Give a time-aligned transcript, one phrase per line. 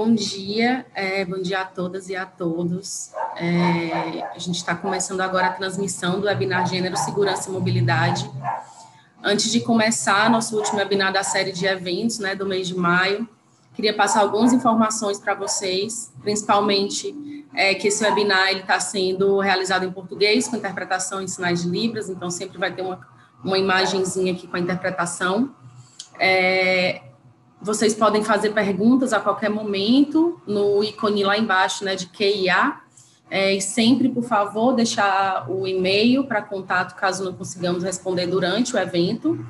[0.00, 3.10] Bom dia, é, bom dia a todas e a todos.
[3.34, 8.30] É, a gente está começando agora a transmissão do webinar Gênero, Segurança e Mobilidade.
[9.20, 13.28] Antes de começar nosso último webinar da série de eventos, né, do mês de maio,
[13.74, 19.90] queria passar algumas informações para vocês, principalmente é, que esse webinar está sendo realizado em
[19.90, 23.04] português, com interpretação em sinais de Libras, então sempre vai ter uma,
[23.42, 25.52] uma imagenzinha aqui com a interpretação.
[26.20, 27.02] É,
[27.60, 32.80] vocês podem fazer perguntas a qualquer momento no ícone lá embaixo, né, de QIA,
[33.30, 38.74] é, e sempre, por favor, deixar o e-mail para contato caso não consigamos responder durante
[38.74, 39.44] o evento.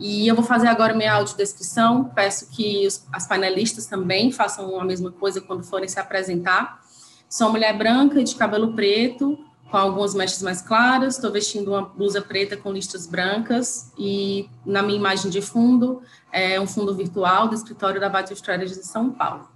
[0.00, 4.84] E eu vou fazer agora minha audiodescrição, peço que os, as panelistas também façam a
[4.84, 6.80] mesma coisa quando forem se apresentar.
[7.28, 9.38] Sou mulher branca de cabelo preto,
[9.70, 14.82] com algumas mechas mais claras, estou vestindo uma blusa preta com listras brancas e na
[14.82, 16.02] minha imagem de fundo
[16.32, 19.48] é um fundo virtual do escritório da Vital Strategies de São Paulo.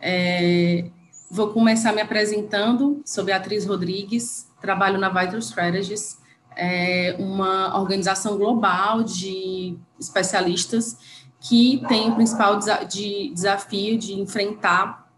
[0.00, 0.90] É,
[1.30, 6.18] vou começar me apresentando, sou Beatriz Rodrigues, trabalho na Vital Strategies,
[6.56, 10.98] é uma organização global de especialistas
[11.40, 15.10] que tem o principal desa de desafio de enfrentar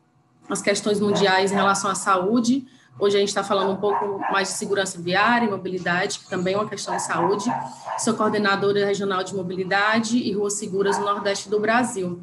[0.48, 2.64] as questões mundiais em relação à saúde,
[2.98, 6.54] Hoje a gente está falando um pouco mais de segurança viária e mobilidade, que também
[6.54, 7.44] é uma questão de saúde.
[7.98, 12.22] Sou coordenadora regional de mobilidade e ruas seguras no Nordeste do Brasil.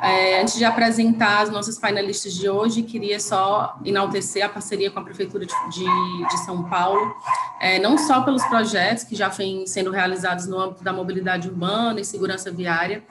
[0.00, 5.00] É, antes de apresentar as nossas painelistas de hoje, queria só enaltecer a parceria com
[5.00, 7.14] a Prefeitura de, de, de São Paulo,
[7.60, 12.00] é, não só pelos projetos que já vêm sendo realizados no âmbito da mobilidade urbana
[12.00, 13.02] e segurança viária,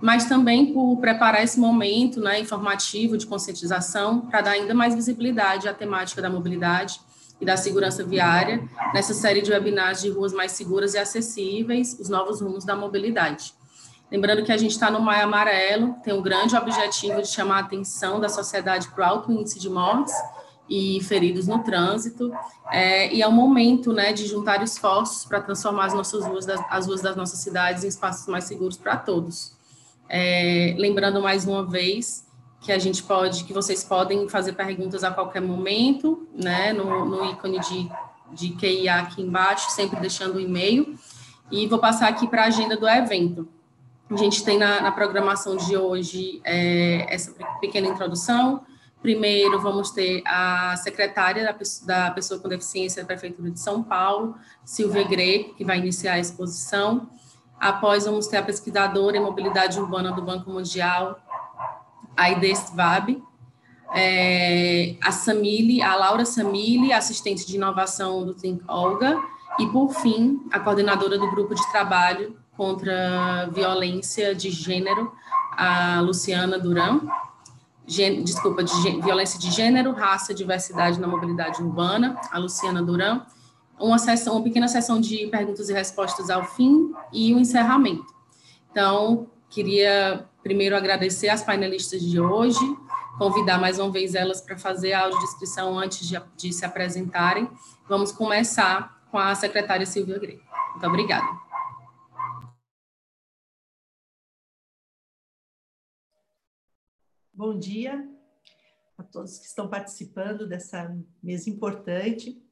[0.00, 5.68] mas também por preparar esse momento né, informativo de conscientização para dar ainda mais visibilidade
[5.68, 7.00] à temática da mobilidade
[7.40, 12.08] e da segurança viária nessa série de webinars de ruas mais seguras e acessíveis, os
[12.08, 13.54] novos rumos da mobilidade.
[14.10, 17.60] Lembrando que a gente está no Maio Amarelo, tem um grande objetivo de chamar a
[17.60, 20.14] atenção da sociedade para o alto índice de mortes
[20.68, 22.32] e feridos no trânsito,
[22.70, 26.60] é, e é o momento né, de juntar esforços para transformar as nossas ruas, das,
[26.70, 29.55] as ruas das nossas cidades em espaços mais seguros para todos.
[30.08, 32.26] É, lembrando mais uma vez
[32.60, 37.24] que a gente pode, que vocês podem fazer perguntas a qualquer momento, né, no, no
[37.30, 37.88] ícone de,
[38.32, 40.98] de QIA aqui embaixo, sempre deixando o e-mail.
[41.50, 43.48] E vou passar aqui para a agenda do evento.
[44.10, 48.64] A gente tem na, na programação de hoje é, essa pequena introdução.
[49.02, 54.34] Primeiro, vamos ter a secretária da, da Pessoa com Deficiência da Prefeitura de São Paulo,
[54.64, 57.08] Silvia Greco, que vai iniciar a exposição.
[57.58, 61.18] Após, vamos ter a pesquisadora em mobilidade urbana do Banco Mundial,
[62.16, 63.22] a Ides Vab,
[63.94, 69.20] é, a Samile, a Laura Samile, assistente de inovação do Think Olga,
[69.58, 75.12] e, por fim, a coordenadora do grupo de trabalho contra violência de gênero,
[75.56, 77.00] a Luciana Duran,
[77.86, 83.22] desculpa, de violência de gênero, raça, diversidade na mobilidade urbana, a Luciana Duran,
[83.78, 88.06] uma sessão, uma pequena sessão de perguntas e respostas ao fim e o um encerramento.
[88.70, 92.60] Então, queria primeiro agradecer as painelistas de hoje,
[93.18, 97.50] convidar mais uma vez elas para fazer a audiodescrição antes de, de se apresentarem.
[97.88, 100.44] Vamos começar com a secretária Silvia Greco.
[100.72, 101.26] Muito obrigada.
[107.32, 108.08] Bom dia
[108.96, 112.42] a todos que estão participando dessa mesa importante.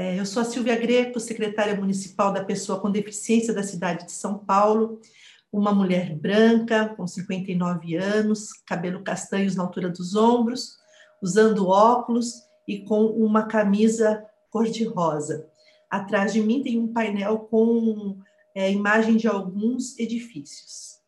[0.00, 4.12] É, eu sou a Silvia Greco, secretária municipal da Pessoa com Deficiência da cidade de
[4.12, 4.98] São Paulo,
[5.52, 10.78] uma mulher branca, com 59 anos, cabelo castanhos na altura dos ombros,
[11.20, 12.32] usando óculos
[12.66, 15.46] e com uma camisa cor-de-rosa.
[15.90, 18.16] Atrás de mim tem um painel com
[18.54, 20.98] é, imagem de alguns edifícios.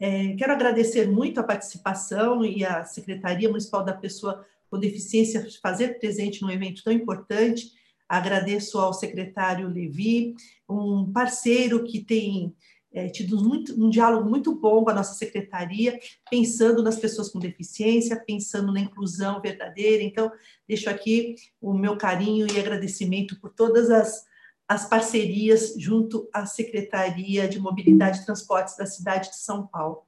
[0.00, 5.98] É, quero agradecer muito a participação e a Secretaria Municipal da Pessoa com Deficiência fazer
[5.98, 7.75] presente num evento tão importante
[8.08, 10.34] Agradeço ao secretário Levi,
[10.68, 12.54] um parceiro que tem
[12.96, 15.98] é, tido muito, um diálogo muito bom com a nossa secretaria,
[16.30, 20.02] pensando nas pessoas com deficiência, pensando na inclusão verdadeira.
[20.02, 20.32] Então,
[20.66, 24.24] deixo aqui o meu carinho e agradecimento por todas as,
[24.66, 30.06] as parcerias junto à Secretaria de Mobilidade e Transportes da cidade de São Paulo.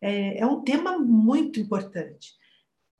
[0.00, 2.38] É, é um tema muito importante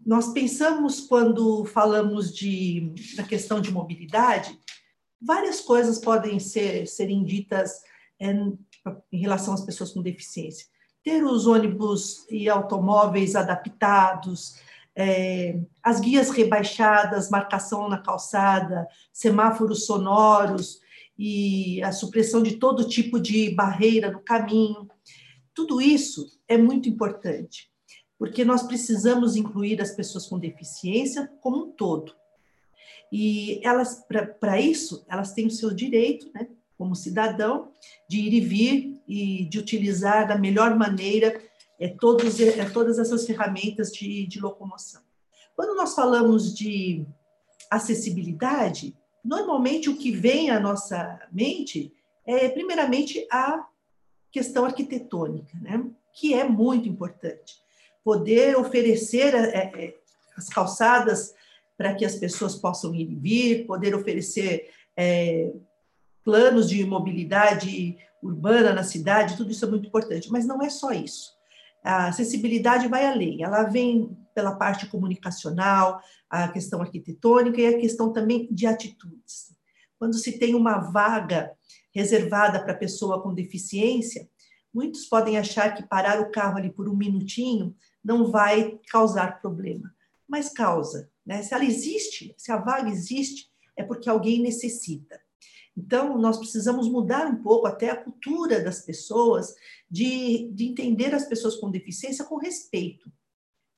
[0.04, 4.58] nós pensamos quando falamos de da questão de mobilidade,
[5.20, 7.82] várias coisas podem ser serem ditas
[8.20, 8.32] é,
[9.12, 10.66] em relação às pessoas com deficiência.
[11.02, 14.56] Ter os ônibus e automóveis adaptados,
[14.96, 20.80] é, as guias rebaixadas, marcação na calçada, semáforos sonoros
[21.16, 24.88] e a supressão de todo tipo de barreira no caminho.
[25.54, 27.70] Tudo isso é muito importante.
[28.18, 32.14] Porque nós precisamos incluir as pessoas com deficiência como um todo.
[33.10, 34.04] E elas,
[34.40, 37.72] para isso, elas têm o seu direito, né, como cidadão,
[38.08, 41.40] de ir e vir e de utilizar da melhor maneira
[41.78, 45.02] é, todos, é, todas essas ferramentas de, de locomoção.
[45.56, 47.06] Quando nós falamos de
[47.70, 51.92] acessibilidade, normalmente o que vem à nossa mente
[52.28, 53.66] é, primeiramente, a
[54.30, 55.82] questão arquitetônica, né?
[56.12, 57.54] que é muito importante.
[58.04, 59.94] Poder oferecer é, é,
[60.36, 61.34] as calçadas
[61.76, 65.52] para que as pessoas possam ir e vir, poder oferecer é,
[66.24, 70.90] planos de mobilidade urbana na cidade, tudo isso é muito importante, mas não é só
[70.90, 71.32] isso.
[71.84, 78.12] A acessibilidade vai além, ela vem pela parte comunicacional, a questão arquitetônica e a questão
[78.12, 79.56] também de atitudes.
[79.98, 81.52] Quando se tem uma vaga
[81.94, 84.28] reservada para pessoa com deficiência,
[84.72, 87.74] muitos podem achar que parar o carro ali por um minutinho
[88.08, 89.94] não vai causar problema,
[90.26, 91.10] mas causa.
[91.26, 91.42] Né?
[91.42, 95.20] Se ela existe, se a vaga existe, é porque alguém necessita.
[95.76, 99.54] Então, nós precisamos mudar um pouco até a cultura das pessoas
[99.90, 103.12] de, de entender as pessoas com deficiência com respeito.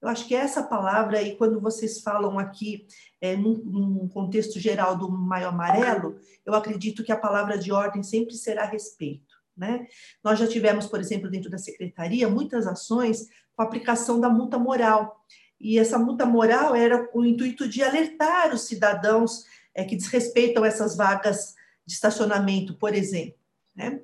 [0.01, 2.87] Eu acho que essa palavra, e quando vocês falam aqui
[3.21, 8.03] é, num, num, contexto geral do Maio Amarelo, eu acredito que a palavra de ordem
[8.03, 9.40] sempre será respeito.
[9.61, 9.87] Né?
[10.25, 15.23] Nós já tivemos, por exemplo, dentro da secretaria, muitas ações com aplicação da multa moral.
[15.61, 20.65] E essa multa moral era com o intuito de alertar os cidadãos é, que desrespeitam
[20.65, 21.55] essas vagas
[21.85, 23.39] de estacionamento, por exemplo.
[23.77, 24.01] Né?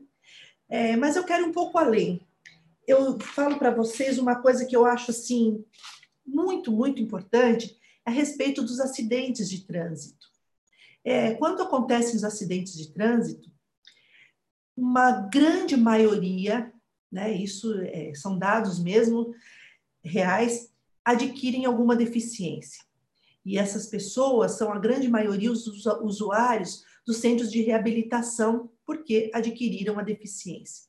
[0.68, 2.26] É, mas eu quero um pouco além
[2.86, 5.64] eu falo para vocês uma coisa que eu acho assim
[6.24, 10.26] muito, muito importante a respeito dos acidentes de trânsito.
[11.04, 13.50] É, quando acontecem os acidentes de trânsito,
[14.76, 16.72] uma grande maioria,
[17.10, 19.34] né, isso é, são dados mesmo
[20.04, 20.70] reais,
[21.04, 22.84] adquirem alguma deficiência.
[23.44, 29.98] E essas pessoas são a grande maioria os usuários dos centros de reabilitação, porque adquiriram
[29.98, 30.84] a deficiência.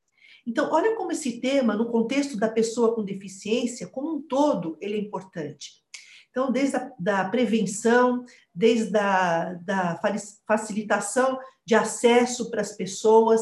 [0.45, 4.95] Então, olha como esse tema, no contexto da pessoa com deficiência, como um todo, ele
[4.95, 5.83] é importante.
[6.31, 8.23] Então, desde a da prevenção,
[8.53, 9.99] desde a da
[10.47, 13.41] facilitação de acesso para as pessoas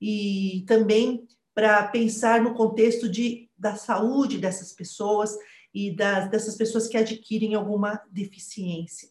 [0.00, 5.36] e também para pensar no contexto de, da saúde dessas pessoas
[5.74, 9.08] e das, dessas pessoas que adquirem alguma deficiência.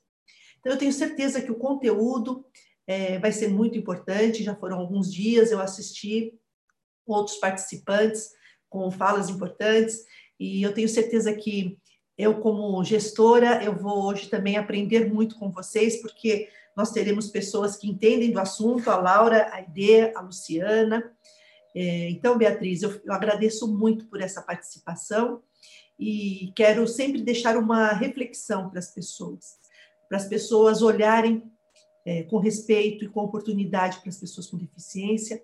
[0.60, 2.46] Então, eu tenho certeza que o conteúdo
[2.88, 4.44] é, vai ser muito importante.
[4.44, 6.34] Já foram alguns dias, eu assisti
[7.06, 8.30] outros participantes,
[8.70, 10.06] com falas importantes,
[10.40, 11.78] e eu tenho certeza que
[12.18, 17.76] eu, como gestora, eu vou hoje também aprender muito com vocês, porque nós teremos pessoas
[17.76, 21.12] que entendem do assunto, a Laura, a Ide, a Luciana.
[21.76, 25.44] É, então, Beatriz, eu, eu agradeço muito por essa participação
[26.00, 29.58] e quero sempre deixar uma reflexão para as pessoas,
[30.08, 31.44] para as pessoas olharem
[32.06, 35.44] é, com respeito e com oportunidade para as pessoas com deficiência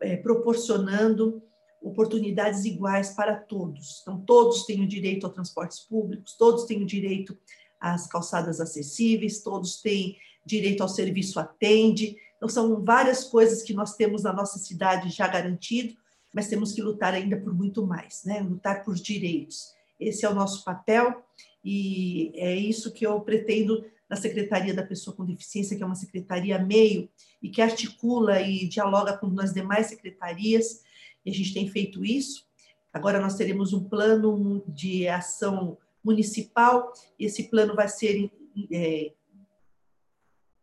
[0.00, 1.42] é, proporcionando
[1.82, 4.00] oportunidades iguais para todos.
[4.00, 7.36] Então, todos têm o direito a transportes públicos, todos têm o direito
[7.78, 12.16] às calçadas acessíveis, todos têm direito ao serviço atende.
[12.36, 15.94] Então, são várias coisas que nós temos na nossa cidade já garantido,
[16.34, 18.40] mas temos que lutar ainda por muito mais, né?
[18.40, 19.74] Lutar por direitos.
[20.00, 21.22] Esse é o nosso papel
[21.64, 25.94] e é isso que eu pretendo na Secretaria da Pessoa com Deficiência, que é uma
[25.94, 27.08] secretaria meio
[27.42, 30.82] e que articula e dialoga com as demais secretarias,
[31.24, 32.46] e a gente tem feito isso.
[32.92, 38.30] Agora nós teremos um plano de ação municipal, esse plano vai ser
[38.70, 39.12] é,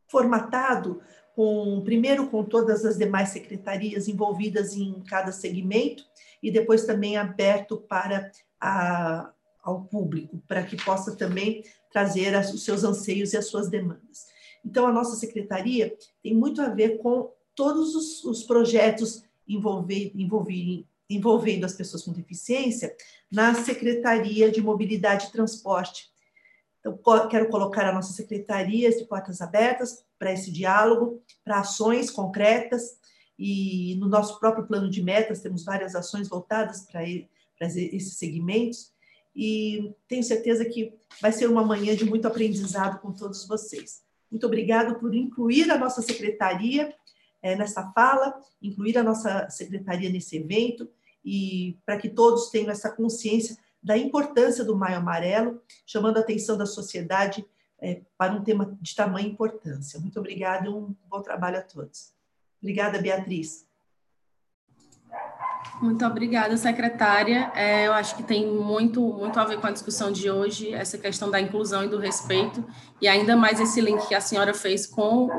[0.10, 1.02] formatado
[1.36, 6.04] com primeiro com todas as demais secretarias envolvidas em cada segmento
[6.44, 9.32] e depois também aberto para a,
[9.64, 14.28] ao público, para que possa também trazer os seus anseios e as suas demandas.
[14.66, 20.86] Então, a nossa secretaria tem muito a ver com todos os, os projetos envolver, envolver,
[21.10, 22.96] envolvendo as pessoas com deficiência
[23.32, 26.10] na Secretaria de Mobilidade e Transporte.
[26.80, 32.98] Então, quero colocar a nossa secretaria de portas abertas para esse diálogo, para ações concretas,
[33.38, 38.92] e no nosso próprio plano de metas temos várias ações voltadas para, esses segmentos,
[39.36, 44.04] e tenho certeza que vai ser uma manhã de muito aprendizado com todos vocês.
[44.30, 46.94] Muito obrigado por incluir a nossa secretaria
[47.42, 50.90] é, nessa fala, incluir a nossa secretaria nesse evento
[51.24, 56.58] e para que todos tenham essa consciência da importância do Maio Amarelo, chamando a atenção
[56.58, 57.46] da sociedade
[57.82, 60.00] é, para um tema de tamanha importância.
[60.00, 62.14] Muito obrigada e um bom trabalho a todos.
[62.62, 63.69] Obrigada, Beatriz.
[65.82, 67.52] Muito obrigada, secretária.
[67.56, 70.98] É, eu acho que tem muito, muito a ver com a discussão de hoje, essa
[70.98, 72.66] questão da inclusão e do respeito,
[73.02, 75.30] e ainda mais esse link que a senhora fez com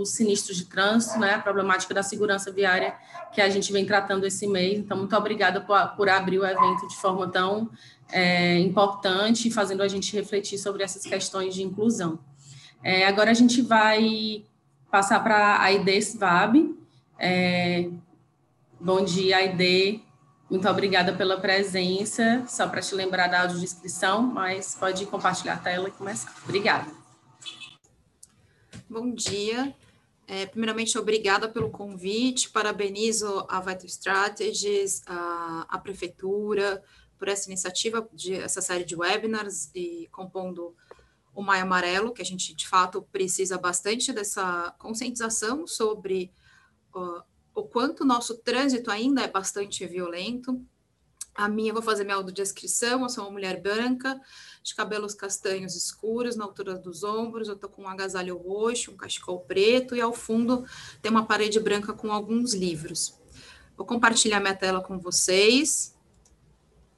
[0.00, 2.92] os sinistros de trânsito, né, a problemática da segurança viária
[3.32, 4.80] que a gente vem tratando esse mês.
[4.80, 7.70] Então, muito obrigada por, por abrir o evento de forma tão
[8.10, 12.18] é, importante, fazendo a gente refletir sobre essas questões de inclusão.
[12.82, 14.44] É, agora a gente vai
[14.90, 16.74] passar para a Aide Svab.
[17.18, 17.88] É,
[18.80, 20.02] bom dia, Aide.
[20.50, 22.44] Muito obrigada pela presença.
[22.48, 26.34] Só para te lembrar da audiodescrição, mas pode compartilhar a tela e começar.
[26.44, 26.90] Obrigada.
[28.88, 29.74] Bom dia.
[30.26, 32.50] É, primeiramente, obrigada pelo convite.
[32.50, 36.82] Parabenizo a Vital Strategies, a, a Prefeitura,
[37.18, 40.74] por essa iniciativa, de essa série de webinars e compondo
[41.34, 46.32] o Maio Amarelo, que a gente, de fato, precisa bastante dessa conscientização sobre
[47.58, 50.64] o quanto o nosso trânsito ainda é bastante violento.
[51.34, 54.20] A minha, vou fazer minha audiodescrição, eu sou uma mulher branca,
[54.62, 58.96] de cabelos castanhos escuros, na altura dos ombros, eu estou com um agasalho roxo, um
[58.96, 60.64] cachecol preto, e ao fundo
[61.00, 63.16] tem uma parede branca com alguns livros.
[63.76, 65.96] Vou compartilhar minha tela com vocês.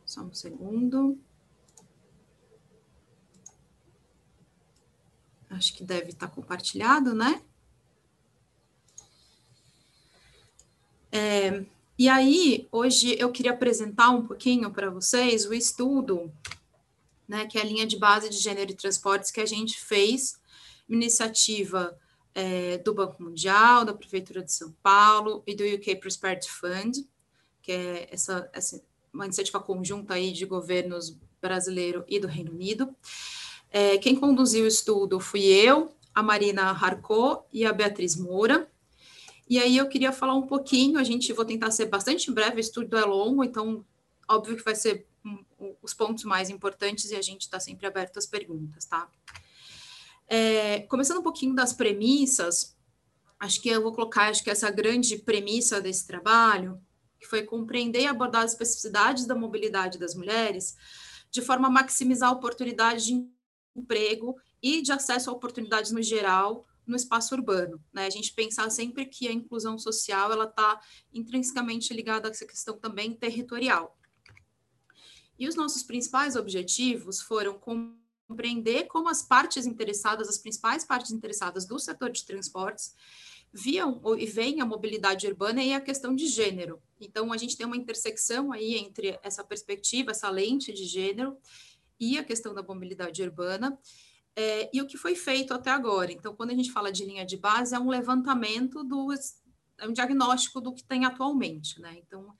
[0.07, 1.19] Só um segundo.
[5.50, 7.43] Acho que deve estar compartilhado, né?
[11.12, 11.64] É,
[11.99, 16.33] e aí, hoje eu queria apresentar um pouquinho para vocês o estudo,
[17.29, 20.40] né, que é a linha de base de gênero e transportes que a gente fez,
[20.88, 21.99] iniciativa
[22.35, 27.07] é, do Banco Mundial, da Prefeitura de São Paulo e do UK Prosperity Fund,
[27.62, 32.95] que é essa, essa uma iniciativa conjunta aí de governos brasileiro e do Reino Unido.
[33.71, 38.70] É, quem conduziu o estudo fui eu, a Marina Harcô e a Beatriz Moura.
[39.50, 42.61] E aí eu queria falar um pouquinho, a gente vou tentar ser bastante breve, o
[42.61, 43.85] estudo é longo, então
[44.28, 48.16] óbvio que vai ser um, os pontos mais importantes e a gente está sempre aberto
[48.16, 49.11] às perguntas, tá?
[50.28, 52.76] É, começando um pouquinho das premissas,
[53.40, 56.80] acho que eu vou colocar, acho que essa grande premissa desse trabalho
[57.19, 60.76] que foi compreender e abordar as especificidades da mobilidade das mulheres,
[61.28, 63.28] de forma a maximizar a oportunidade de
[63.75, 67.83] emprego e de acesso a oportunidades no geral no espaço urbano.
[67.93, 68.07] Né?
[68.07, 70.81] A gente pensar sempre que a inclusão social ela está
[71.13, 73.97] intrinsecamente ligada a essa questão também territorial.
[75.39, 81.65] E os nossos principais objetivos foram compreender como as partes interessadas, as principais partes interessadas
[81.65, 82.95] do setor de transportes,
[83.53, 86.81] viam e veem a mobilidade urbana e a questão de gênero.
[87.01, 91.37] Então, a gente tem uma intersecção aí entre essa perspectiva, essa lente de gênero
[91.99, 93.79] e a questão da mobilidade urbana.
[94.37, 96.13] É, e o que foi feito até agora.
[96.13, 99.13] Então, quando a gente fala de linha de base, é um levantamento do
[99.79, 101.97] é um diagnóstico do que tem atualmente, né?
[101.99, 102.35] Então,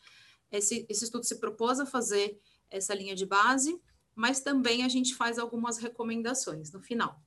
[0.53, 2.39] esse, esse estudo se propôs a fazer
[2.71, 3.81] essa linha de base,
[4.15, 7.21] mas também a gente faz algumas recomendações no final.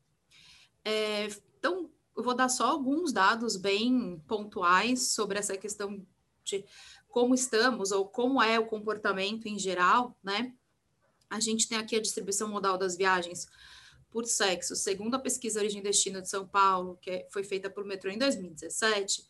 [0.85, 1.27] É,
[1.57, 6.05] então, eu vou dar só alguns dados bem pontuais sobre essa questão
[6.43, 6.63] de
[7.07, 10.53] como estamos ou como é o comportamento em geral, né?
[11.29, 13.47] A gente tem aqui a distribuição modal das viagens
[14.13, 17.83] por sexo, segundo a pesquisa Origem e Destino de São Paulo, que foi feita por
[17.83, 19.27] Metrô em 2017,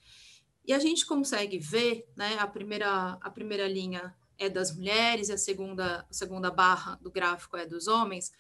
[0.67, 5.33] e a gente consegue ver, né, a primeira, a primeira linha é das mulheres e
[5.33, 8.33] a segunda, a segunda barra do gráfico é dos homens,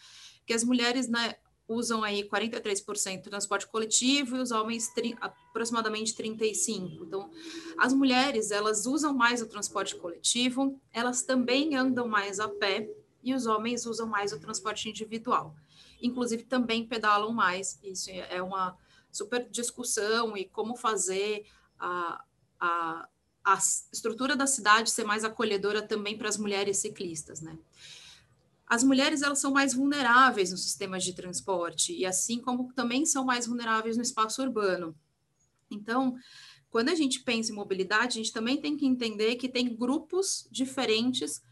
[0.45, 1.35] que as mulheres, né,
[1.65, 6.99] usam aí 43% transporte coletivo e os homens aproximadamente 35%.
[7.01, 7.31] Então,
[7.77, 12.89] as mulheres, elas usam mais o transporte coletivo, elas também andam mais a pé
[13.23, 15.55] e os homens usam mais o transporte individual.
[16.03, 17.79] Inclusive, também pedalam mais.
[17.81, 18.77] Isso é uma
[19.11, 21.47] super discussão e como fazer
[21.79, 22.23] a,
[22.59, 23.09] a,
[23.43, 23.57] a
[23.91, 27.57] estrutura da cidade ser mais acolhedora também para as mulheres ciclistas, né?
[28.73, 33.23] as mulheres elas são mais vulneráveis nos sistemas de transporte e assim como também são
[33.23, 34.95] mais vulneráveis no espaço urbano.
[35.69, 36.15] Então,
[36.71, 40.47] quando a gente pensa em mobilidade, a gente também tem que entender que tem grupos
[40.49, 41.43] diferentes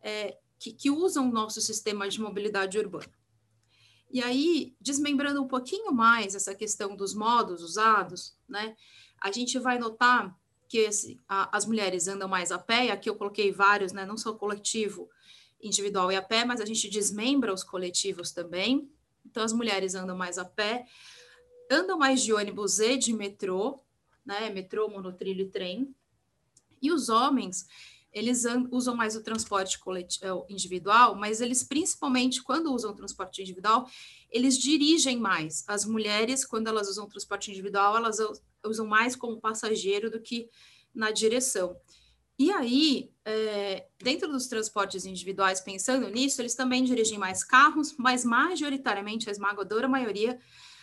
[0.00, 3.10] é, que, que usam o nosso sistema de mobilidade urbana.
[4.10, 8.74] E aí, desmembrando um pouquinho mais essa questão dos modos usados, né,
[9.20, 10.36] a gente vai notar
[10.68, 14.06] que esse, a, as mulheres andam mais a pé, e aqui eu coloquei vários, né,
[14.06, 15.10] não só coletivo,
[15.60, 18.90] individual e a pé, mas a gente desmembra os coletivos também.
[19.26, 20.86] Então, as mulheres andam mais a pé,
[21.70, 23.80] andam mais de ônibus e de metrô,
[24.24, 24.50] né?
[24.50, 25.94] Metrô, monotrilho e trem.
[26.80, 27.66] E os homens,
[28.18, 29.78] eles usam mais o transporte
[30.22, 33.88] é, individual, mas eles, principalmente, quando usam transporte individual,
[34.30, 35.64] eles dirigem mais.
[35.66, 38.18] As mulheres, quando elas usam transporte individual, elas
[38.64, 40.48] usam mais como passageiro do que
[40.94, 41.76] na direção.
[42.38, 48.24] E aí, é, dentro dos transportes individuais, pensando nisso, eles também dirigem mais carros, mas
[48.24, 50.38] majoritariamente, a esmagadora maioria,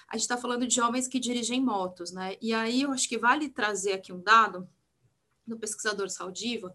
[0.09, 2.35] a gente está falando de homens que dirigem motos, né?
[2.41, 4.67] E aí eu acho que vale trazer aqui um dado
[5.47, 6.73] do pesquisador Saldiva,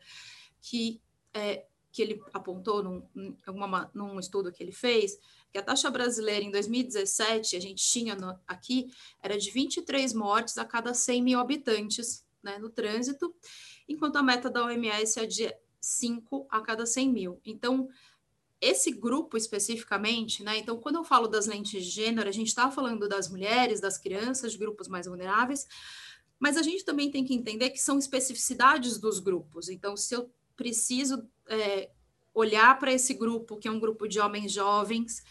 [0.61, 1.01] que,
[1.33, 5.19] é, que ele apontou num, alguma, num estudo que ele fez,
[5.53, 10.59] que a taxa brasileira em 2017, a gente tinha no, aqui, era de 23 mortes
[10.59, 13.35] a cada 100 mil habitantes né, no trânsito,
[13.89, 17.41] enquanto a meta da OMS é de 5 a cada 100 mil.
[17.45, 17.89] Então,
[18.61, 20.59] esse grupo especificamente, né?
[20.59, 23.97] Então, quando eu falo das lentes de gênero, a gente está falando das mulheres, das
[23.97, 25.67] crianças, de grupos mais vulneráveis,
[26.39, 29.69] mas a gente também tem que entender que são especificidades dos grupos.
[29.69, 31.91] Então, se eu preciso é,
[32.35, 35.25] olhar para esse grupo, que é um grupo de homens jovens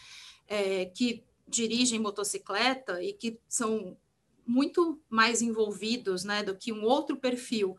[0.48, 3.96] é, que dirigem motocicleta e que são
[4.44, 7.76] muito mais envolvidos né, do que um outro perfil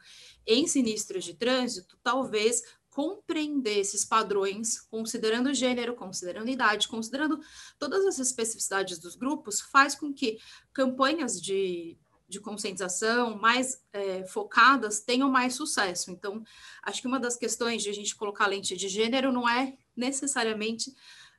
[0.48, 7.38] em sinistros de trânsito, talvez compreender esses padrões, considerando gênero, considerando idade, considerando
[7.78, 10.40] todas as especificidades dos grupos, faz com que
[10.72, 11.98] campanhas de,
[12.32, 16.10] de conscientização mais é, focadas tenham mais sucesso.
[16.10, 16.44] Então,
[16.82, 20.96] acho que uma das questões de a gente colocar lente de gênero não é necessariamente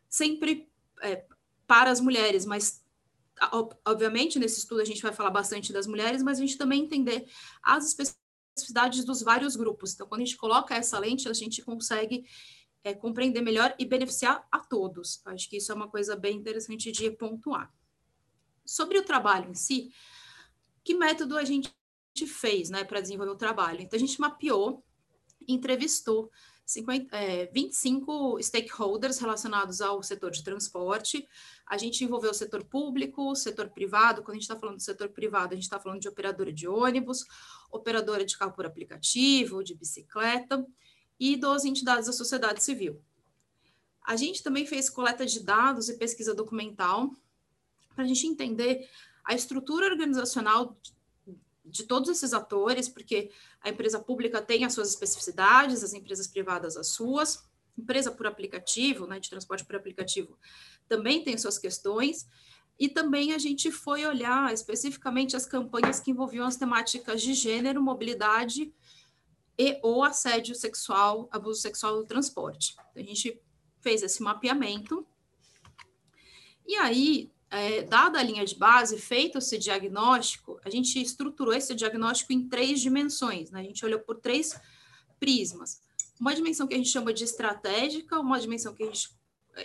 [0.09, 0.69] sempre
[1.03, 1.25] é,
[1.67, 2.83] para as mulheres, mas
[3.85, 7.27] obviamente nesse estudo a gente vai falar bastante das mulheres, mas a gente também entender
[7.63, 9.95] as especificidades dos vários grupos.
[9.95, 12.25] Então, quando a gente coloca essa lente, a gente consegue
[12.85, 15.23] é, compreender melhor e beneficiar a todos.
[15.25, 17.73] Acho que isso é uma coisa bem interessante de pontuar.
[18.65, 19.91] Sobre o trabalho em si,
[20.85, 21.73] que método a gente
[22.27, 23.81] fez né, para desenvolver o trabalho?
[23.81, 24.85] Então, a gente mapeou,
[25.49, 26.31] entrevistou
[26.65, 31.27] 50, é, 25 stakeholders relacionados ao setor de transporte.
[31.67, 34.23] A gente envolveu o setor público, o setor privado.
[34.23, 36.69] Quando a gente está falando do setor privado, a gente está falando de operadora de
[36.69, 37.25] ônibus,
[37.71, 40.65] operadora de carro por aplicativo, de bicicleta
[41.19, 43.03] e 12 entidades da sociedade civil.
[44.05, 47.11] A gente também fez coleta de dados e pesquisa documental
[47.95, 48.89] para a gente entender
[49.25, 50.77] a estrutura organizacional
[51.65, 53.31] de todos esses atores, porque
[53.61, 59.07] a empresa pública tem as suas especificidades, as empresas privadas as suas, empresa por aplicativo,
[59.07, 60.39] né, de transporte por aplicativo,
[60.89, 62.29] também tem suas questões,
[62.79, 67.83] e também a gente foi olhar especificamente as campanhas que envolviam as temáticas de gênero,
[67.83, 68.73] mobilidade
[69.57, 72.75] e ou assédio sexual, abuso sexual no transporte.
[72.97, 73.41] A gente
[73.81, 75.07] fez esse mapeamento.
[76.67, 81.75] E aí, é, dada a linha de base, feito esse diagnóstico, a gente estruturou esse
[81.75, 83.61] diagnóstico em três dimensões, né?
[83.61, 84.59] A gente olhou por três
[85.21, 85.83] prismas.
[86.19, 89.11] Uma dimensão que a gente chama de estratégica, uma dimensão que a gente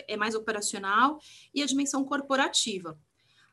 [0.06, 1.18] é mais operacional
[1.54, 3.00] e a dimensão corporativa.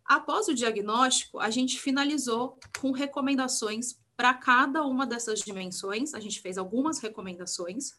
[0.04, 6.13] Após o diagnóstico, a gente finalizou com recomendações para cada uma dessas dimensões.
[6.13, 7.93] A gente fez algumas recomendações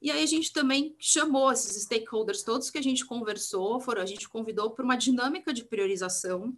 [0.00, 4.06] e aí a gente também chamou esses stakeholders todos que a gente conversou, foram, a
[4.06, 6.56] gente convidou para uma dinâmica de priorização.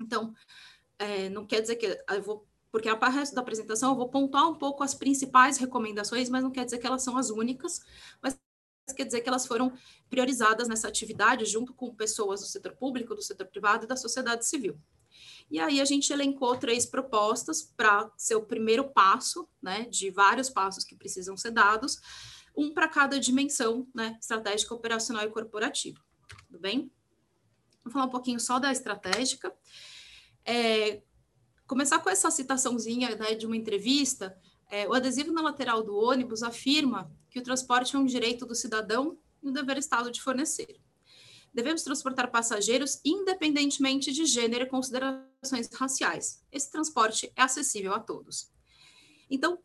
[0.00, 0.34] Então,
[0.98, 4.48] é, não quer dizer que eu vou, porque a resto da apresentação eu vou pontuar
[4.48, 7.80] um pouco as principais recomendações, mas não quer dizer que elas são as únicas,
[8.20, 8.38] mas
[8.94, 9.72] quer dizer que elas foram
[10.08, 14.46] priorizadas nessa atividade junto com pessoas do setor público, do setor privado e da sociedade
[14.46, 14.78] civil.
[15.50, 20.50] E aí a gente elencou três propostas para ser o primeiro passo, né, de vários
[20.50, 21.98] passos que precisam ser dados,
[22.56, 24.16] um para cada dimensão, né?
[24.20, 26.00] Estratégica, operacional e corporativa.
[26.46, 26.90] Tudo bem?
[27.84, 29.52] Vou falar um pouquinho só da estratégica.
[30.44, 31.02] É,
[31.66, 34.36] começar com essa citaçãozinha né, de uma entrevista.
[34.70, 38.54] É, o adesivo na lateral do ônibus afirma que o transporte é um direito do
[38.54, 40.80] cidadão e um dever Estado de fornecer.
[41.52, 46.44] Devemos transportar passageiros independentemente de gênero e considerações raciais.
[46.52, 48.50] Esse transporte é acessível a todos.
[49.30, 49.58] Então,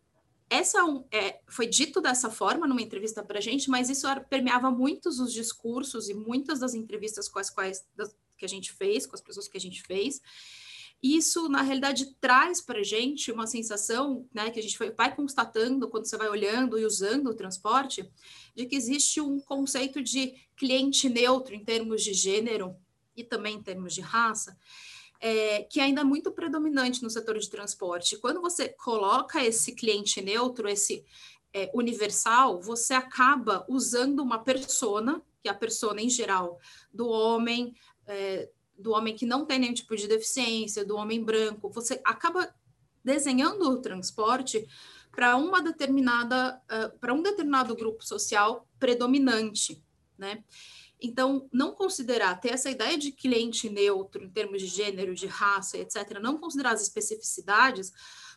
[0.53, 0.79] essa
[1.11, 5.33] é, foi dito dessa forma numa entrevista para a gente, mas isso permeava muitos os
[5.33, 9.21] discursos e muitas das entrevistas com as quais das, que a gente fez, com as
[9.21, 10.21] pessoas que a gente fez.
[11.01, 15.89] Isso, na realidade, traz para a gente uma sensação, né, que a gente vai constatando
[15.89, 18.07] quando você vai olhando e usando o transporte,
[18.55, 22.75] de que existe um conceito de cliente neutro em termos de gênero
[23.17, 24.55] e também em termos de raça,
[25.25, 28.17] é, que ainda é muito predominante no setor de transporte.
[28.17, 31.05] Quando você coloca esse cliente neutro, esse
[31.53, 36.59] é, universal, você acaba usando uma persona, que é a persona em geral
[36.93, 37.73] do homem,
[38.05, 42.53] é, do homem que não tem nenhum tipo de deficiência, do homem branco, você acaba
[43.01, 44.67] desenhando o transporte
[45.09, 49.81] para uma determinada, uh, para um determinado grupo social predominante,
[50.17, 50.43] né?
[51.03, 55.77] Então, não considerar, ter essa ideia de cliente neutro em termos de gênero, de raça,
[55.77, 57.91] etc., não considerar as especificidades,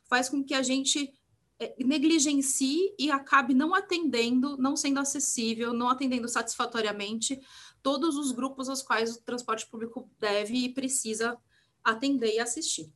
[0.08, 1.14] faz com que a gente
[1.60, 7.40] é, negligencie e acabe não atendendo, não sendo acessível, não atendendo satisfatoriamente
[7.84, 11.38] todos os grupos aos quais o transporte público deve e precisa
[11.84, 12.92] atender e assistir.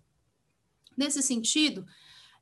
[0.97, 1.87] Nesse sentido,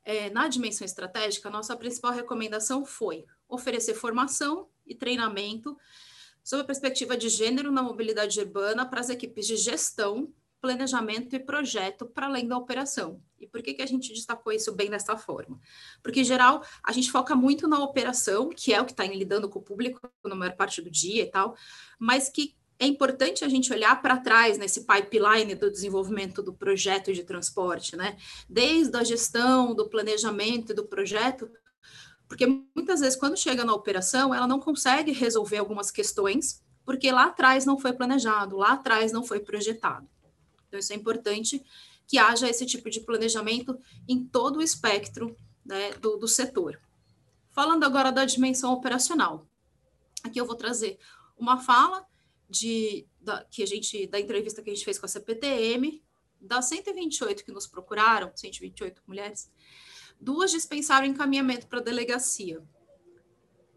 [0.03, 5.77] é, na dimensão estratégica, nossa principal recomendação foi oferecer formação e treinamento
[6.43, 11.39] sobre a perspectiva de gênero na mobilidade urbana para as equipes de gestão, planejamento e
[11.39, 13.21] projeto para além da operação.
[13.39, 15.59] E por que, que a gente destacou isso bem dessa forma?
[16.03, 19.49] Porque, em geral, a gente foca muito na operação, que é o que está lidando
[19.49, 21.55] com o público na maior parte do dia e tal,
[21.97, 27.11] mas que é importante a gente olhar para trás nesse pipeline do desenvolvimento do projeto
[27.11, 28.17] de transporte, né?
[28.49, 31.51] Desde a gestão, do planejamento e do projeto,
[32.29, 37.25] porque muitas vezes, quando chega na operação, ela não consegue resolver algumas questões, porque lá
[37.25, 40.07] atrás não foi planejado, lá atrás não foi projetado.
[40.67, 41.65] Então, isso é importante
[42.07, 46.79] que haja esse tipo de planejamento em todo o espectro né, do, do setor.
[47.51, 49.47] Falando agora da dimensão operacional,
[50.23, 50.99] aqui eu vou trazer
[51.35, 52.05] uma fala
[52.47, 56.03] de, da, que a gente, da entrevista que a gente fez com a CPTM,
[56.39, 59.51] das 128 que nos procuraram, 128 mulheres,
[60.19, 62.61] duas dispensaram encaminhamento para a delegacia.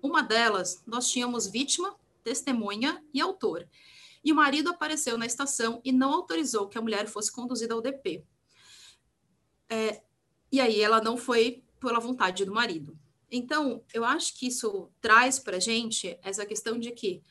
[0.02, 3.68] Uma delas, nós tínhamos vítima, testemunha e autor.
[4.24, 7.80] E o marido apareceu na estação e não autorizou que a mulher fosse conduzida ao
[7.80, 8.24] DP.
[9.68, 10.02] É,
[10.50, 12.98] e aí ela não foi pela vontade do marido.
[13.30, 17.22] Então, eu acho que isso traz para a gente essa questão de que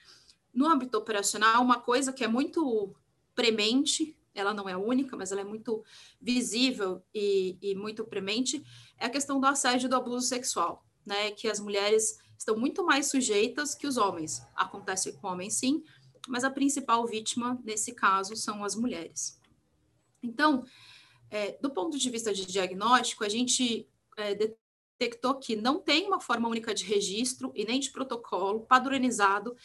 [0.53, 2.93] no âmbito operacional, uma coisa que é muito
[3.35, 5.83] premente, ela não é única, mas ela é muito
[6.19, 8.63] visível e, e muito premente,
[8.97, 11.31] é a questão do assédio e do abuso sexual, né?
[11.31, 14.41] Que as mulheres estão muito mais sujeitas que os homens.
[14.55, 15.83] Acontece com homens, sim,
[16.27, 19.39] mas a principal vítima nesse caso são as mulheres.
[20.23, 20.63] Então,
[21.29, 26.19] é, do ponto de vista de diagnóstico, a gente é, detectou que não tem uma
[26.19, 29.55] forma única de registro e nem de protocolo padronizado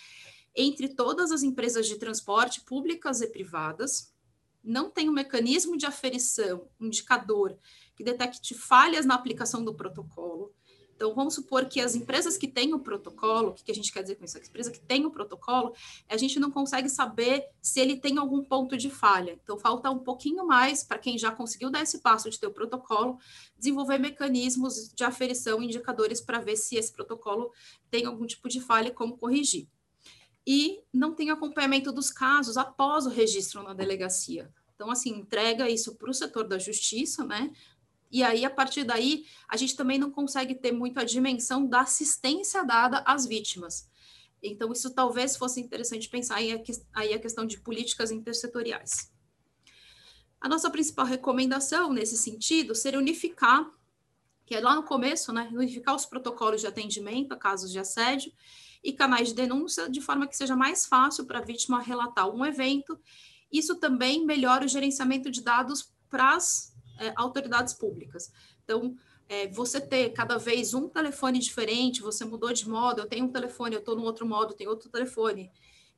[0.55, 4.14] entre todas as empresas de transporte públicas e privadas,
[4.66, 7.57] não tem um mecanismo de aferição, indicador
[7.94, 10.52] que detecte falhas na aplicação do protocolo.
[10.96, 14.00] Então, vamos supor que as empresas que têm o protocolo, o que a gente quer
[14.02, 14.38] dizer com isso?
[14.38, 15.74] A empresa que tem o protocolo,
[16.09, 19.38] a gente não consegue saber se ele tem algum ponto de falha.
[19.42, 22.52] Então, falta um pouquinho mais para quem já conseguiu dar esse passo de ter o
[22.52, 23.18] protocolo,
[23.59, 27.52] desenvolver mecanismos de aferição, indicadores para ver se esse protocolo
[27.90, 29.68] tem algum tipo de falha e como corrigir
[30.46, 34.48] e não tem acompanhamento dos casos após o registro na delegacia.
[34.74, 37.50] Então, assim, entrega isso para o setor da justiça, né?
[38.12, 41.80] E aí, a partir daí, a gente também não consegue ter muito a dimensão da
[41.80, 43.88] assistência dada às vítimas.
[44.40, 49.11] Então, isso talvez fosse interessante pensar aí a, questão de políticas intersetoriais.
[50.40, 53.68] A nossa principal recomendação nesse sentido seria unificar,
[54.44, 55.50] que é lá no começo, né?
[55.52, 58.30] Unificar os protocolos de atendimento a casos de assédio
[58.87, 62.46] e canais de denúncia, de forma que seja mais fácil para a vítima relatar um
[62.46, 62.96] evento.
[63.51, 68.33] Isso também melhora o gerenciamento de dados para as é, autoridades públicas.
[68.62, 68.96] Então,
[69.29, 73.33] é, você ter cada vez um telefone diferente, você mudou de modo, eu tenho um
[73.33, 75.51] telefone, eu estou no outro modo, tem outro telefone.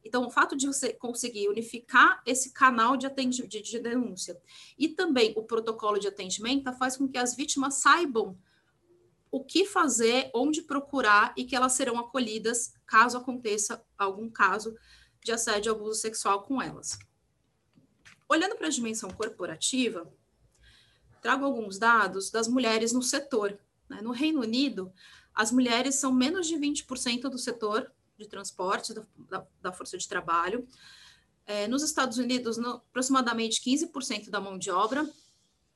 [0.02, 4.40] Então, o fato de você conseguir unificar esse canal de, de, de denúncia
[4.78, 8.34] e também o protocolo de atendimento faz com que as vítimas saibam
[9.30, 14.76] o que fazer, onde procurar e que elas serão acolhidas caso aconteça algum caso
[15.22, 16.98] de assédio e abuso sexual com elas.
[18.28, 20.10] Olhando para a dimensão corporativa,
[21.20, 23.58] trago alguns dados das mulheres no setor.
[23.88, 24.00] Né?
[24.02, 24.92] No Reino Unido,
[25.34, 30.08] as mulheres são menos de 20% do setor de transporte, da, da, da força de
[30.08, 30.66] trabalho.
[31.46, 35.08] É, nos Estados Unidos, no, aproximadamente 15% da mão de obra.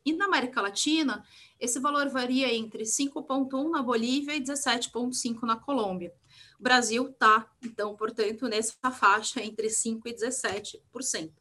[0.04, 1.24] E na América Latina,
[1.60, 6.12] esse valor varia entre 5,1% na Bolívia e 17,5% na Colômbia.
[6.58, 11.32] O Brasil está, então, portanto, nessa faixa entre 5% e 17%,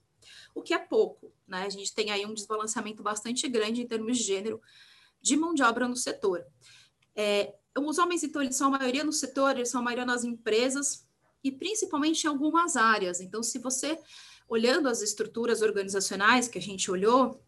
[0.54, 1.64] o que é pouco, né?
[1.66, 4.62] A gente tem aí um desbalanceamento bastante grande em termos de gênero
[5.22, 6.44] de mão de obra no setor.
[7.16, 10.24] É, os homens, então, eles são a maioria no setor, eles são a maioria nas
[10.24, 11.08] empresas
[11.44, 13.22] e principalmente em algumas áreas.
[13.22, 13.98] Então, se você,
[14.48, 17.42] olhando as estruturas organizacionais que a gente olhou,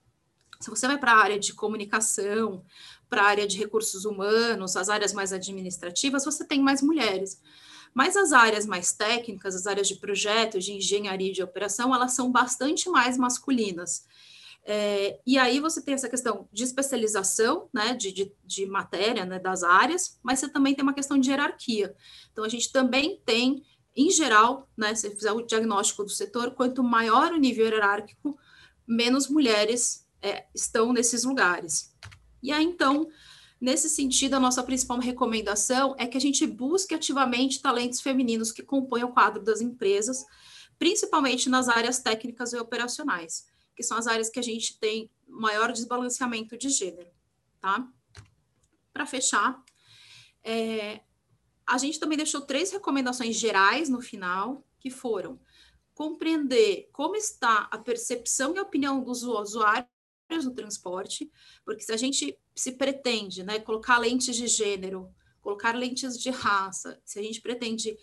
[0.59, 2.63] se você vai para a área de comunicação,
[3.09, 7.41] para a área de recursos humanos, as áreas mais administrativas, você tem mais mulheres.
[7.93, 12.13] Mas as áreas mais técnicas, as áreas de projetos, de engenharia e de operação, elas
[12.13, 14.05] são bastante mais masculinas.
[14.65, 19.37] É, e aí você tem essa questão de especialização, né, de, de, de matéria, né,
[19.37, 21.95] das áreas, mas você também tem uma questão de hierarquia.
[22.31, 23.63] Então, a gente também tem,
[23.95, 28.37] em geral, né, se fizer o diagnóstico do setor, quanto maior o nível hierárquico,
[28.87, 31.93] menos mulheres é, estão nesses lugares.
[32.41, 33.09] E aí, então,
[33.63, 38.61] Nesse sentido, a nossa principal recomendação é que a gente busque ativamente talentos femininos que
[38.61, 40.25] compõem o quadro das empresas,
[40.77, 45.71] principalmente nas áreas técnicas e operacionais, que são as áreas que a gente tem maior
[45.71, 47.09] desbalanceamento de gênero,
[47.61, 47.87] tá?
[48.91, 49.63] Para fechar,
[50.43, 50.99] é,
[51.65, 55.39] a gente também deixou três recomendações gerais no final, que foram
[55.93, 59.92] compreender como está a percepção e a opinião dos usuários
[60.41, 61.29] no transporte,
[61.65, 65.09] porque se a gente se pretende né, colocar lentes de gênero,
[65.41, 67.97] colocar lentes de raça, se a gente pretende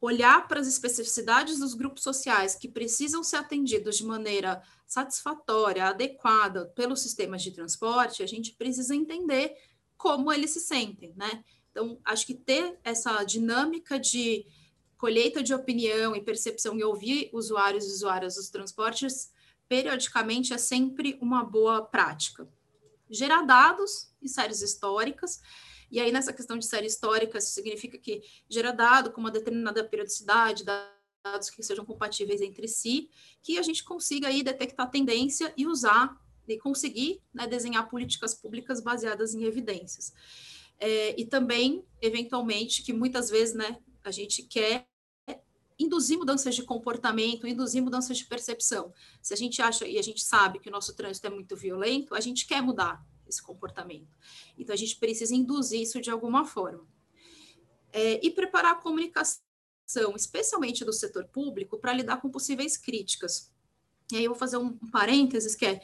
[0.00, 6.66] olhar para as especificidades dos grupos sociais que precisam ser atendidos de maneira satisfatória, adequada
[6.74, 9.54] pelos sistemas de transporte, a gente precisa entender
[9.96, 11.44] como eles se sentem, né?
[11.70, 14.46] Então, acho que ter essa dinâmica de
[14.96, 19.30] colheita de opinião e percepção e ouvir usuários e usuárias dos transportes
[19.70, 22.48] periodicamente é sempre uma boa prática.
[23.08, 25.40] Gerar dados e séries históricas,
[25.88, 30.64] e aí nessa questão de série histórica, significa que gera dado com uma determinada periodicidade,
[30.64, 36.20] dados que sejam compatíveis entre si, que a gente consiga aí detectar tendência e usar
[36.48, 40.12] e conseguir né, desenhar políticas públicas baseadas em evidências.
[40.80, 44.89] É, e também, eventualmente, que muitas vezes né, a gente quer
[45.80, 48.92] induzir mudanças de comportamento, induzir mudanças de percepção.
[49.22, 52.14] Se a gente acha e a gente sabe que o nosso trânsito é muito violento,
[52.14, 54.08] a gente quer mudar esse comportamento.
[54.58, 56.86] Então, a gente precisa induzir isso de alguma forma.
[57.92, 59.40] É, e preparar a comunicação,
[60.14, 63.50] especialmente do setor público, para lidar com possíveis críticas.
[64.12, 65.80] E aí eu vou fazer um, parênteses, que é,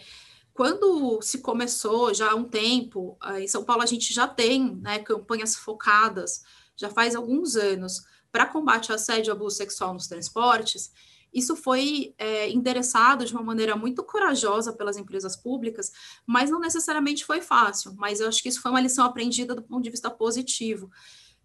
[0.53, 4.99] quando se começou já há um tempo, em São Paulo a gente já tem né,
[4.99, 6.45] campanhas focadas,
[6.77, 10.93] já faz alguns anos, para combate ao assédio e abuso sexual nos transportes,
[11.33, 15.93] isso foi é, endereçado de uma maneira muito corajosa pelas empresas públicas,
[16.27, 17.95] mas não necessariamente foi fácil.
[17.97, 20.91] Mas eu acho que isso foi uma lição aprendida do ponto de vista positivo,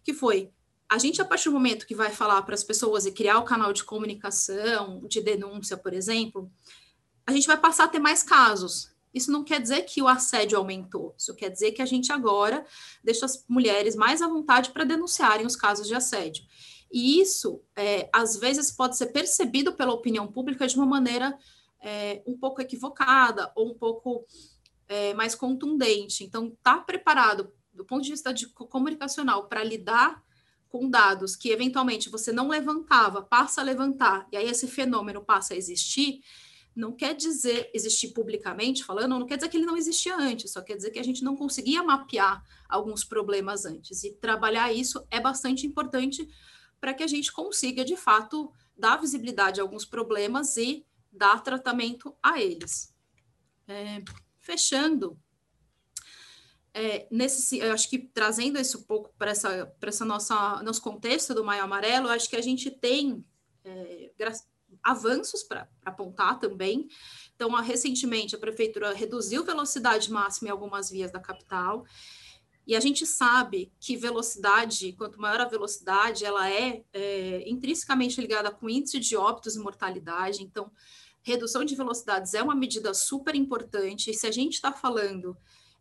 [0.02, 0.50] que foi
[0.88, 3.44] a gente, a partir do momento que vai falar para as pessoas e criar o
[3.44, 6.52] canal de comunicação, de denúncia, por exemplo,
[7.26, 8.90] a gente vai passar a ter mais casos.
[9.12, 12.64] Isso não quer dizer que o assédio aumentou, isso quer dizer que a gente agora
[13.02, 16.44] deixa as mulheres mais à vontade para denunciarem os casos de assédio.
[16.92, 21.36] E isso, é, às vezes, pode ser percebido pela opinião pública de uma maneira
[21.80, 24.26] é, um pouco equivocada ou um pouco
[24.86, 26.22] é, mais contundente.
[26.22, 30.22] Então, estar tá preparado do ponto de vista de comunicacional para lidar
[30.68, 35.52] com dados que eventualmente você não levantava, passa a levantar, e aí esse fenômeno passa
[35.52, 36.20] a existir,
[36.74, 40.62] não quer dizer existir publicamente falando, não quer dizer que ele não existia antes, só
[40.62, 44.02] quer dizer que a gente não conseguia mapear alguns problemas antes.
[44.04, 46.26] E trabalhar isso é bastante importante
[46.82, 52.12] para que a gente consiga, de fato, dar visibilidade a alguns problemas e dar tratamento
[52.20, 52.92] a eles.
[53.68, 54.02] É,
[54.40, 55.16] fechando,
[56.74, 61.32] é, nesse, eu acho que trazendo isso um pouco para essa, essa nossa nosso contexto
[61.32, 63.24] do Maio Amarelo, acho que a gente tem
[63.64, 64.10] é,
[64.82, 66.88] avanços para apontar também.
[67.36, 71.84] Então, recentemente, a prefeitura reduziu velocidade máxima em algumas vias da capital.
[72.66, 78.50] E a gente sabe que velocidade, quanto maior a velocidade, ela é, é intrinsecamente ligada
[78.50, 80.42] com índice de óbitos e mortalidade.
[80.42, 80.70] Então,
[81.22, 84.10] redução de velocidades é uma medida super importante.
[84.10, 85.36] E se a gente está falando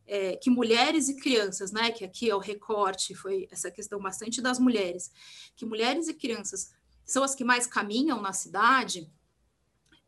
[0.07, 4.41] é, que mulheres e crianças, né, que aqui é o recorte, foi essa questão bastante
[4.41, 5.11] das mulheres,
[5.55, 6.73] que mulheres e crianças
[7.05, 9.07] são as que mais caminham na cidade,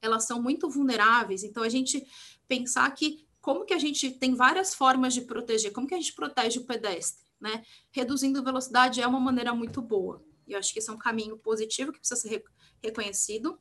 [0.01, 1.43] elas são muito vulneráveis.
[1.43, 2.05] Então, a gente
[2.47, 6.13] pensar que como que a gente tem várias formas de proteger, como que a gente
[6.13, 7.61] protege o pedestre, né?
[7.91, 10.23] Reduzindo velocidade é uma maneira muito boa.
[10.47, 12.41] E eu acho que esse é um caminho positivo que precisa ser
[12.81, 13.59] reconhecido.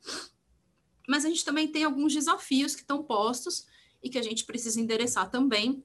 [1.05, 3.65] Mas a gente também tem alguns desafios que estão postos
[4.01, 5.83] e que a gente precisa endereçar também.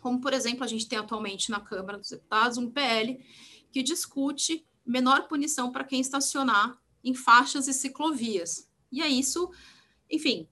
[0.00, 3.22] Como, por exemplo, a gente tem atualmente na Câmara dos Deputados um PL
[3.70, 8.70] que discute menor punição para quem estacionar em faixas e ciclovias.
[8.90, 9.50] E é isso,
[10.10, 10.48] enfim,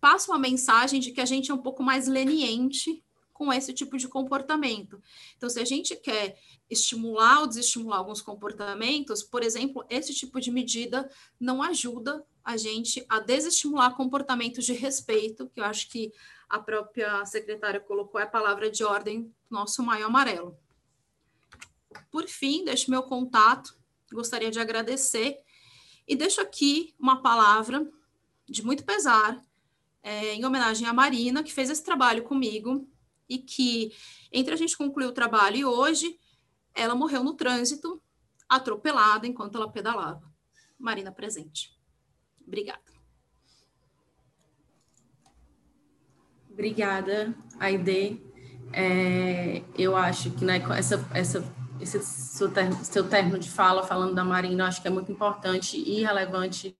[0.00, 3.96] passa uma mensagem de que a gente é um pouco mais leniente com esse tipo
[3.96, 5.00] de comportamento.
[5.36, 6.36] Então, se a gente quer
[6.68, 11.08] estimular ou desestimular alguns comportamentos, por exemplo, esse tipo de medida
[11.38, 16.12] não ajuda a gente a desestimular comportamentos de respeito, que eu acho que
[16.48, 20.58] a própria secretária colocou a palavra de ordem nosso maio amarelo.
[22.10, 23.78] Por fim, deixo meu contato,
[24.10, 25.38] gostaria de agradecer
[26.06, 27.86] e deixo aqui uma palavra
[28.48, 29.40] de muito pesar,
[30.02, 32.88] é, em homenagem à Marina, que fez esse trabalho comigo
[33.28, 33.92] e que,
[34.32, 36.18] entre a gente concluir o trabalho e hoje,
[36.74, 38.00] ela morreu no trânsito,
[38.48, 40.22] atropelada enquanto ela pedalava.
[40.78, 41.76] Marina presente.
[42.46, 42.80] Obrigada.
[46.50, 48.20] Obrigada, Aide.
[48.72, 54.14] é, eu acho que né, essa, essa, esse seu, ter, seu termo de fala, falando
[54.14, 56.76] da Marina, acho que é muito importante e relevante,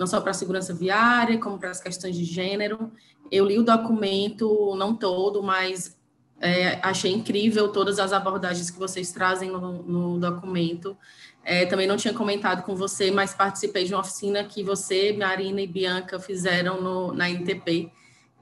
[0.00, 2.90] não só para a segurança viária, como para as questões de gênero.
[3.30, 5.94] Eu li o documento, não todo, mas
[6.40, 10.96] é, achei incrível todas as abordagens que vocês trazem no, no documento.
[11.44, 15.60] É, também não tinha comentado com você, mas participei de uma oficina que você, Marina
[15.60, 17.92] e Bianca fizeram no, na NTP.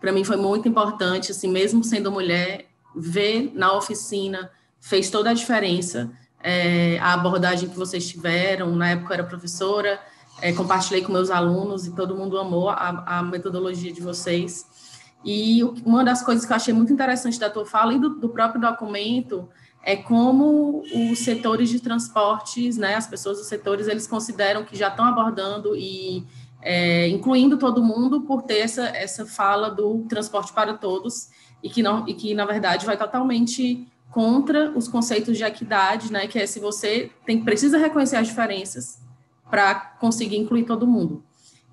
[0.01, 4.49] Para mim foi muito importante, assim, mesmo sendo mulher, ver na oficina
[4.81, 6.09] fez toda a diferença.
[6.41, 10.01] É, a abordagem que vocês tiveram, na época eu era professora,
[10.41, 14.67] é, compartilhei com meus alunos e todo mundo amou a, a metodologia de vocês.
[15.25, 18.29] E uma das coisas que eu achei muito interessante da tua fala e do, do
[18.29, 19.49] próprio documento
[19.83, 24.89] é como os setores de transportes, né, as pessoas dos setores, eles consideram que já
[24.89, 26.25] estão abordando e
[26.61, 31.29] é, incluindo todo mundo por ter essa, essa fala do transporte para todos
[31.63, 36.27] e que não e que na verdade vai totalmente contra os conceitos de equidade, né,
[36.27, 39.08] que é se você tem precisa reconhecer as diferenças
[39.51, 41.23] para conseguir incluir todo mundo.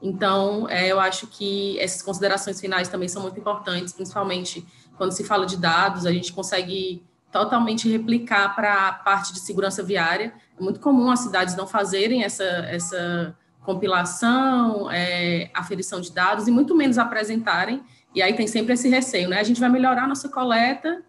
[0.01, 4.65] Então, é, eu acho que essas considerações finais também são muito importantes, principalmente
[4.97, 9.83] quando se fala de dados, a gente consegue totalmente replicar para a parte de segurança
[9.83, 10.33] viária.
[10.57, 13.35] É muito comum as cidades não fazerem essa, essa
[13.65, 17.83] compilação, é, aferição de dados, e muito menos apresentarem,
[18.13, 19.39] e aí tem sempre esse receio, né?
[19.39, 21.03] A gente vai melhorar a nossa coleta,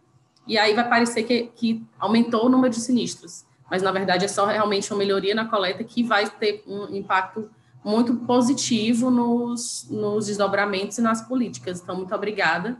[0.46, 4.28] e aí vai parecer que, que aumentou o número de sinistros, mas na verdade é
[4.28, 7.50] só realmente uma melhoria na coleta que vai ter um impacto
[7.84, 11.80] muito positivo nos, nos desdobramentos e nas políticas.
[11.80, 12.76] Então, muito obrigada.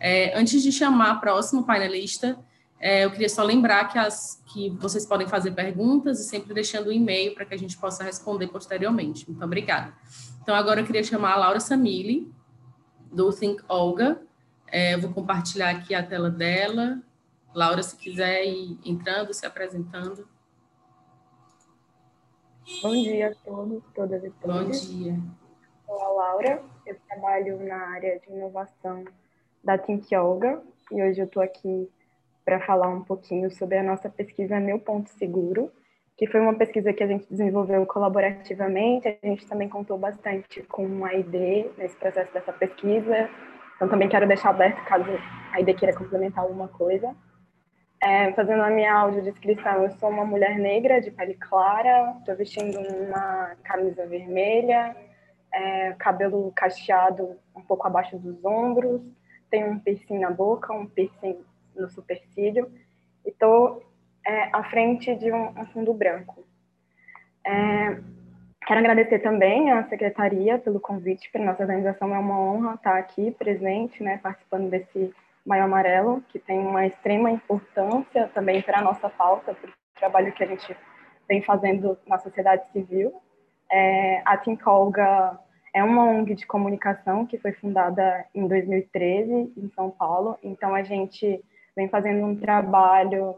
[0.00, 2.38] É, antes de chamar a próximo painelista,
[2.80, 6.86] é, eu queria só lembrar que, as, que vocês podem fazer perguntas e sempre deixando
[6.86, 9.28] o um e-mail para que a gente possa responder posteriormente.
[9.28, 9.92] Muito obrigada.
[10.42, 12.32] Então, agora eu queria chamar a Laura Samili,
[13.12, 14.22] do Think Olga.
[14.68, 16.98] É, eu vou compartilhar aqui a tela dela.
[17.56, 20.28] Laura, se quiser ir entrando, se apresentando.
[22.82, 24.84] Bom dia a todos, todas e todos.
[24.84, 25.18] Bom dia.
[25.86, 29.04] Sou a Laura, eu trabalho na área de inovação
[29.64, 31.90] da Think Yoga e hoje eu estou aqui
[32.44, 35.72] para falar um pouquinho sobre a nossa pesquisa Meu Ponto Seguro,
[36.14, 39.08] que foi uma pesquisa que a gente desenvolveu colaborativamente.
[39.08, 43.30] A gente também contou bastante com a ID nesse processo dessa pesquisa.
[43.76, 45.06] Então, também quero deixar aberto caso
[45.52, 47.16] a ID queira complementar alguma coisa.
[48.02, 52.78] É, fazendo a minha audiodescrição, eu sou uma mulher negra de pele clara, estou vestindo
[52.78, 54.94] uma camisa vermelha,
[55.52, 59.00] é, cabelo cacheado um pouco abaixo dos ombros,
[59.50, 61.38] tenho um piercing na boca, um piercing
[61.74, 62.70] no supercílio,
[63.24, 63.82] e estou
[64.26, 66.44] é, à frente de um, um fundo branco.
[67.46, 67.98] É,
[68.66, 73.30] quero agradecer também à secretaria pelo convite para nossa organização, é uma honra estar aqui
[73.30, 75.14] presente, né, participando desse
[75.46, 80.32] Maio Amarelo, que tem uma extrema importância também para a nossa pauta, para o trabalho
[80.32, 80.76] que a gente
[81.28, 83.14] vem fazendo na sociedade civil.
[83.70, 85.38] É, a Tincolga
[85.72, 90.82] é uma ONG de comunicação que foi fundada em 2013 em São Paulo, então a
[90.82, 91.42] gente
[91.76, 93.36] vem fazendo um trabalho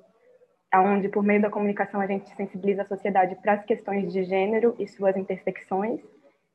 [0.74, 4.74] onde, por meio da comunicação, a gente sensibiliza a sociedade para as questões de gênero
[4.78, 6.00] e suas intersecções.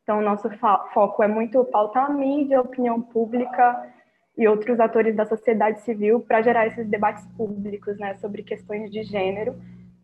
[0.04, 0.50] Então, o nosso
[0.94, 3.92] foco é muito pautar a mídia, a opinião pública
[4.38, 9.04] e outros atores da sociedade civil para gerar esses debates públicos né, sobre questões de
[9.04, 9.56] gênero.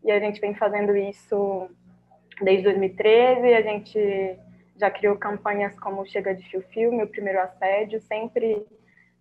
[0.04, 1.70] E a gente vem fazendo isso
[2.42, 4.40] desde 2013, a gente
[4.78, 8.66] já criou campanhas como Chega de Fio Fio, Meu Primeiro Assédio, sempre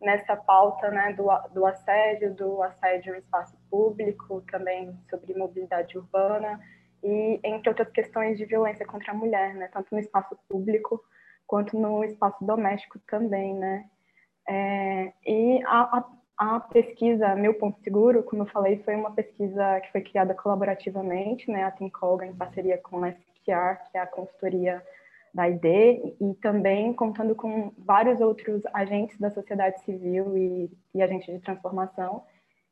[0.01, 6.61] nessa pauta né, do, do assédio, do assédio no espaço público, também sobre mobilidade urbana,
[7.03, 11.03] e entre outras questões de violência contra a mulher, né, tanto no espaço público
[11.47, 13.85] quanto no espaço doméstico também, né.
[14.49, 19.79] É, e a, a, a, pesquisa Meu Ponto Seguro, como eu falei, foi uma pesquisa
[19.81, 24.07] que foi criada colaborativamente, né, a Tincolga em parceria com a SQR, que é a
[24.07, 24.83] consultoria
[25.35, 25.65] da ID,
[26.19, 32.23] e também contando com vários outros agentes da sociedade civil e, e agentes de transformação.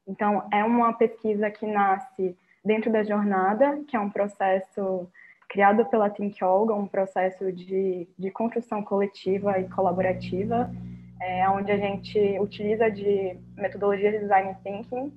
[0.09, 2.35] Então, é uma pesquisa que nasce
[2.65, 5.07] dentro da jornada, que é um processo
[5.47, 10.71] criado pela Think Olga, um processo de, de construção coletiva e colaborativa,
[11.21, 15.13] é, onde a gente utiliza de metodologia de design thinking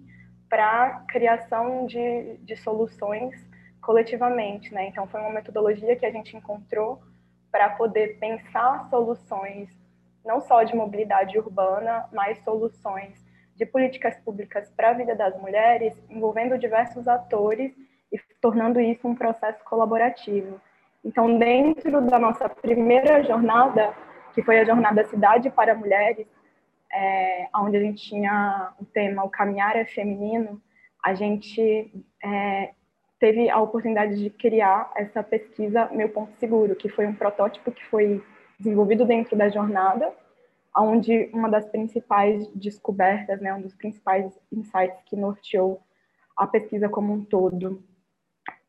[0.50, 3.36] para criação de, de soluções
[3.82, 4.88] coletivamente, né?
[4.88, 7.02] Então foi uma metodologia que a gente encontrou
[7.52, 9.70] para poder pensar soluções
[10.26, 13.26] não só de mobilidade urbana, mas soluções
[13.56, 17.74] de políticas públicas para a vida das mulheres, envolvendo diversos atores
[18.12, 20.62] e tornando isso um processo colaborativo.
[21.04, 23.94] Então, dentro da nossa primeira jornada,
[24.40, 26.26] que foi a jornada Cidade para Mulheres,
[26.90, 30.62] é, onde a gente tinha o tema O Caminhar é Feminino,
[31.04, 31.92] a gente
[32.24, 32.72] é,
[33.20, 37.86] teve a oportunidade de criar essa pesquisa Meu Ponto Seguro, que foi um protótipo que
[37.88, 38.24] foi
[38.58, 40.10] desenvolvido dentro da jornada,
[40.78, 45.82] onde uma das principais descobertas, né, um dos principais insights que norteou
[46.38, 47.84] a pesquisa como um todo,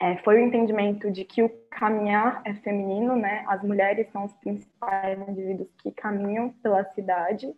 [0.01, 3.45] é, foi o entendimento de que o caminhar é feminino, né?
[3.47, 7.55] As mulheres são os principais indivíduos que caminham pela cidade,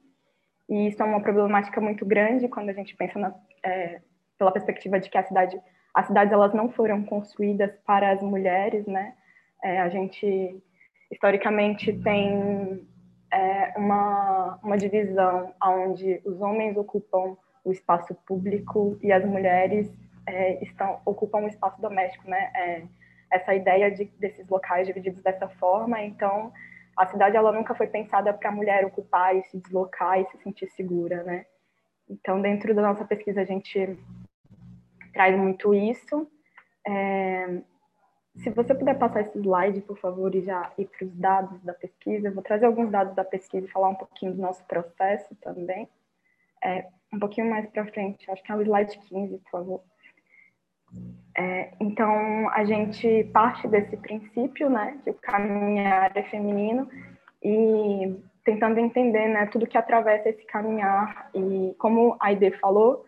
[0.69, 3.33] e isso é uma problemática muito grande quando a gente pensa na,
[3.65, 4.01] é,
[4.37, 5.61] pela perspectiva de que a cidade,
[5.95, 9.15] as cidades elas não foram construídas para as mulheres, né?
[9.63, 10.61] É, a gente
[11.13, 12.85] historicamente tem
[13.33, 19.89] é, uma, uma divisão onde os homens ocupam o espaço público e as mulheres
[20.27, 22.51] é, estão, ocupam o espaço doméstico, né?
[22.55, 22.83] É,
[23.31, 26.53] essa ideia de, desses locais divididos dessa forma, então
[26.97, 30.39] a cidade ela nunca foi pensada para a mulher ocupar e se deslocar e se
[30.43, 31.47] sentir segura, né?
[32.09, 33.99] Então dentro da nossa pesquisa a gente
[35.15, 36.31] traz muito isso.
[36.87, 37.63] É,
[38.37, 41.75] se você puder passar esse slide, por favor, e já ir para os dados da
[41.75, 45.35] pesquisa, eu vou trazer alguns dados da pesquisa e falar um pouquinho do nosso processo
[45.37, 45.89] também.
[46.65, 49.83] É, um pouquinho mais para frente, acho que é o slide 15, por favor.
[51.37, 56.89] É, então, a gente parte desse princípio, né, que o caminhar é feminino,
[57.43, 58.15] e
[58.45, 63.05] tentando entender, né, tudo que atravessa esse caminhar, e como a Aide falou,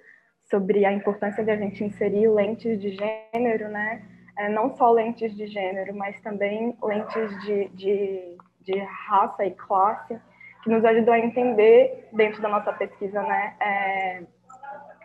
[0.51, 4.03] sobre a importância de a gente inserir lentes de gênero, né,
[4.39, 10.19] é, não só lentes de gênero, mas também lentes de, de, de raça e classe,
[10.63, 14.23] que nos ajudou a entender, dentro da nossa pesquisa, né, é,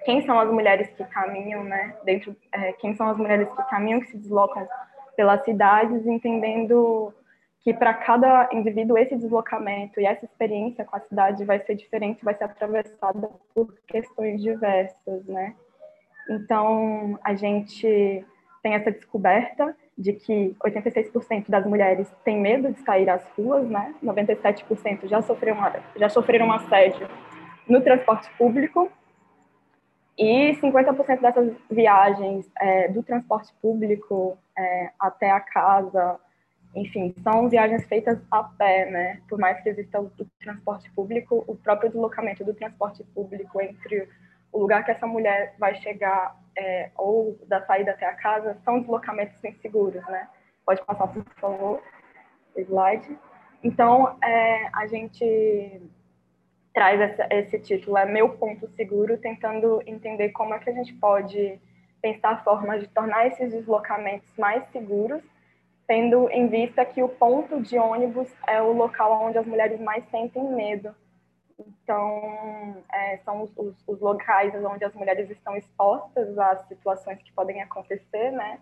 [0.06, 4.00] quem são as mulheres que caminham, né, dentro, é, quem são as mulheres que caminham,
[4.00, 4.68] que se deslocam
[5.16, 7.14] pelas cidades, entendendo
[7.62, 12.24] que para cada indivíduo esse deslocamento e essa experiência com a cidade vai ser diferente,
[12.24, 15.54] vai ser atravessada por questões diversas, né?
[16.30, 18.26] Então, a gente
[18.64, 23.94] tem essa descoberta de que 86% das mulheres têm medo de sair às ruas, né?
[24.02, 25.60] 97% já sofreram,
[25.98, 27.08] já sofreram assédio
[27.68, 28.90] no transporte público
[30.20, 36.20] e 50% dessas viagens é, do transporte público é, até a casa,
[36.76, 39.22] enfim, são viagens feitas a pé, né?
[39.30, 40.12] Por mais que exista o,
[40.42, 44.10] transporte público, o próprio deslocamento do transporte público entre
[44.52, 48.82] o lugar que essa mulher vai chegar é, ou da saída até a casa são
[48.82, 50.28] deslocamentos inseguros, né?
[50.66, 51.82] Pode passar, por favor,
[52.58, 53.18] slide.
[53.64, 55.82] Então, é, a gente
[56.74, 60.94] traz essa, esse título, é Meu Ponto Seguro, tentando entender como é que a gente
[60.94, 61.60] pode
[62.02, 65.22] pensar formas de tornar esses deslocamentos mais seguros,
[65.88, 70.04] tendo em vista que o ponto de ônibus é o local onde as mulheres mais
[70.10, 70.94] sentem medo.
[71.60, 77.34] Então, é, são os, os, os, locais onde as mulheres estão expostas às situações que
[77.34, 78.60] podem acontecer, né?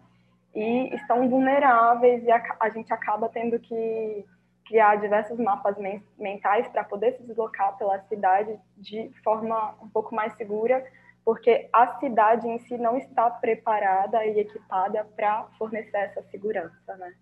[0.55, 4.25] E estão vulneráveis e a, a gente acaba tendo que
[4.67, 5.75] criar diversos mapas
[6.17, 10.85] mentais para poder se deslocar pela cidade de forma um pouco mais segura,
[11.23, 17.13] porque a cidade em si não está preparada e equipada para fornecer essa segurança, né?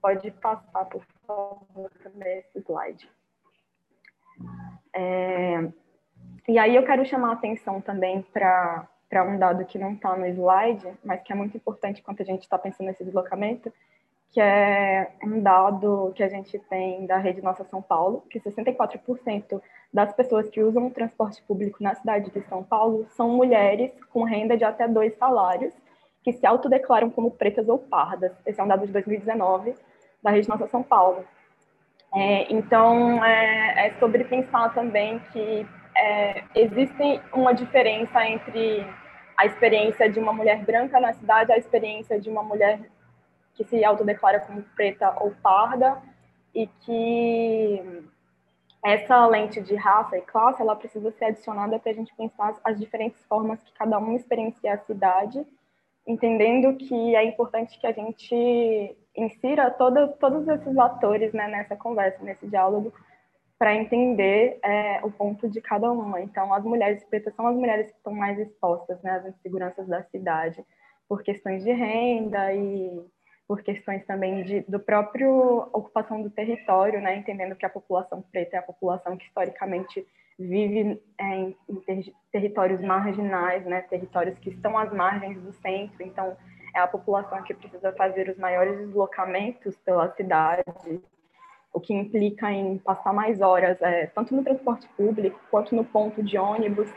[0.00, 3.08] Pode passar, por favor, também esse slide.
[4.94, 5.72] É,
[6.48, 8.88] e aí eu quero chamar a atenção também para
[9.26, 12.42] um dado que não está no slide, mas que é muito importante quando a gente
[12.42, 13.72] está pensando nesse deslocamento,
[14.32, 19.60] que é um dado que a gente tem da Rede Nossa São Paulo, que 64%
[19.92, 24.24] das pessoas que usam o transporte público na cidade de São Paulo são mulheres com
[24.24, 25.74] renda de até dois salários,
[26.24, 28.32] que se autodeclaram como pretas ou pardas.
[28.46, 29.74] Esse é um dado de 2019
[30.22, 31.26] da Rede Nossa São Paulo.
[32.14, 38.86] É, então, é, é, sobre pensar também que é, existe uma diferença entre
[39.36, 42.80] a experiência de uma mulher branca na cidade e a experiência de uma mulher
[43.54, 46.00] que se autodeclara como preta ou parda
[46.54, 48.02] e que
[48.84, 52.78] essa lente de raça e classe ela precisa ser adicionada para a gente pensar as
[52.78, 55.46] diferentes formas que cada um experiencia a cidade,
[56.06, 62.22] entendendo que é importante que a gente insira todo, todos esses atores né, nessa conversa,
[62.24, 62.92] nesse diálogo,
[63.56, 66.20] para entender é, o ponto de cada uma.
[66.20, 70.02] Então, as mulheres pretas são as mulheres que estão mais expostas né, às inseguranças da
[70.04, 70.64] cidade,
[71.08, 73.00] por questões de renda e
[73.52, 78.56] por questões também de, do próprio ocupação do território, né, entendendo que a população preta
[78.56, 80.06] é a população que historicamente
[80.38, 86.34] vive é, em, ter, territórios marginais, né, territórios que estão às margens do centro, então
[86.74, 90.62] é a população que precisa fazer os maiores deslocamentos pela cidade
[91.74, 96.22] o que implica em passar mais horas, é, tanto no transporte público quanto no ponto
[96.22, 96.90] de ônibus,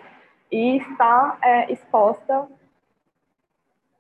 [0.50, 2.48] e estar é, exposta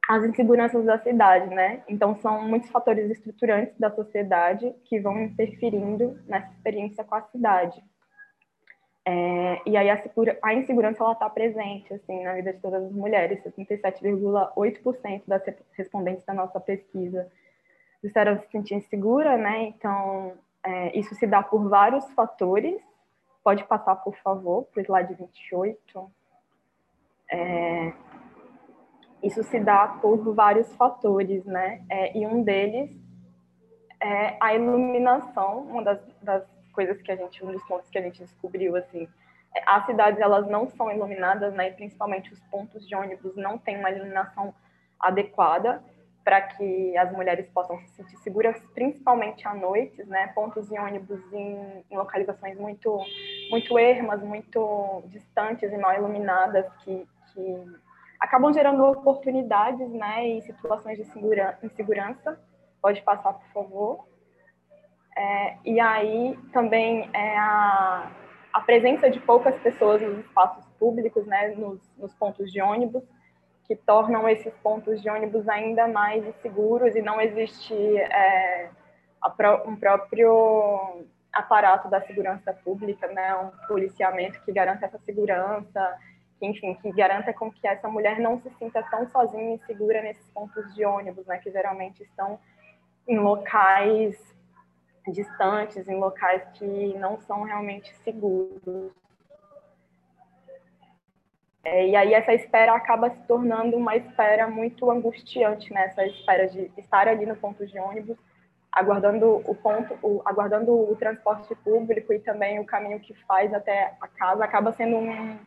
[0.08, 1.84] às inseguranças da cidade, né?
[1.88, 7.84] Então, são muitos fatores estruturantes da sociedade que vão interferindo nessa experiência com a cidade.
[9.08, 10.04] É, e aí a,
[10.42, 13.44] a insegurança ela está presente assim na vida de todas as mulheres.
[13.44, 15.44] 77,8% das
[15.74, 17.32] respondentes da nossa pesquisa
[18.04, 19.64] disseram se sentir insegura, né?
[19.64, 20.34] Então
[20.64, 22.82] é, isso se dá por vários fatores.
[23.44, 26.12] Pode passar, por favor, para o slide 28.
[27.32, 27.94] É,
[29.26, 31.84] isso se dá por vários fatores, né?
[31.90, 32.92] É, e um deles
[34.00, 38.02] é a iluminação, uma das, das coisas que a gente, um dos pontos que a
[38.02, 39.08] gente descobriu, assim,
[39.56, 41.70] é, as cidades elas não são iluminadas, né?
[41.70, 44.54] E principalmente os pontos de ônibus não têm uma iluminação
[45.00, 45.84] adequada
[46.24, 50.28] para que as mulheres possam se sentir seguras, principalmente à noite, né?
[50.36, 53.00] Pontos de ônibus em, em, localizações muito,
[53.50, 57.85] muito ermas, muito distantes e mal iluminadas, que, que
[58.20, 60.28] acabam gerando oportunidades, né?
[60.28, 61.04] E situações de
[61.64, 62.40] insegurança.
[62.82, 64.08] Pode passar, por favor.
[65.18, 68.12] É, e aí também é a,
[68.54, 71.50] a presença de poucas pessoas nos espaços públicos, né?
[71.56, 73.04] Nos, nos pontos de ônibus
[73.68, 78.70] que tornam esses pontos de ônibus ainda mais inseguros e não existe é,
[79.66, 81.04] um próprio
[81.34, 85.98] aparato da segurança pública, né, um policiamento que garanta essa segurança,
[86.40, 90.02] que, enfim, que garanta com que essa mulher não se sinta tão sozinha e segura
[90.02, 92.40] nesses pontos de ônibus, né, que geralmente estão
[93.08, 94.36] em locais
[95.08, 98.92] distantes, em locais que não são realmente seguros.
[101.64, 105.86] É, e aí essa espera acaba se tornando uma espera muito angustiante, né?
[105.86, 108.18] Essa espera de estar ali no ponto de ônibus,
[108.72, 113.96] aguardando o ponto, o, aguardando o transporte público e também o caminho que faz até
[114.00, 115.40] a casa, acaba sendo um,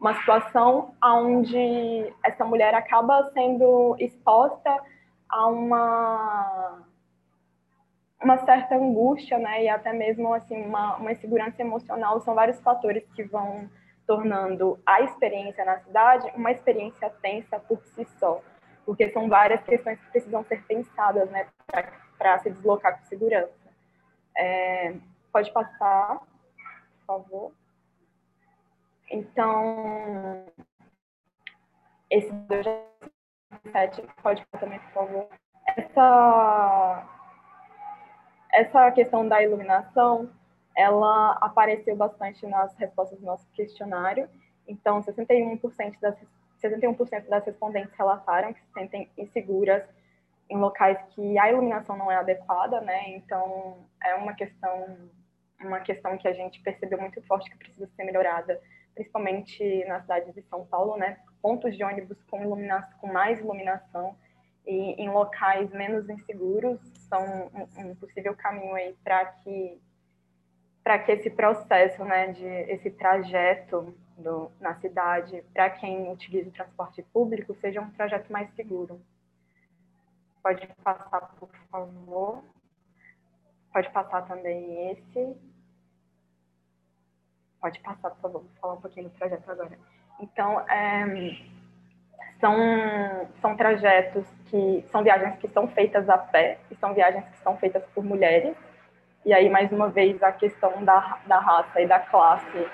[0.00, 4.70] uma situação onde essa mulher acaba sendo exposta
[5.28, 6.82] a uma
[8.22, 9.64] uma certa angústia, né?
[9.64, 12.20] E até mesmo assim uma, uma insegurança emocional.
[12.20, 13.68] São vários fatores que vão
[14.06, 18.42] tornando a experiência na cidade uma experiência tensa por si só,
[18.84, 21.46] porque são várias questões que precisam ser pensadas né,
[22.18, 23.52] para se deslocar com segurança.
[24.36, 24.94] É,
[25.32, 27.52] pode passar, por favor.
[29.14, 30.44] Então,
[32.10, 35.28] esse 207, pode também, por favor.
[35.76, 37.08] Essa,
[38.52, 40.28] essa questão da iluminação
[40.76, 44.28] ela apareceu bastante nas respostas do nosso questionário.
[44.66, 46.16] Então, 61% das
[46.60, 49.84] 61% das respondentes relataram que se sentem inseguras
[50.50, 53.10] em locais que a iluminação não é adequada, né?
[53.10, 54.98] Então, é uma questão
[55.60, 58.60] uma questão que a gente percebeu muito forte que precisa ser melhorada,
[58.94, 61.18] principalmente na cidade de São Paulo, né?
[61.42, 64.16] Pontos de ônibus com iluminação, com mais iluminação
[64.66, 69.80] e em locais menos inseguros são um, um possível caminho aí para que
[70.82, 76.52] para que esse processo, né, de esse trajeto do, na cidade, para quem utiliza o
[76.52, 79.00] transporte público, seja um trajeto mais seguro.
[80.42, 82.44] Pode passar, por favor.
[83.72, 85.34] Pode passar também esse.
[87.64, 88.40] Pode passar, por favor.
[88.42, 89.78] Vou falar um pouquinho do trajeto agora.
[90.20, 91.34] Então, é,
[92.38, 92.56] são,
[93.40, 97.56] são trajetos que são viagens que são feitas a pé e são viagens que são
[97.56, 98.54] feitas por mulheres
[99.24, 102.68] e aí, mais uma vez, a questão da, da raça e da classe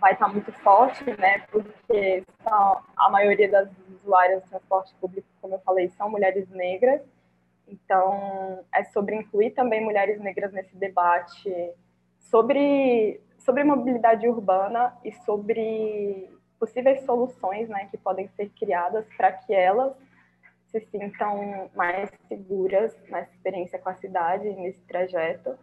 [0.00, 1.44] vai estar muito forte, né?
[1.52, 7.00] Porque são, a maioria das usuárias do transporte público, como eu falei, são mulheres negras.
[7.68, 11.54] Então, é sobre incluir também mulheres negras nesse debate
[12.18, 19.52] sobre, sobre mobilidade urbana e sobre possíveis soluções né, que podem ser criadas para que
[19.52, 19.92] elas
[20.68, 25.58] se sintam mais seguras nessa experiência com a cidade, nesse trajeto.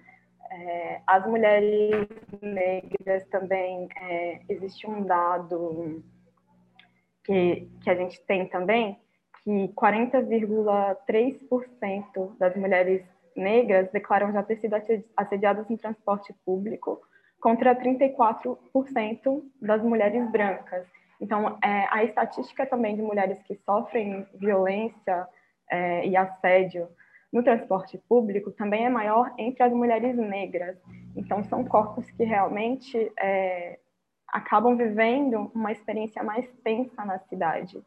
[0.51, 2.07] É, as mulheres
[2.41, 6.03] negras também, é, existe um dado
[7.23, 8.99] que, que a gente tem também,
[9.43, 13.03] que 40,3% das mulheres
[13.35, 14.75] negras declaram já ter sido
[15.15, 17.01] assediadas no transporte público,
[17.39, 20.85] contra 34% das mulheres brancas.
[21.21, 25.27] Então, é, a estatística também de mulheres que sofrem violência
[25.69, 26.87] é, e assédio
[27.31, 30.77] no transporte público também é maior entre as mulheres negras.
[31.15, 33.77] Então, são corpos que realmente é,
[34.27, 37.81] acabam vivendo uma experiência mais tensa na cidade,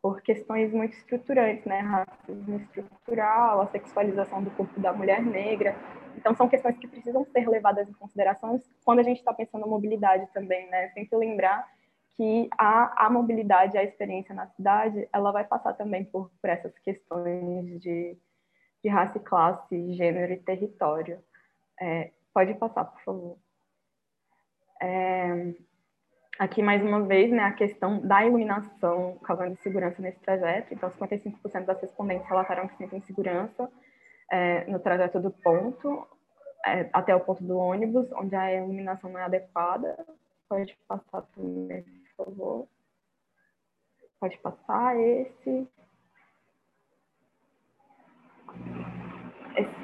[0.00, 1.78] por questões muito estruturantes, né?
[1.78, 5.76] Racismo estrutural, a sexualização do corpo da mulher negra.
[6.16, 9.66] Então, são questões que precisam ser levadas em consideração quando a gente está pensando na
[9.66, 10.88] mobilidade também, né?
[10.90, 11.66] Sempre lembrar
[12.16, 16.76] que a, a mobilidade, a experiência na cidade, ela vai passar também por, por essas
[16.78, 18.16] questões de,
[18.82, 21.18] de raça e classe, gênero e território.
[21.80, 23.38] É, pode passar, por favor.
[24.80, 25.54] É,
[26.38, 30.74] aqui, mais uma vez, né, a questão da iluminação causando insegurança nesse trajeto.
[30.74, 33.70] Então, 55% das respondentes relataram que sentem insegurança
[34.32, 36.08] é, no trajeto do ponto
[36.64, 39.94] é, até o ponto do ônibus, onde a iluminação não é adequada.
[40.48, 41.82] Pode passar também,
[42.16, 42.68] por favor.
[44.18, 45.68] Pode passar esse.
[49.56, 49.82] esse.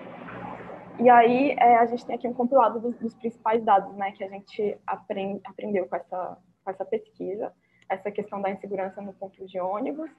[1.00, 4.24] E aí, é, a gente tem aqui um compilado dos, dos, principais dados né, que
[4.24, 7.52] a gente aprend, aprendeu com essa, com essa pesquisa.
[7.88, 10.10] Essa questão da insegurança no ponto de ônibus,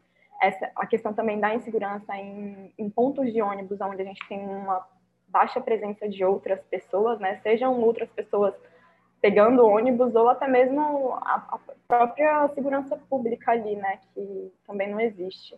[0.41, 4.39] essa, a questão também da insegurança em, em pontos de ônibus, onde a gente tem
[4.39, 4.85] uma
[5.27, 7.39] baixa presença de outras pessoas, né?
[7.43, 8.53] Sejam outras pessoas
[9.21, 13.99] pegando ônibus ou até mesmo a, a própria segurança pública ali, né?
[14.13, 15.55] Que também não existe.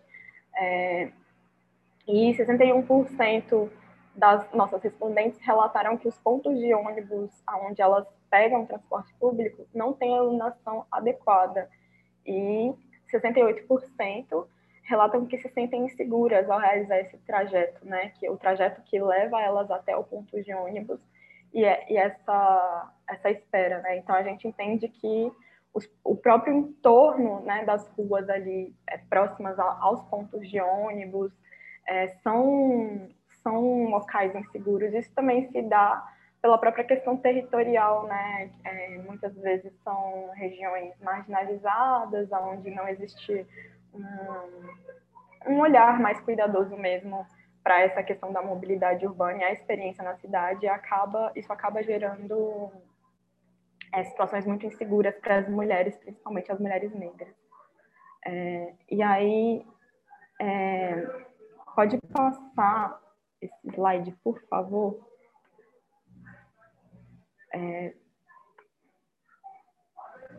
[0.56, 1.10] É,
[2.06, 3.70] e 61%
[4.14, 7.30] das nossas respondentes relataram que os pontos de ônibus
[7.64, 11.68] onde elas pegam transporte público não têm iluminação adequada.
[12.26, 12.72] E
[13.12, 14.46] 68%
[14.92, 18.10] relatam que se sentem inseguras ao realizar esse trajeto, né?
[18.18, 21.00] Que o trajeto que leva elas até o ponto de ônibus
[21.54, 23.96] e, é, e essa essa espera, né?
[23.96, 25.32] Então a gente entende que
[25.72, 31.32] os, o próprio entorno, né, das ruas ali é, próximas a, aos pontos de ônibus
[31.88, 33.08] é, são
[33.42, 34.92] são locais inseguros.
[34.92, 36.06] Isso também se dá
[36.42, 38.50] pela própria questão territorial, né?
[38.64, 43.46] É, muitas vezes são regiões marginalizadas, onde não existe
[43.94, 47.26] um, olhar mais cuidadoso mesmo
[47.62, 52.72] para essa questão da mobilidade urbana e a experiência na cidade, acaba, isso acaba gerando
[53.92, 57.32] é, situações muito inseguras para as mulheres, principalmente as mulheres negras.
[58.24, 59.64] É, e aí,
[60.40, 61.06] é,
[61.74, 63.00] pode passar
[63.40, 65.06] esse slide, por favor?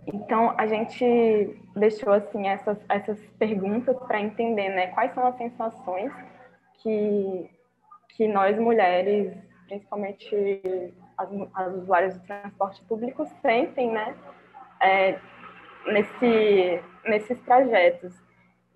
[0.06, 6.12] Então, a gente deixou assim essas, essas perguntas para entender né, quais são as sensações
[6.82, 7.50] que,
[8.10, 9.34] que nós mulheres,
[9.68, 14.16] principalmente as, as usuárias do transporte público, sentem né,
[14.82, 15.20] é,
[15.88, 18.14] nesse, nesses trajetos.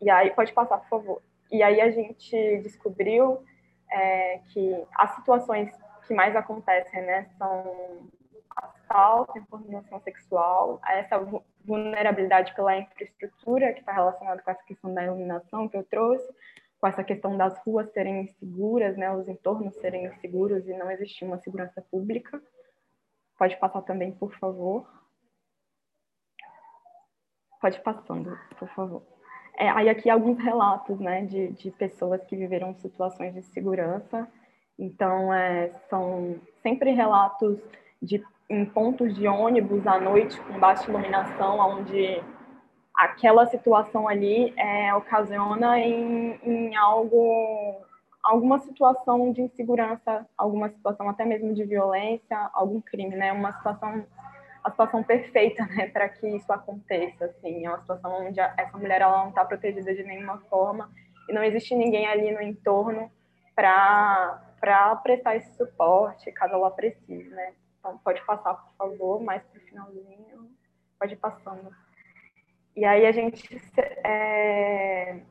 [0.01, 1.21] E aí, pode passar, por favor.
[1.51, 3.43] E aí a gente descobriu
[3.91, 5.71] é, que as situações
[6.07, 8.09] que mais acontecem né, são
[8.87, 11.19] assalto, importunação sexual, essa
[11.65, 16.27] vulnerabilidade pela infraestrutura, que está relacionada com essa questão da iluminação que eu trouxe,
[16.79, 21.25] com essa questão das ruas serem inseguras, né, os entornos serem inseguros e não existir
[21.25, 22.41] uma segurança pública.
[23.37, 24.87] Pode passar também, por favor.
[27.59, 29.03] Pode passando, por favor.
[29.57, 34.27] É, aí aqui alguns relatos, né, de, de pessoas que viveram situações de segurança.
[34.77, 37.59] Então, é, são sempre relatos
[37.99, 42.23] de em pontos de ônibus à noite com baixa iluminação, onde
[42.95, 47.81] aquela situação ali é, ocasiona em, em algo,
[48.23, 53.31] alguma situação de insegurança, alguma situação até mesmo de violência, algum crime, né?
[53.31, 54.05] Uma situação,
[54.63, 59.01] a situação perfeita, né, para que isso aconteça, assim, é uma situação onde essa mulher
[59.01, 60.89] ela não está protegida de nenhuma forma
[61.29, 63.11] e não existe ninguém ali no entorno
[63.55, 67.53] para para prestar esse suporte caso ela precise, né?
[67.87, 70.51] Então, pode passar, por favor, mais para o finalzinho.
[70.99, 71.73] Pode ir passando.
[72.75, 73.47] E aí a gente
[74.05, 75.21] é,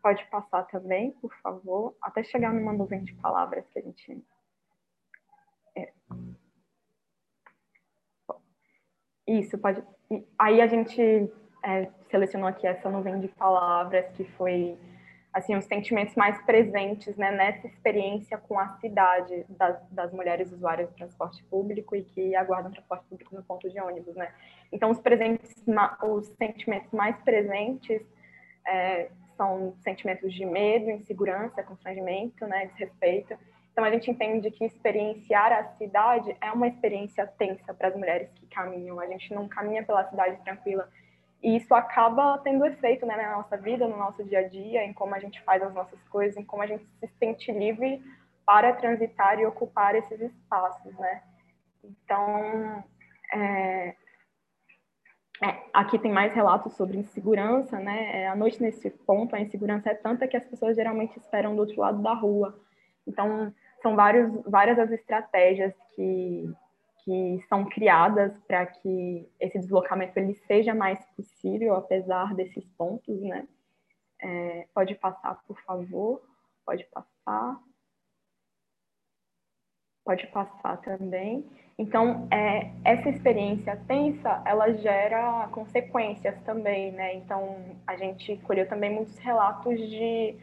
[0.00, 4.24] pode passar também, por favor, até chegar numa nuvem de palavras que a gente.
[5.76, 5.92] É.
[9.26, 9.82] Isso, pode.
[10.38, 11.02] Aí a gente
[11.64, 14.78] é, selecionou aqui essa nuvem de palavras que foi
[15.32, 20.88] assim os sentimentos mais presentes né, nessa experiência com a cidade das, das, mulheres usuárias
[20.88, 24.32] do transporte público e que aguardam transporte público no ponto de ônibus, né?
[24.72, 25.54] Então os presentes,
[26.02, 28.02] os sentimentos mais presentes
[28.66, 33.38] é, são sentimentos de medo, insegurança, constrangimento, né, desrespeito.
[33.72, 38.28] Então a gente entende que experienciar a cidade é uma experiência tensa para as mulheres
[38.34, 38.98] que caminham.
[38.98, 40.88] A gente não caminha pela cidade tranquila
[41.42, 44.92] e isso acaba tendo efeito né, na nossa vida, no nosso dia a dia, em
[44.92, 48.02] como a gente faz as nossas coisas, em como a gente se sente livre
[48.44, 51.22] para transitar e ocupar esses espaços, né?
[51.84, 52.82] Então,
[53.32, 53.94] é,
[55.42, 58.22] é, aqui tem mais relatos sobre insegurança, né?
[58.22, 61.60] É, a noite nesse ponto, a insegurança é tanta que as pessoas geralmente esperam do
[61.60, 62.58] outro lado da rua.
[63.06, 66.52] Então, são vários, várias as estratégias que,
[67.04, 73.46] que são criadas para que esse deslocamento ele seja mais possível, apesar desses pontos, né?
[74.20, 76.22] É, pode passar, por favor.
[76.64, 77.60] Pode passar.
[80.04, 81.48] Pode passar também.
[81.78, 87.14] Então, é, essa experiência tensa, ela gera consequências também, né?
[87.14, 90.36] Então, a gente colheu também muitos relatos de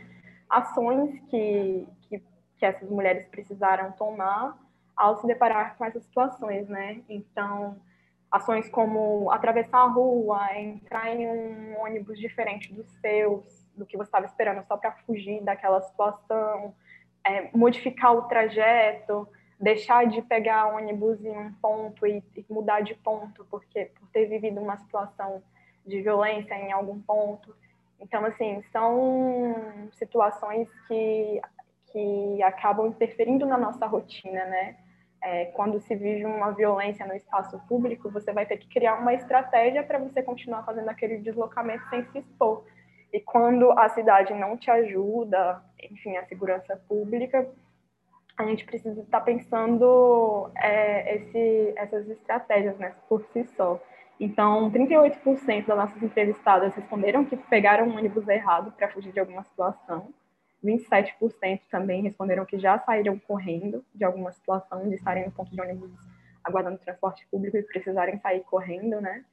[0.50, 2.20] ações que, que,
[2.58, 4.58] que essas mulheres precisaram tomar
[4.96, 7.02] ao se deparar com essas situações, né?
[7.10, 7.78] Então,
[8.32, 14.08] ações como atravessar a rua, entrar em um ônibus diferente dos seus, do que você
[14.08, 16.74] estava esperando, só para fugir daquela situação,
[17.26, 19.28] é, modificar o trajeto,
[19.60, 24.26] deixar de pegar ônibus em um ponto e, e mudar de ponto, porque por ter
[24.28, 25.42] vivido uma situação
[25.86, 27.56] de violência em algum ponto.
[28.00, 31.42] Então, assim, são situações que,
[31.92, 34.78] que acabam interferindo na nossa rotina, né?
[35.28, 39.12] É, quando se vive uma violência no espaço público, você vai ter que criar uma
[39.12, 42.64] estratégia para você continuar fazendo aquele deslocamento sem se expor.
[43.12, 47.50] E quando a cidade não te ajuda, enfim, a segurança pública,
[48.38, 53.82] a gente precisa estar pensando é, esse, essas estratégias né, por si só.
[54.20, 59.44] Então, 38% das nossas entrevistadas responderam que pegaram um ônibus errado para fugir de alguma
[59.44, 60.14] situação.
[60.64, 65.62] 27% também responderam que já saíram correndo de alguma situação, de estarem no ponto de
[65.62, 65.92] ônibus
[66.44, 69.26] aguardando transporte público e precisarem sair correndo, né?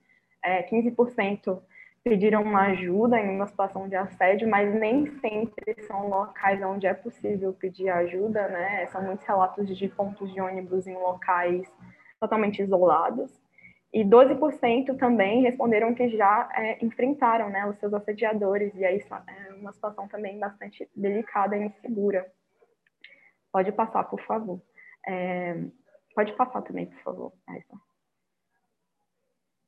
[0.43, 1.61] É, 15%
[2.03, 6.95] pediram uma ajuda em uma situação de assédio, mas nem sempre são locais onde é
[6.95, 8.87] possível pedir ajuda, né?
[8.87, 11.71] São muitos relatos de pontos de ônibus em locais
[12.19, 13.42] totalmente isolados.
[13.93, 19.53] E 12% também responderam que já é, enfrentaram né, os seus assediadores, e aí é
[19.55, 22.27] uma situação também bastante delicada e insegura.
[23.53, 24.63] Pode passar, por favor.
[25.07, 25.57] É,
[26.15, 27.33] pode passar também, por favor.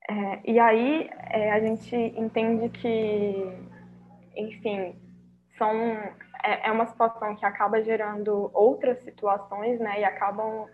[0.09, 3.35] É, e aí é, a gente entende que,
[4.37, 4.99] enfim,
[5.59, 5.71] são,
[6.43, 10.01] é, é, uma situação que acaba gerando outras situações, né?
[10.01, 10.67] E acabam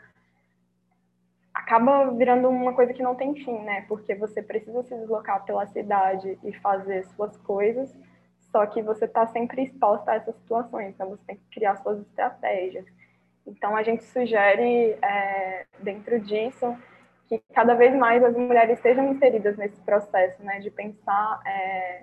[1.71, 3.85] acaba virando uma coisa que não tem fim, né?
[3.87, 7.97] Porque você precisa se deslocar pela cidade e fazer suas coisas,
[8.51, 12.01] só que você está sempre exposta a essas situações, então você tem que criar suas
[12.01, 12.85] estratégias.
[13.47, 16.77] Então a gente sugere é, dentro disso
[17.29, 22.03] que cada vez mais as mulheres sejam inseridas nesse processo, né, de pensar é,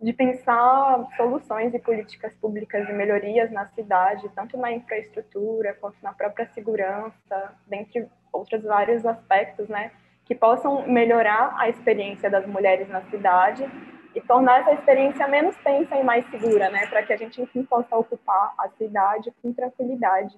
[0.00, 6.12] de pensar soluções e políticas públicas de melhorias na cidade, tanto na infraestrutura quanto na
[6.12, 9.90] própria segurança, dentre outros vários aspectos, né,
[10.24, 13.68] que possam melhorar a experiência das mulheres na cidade
[14.14, 17.62] e tornar essa experiência menos tensa e mais segura, né, para que a gente enfim
[17.64, 20.34] possa ocupar a cidade com tranquilidade.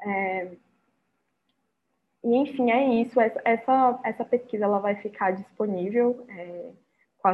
[0.00, 0.48] É,
[2.24, 3.20] e, enfim, é isso.
[3.20, 6.70] Essa, essa pesquisa ela vai ficar disponível é,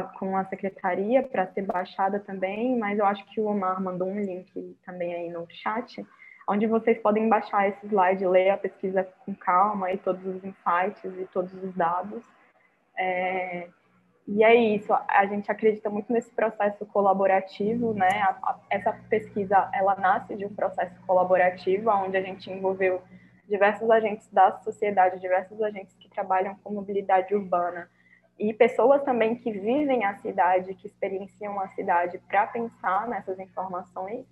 [0.01, 4.19] com, a, secretaria para ser baixada também, mas eu acho que o Omar mandou um
[4.19, 6.05] link também aí no chat,
[6.47, 11.03] onde vocês podem baixar esse slide, ler a pesquisa com calma e todos os insights
[11.17, 12.23] e todos os dados.
[12.97, 13.67] É,
[14.27, 18.09] e é isso, a gente acredita muito nesse processo colaborativo, né?
[18.21, 23.01] A, a, essa pesquisa, ela nasce de um processo colaborativo, onde a gente envolveu
[23.47, 27.89] diversos agentes da sociedade, diversos agentes que trabalham com mobilidade urbana
[28.43, 34.25] e pessoas também que vivem a cidade, que experienciam a cidade para pensar nessas informações.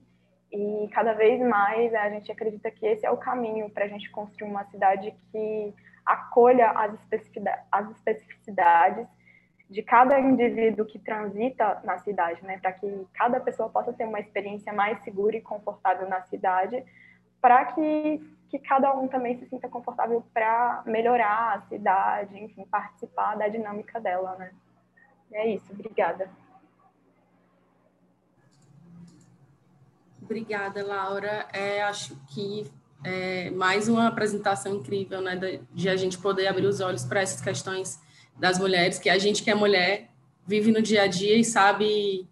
[0.52, 4.12] E cada vez mais a gente acredita que esse é o caminho para a gente
[4.12, 5.74] construir uma cidade que
[6.06, 6.72] acolha
[7.72, 9.08] as especificidades,
[9.70, 14.20] de cada indivíduo que transita na cidade, né, para que cada pessoa possa ter uma
[14.20, 16.84] experiência mais segura e confortável na cidade,
[17.40, 18.20] para que
[18.52, 23.98] que cada um também se sinta confortável para melhorar a cidade, enfim, participar da dinâmica
[23.98, 24.52] dela, né?
[25.32, 26.30] É isso, obrigada.
[30.22, 31.48] Obrigada, Laura.
[31.54, 32.70] É, acho que
[33.06, 37.22] é mais uma apresentação incrível, né, de, de a gente poder abrir os olhos para
[37.22, 38.02] essas questões
[38.38, 40.10] das mulheres, que a gente que é mulher
[40.46, 42.28] vive no dia a dia e sabe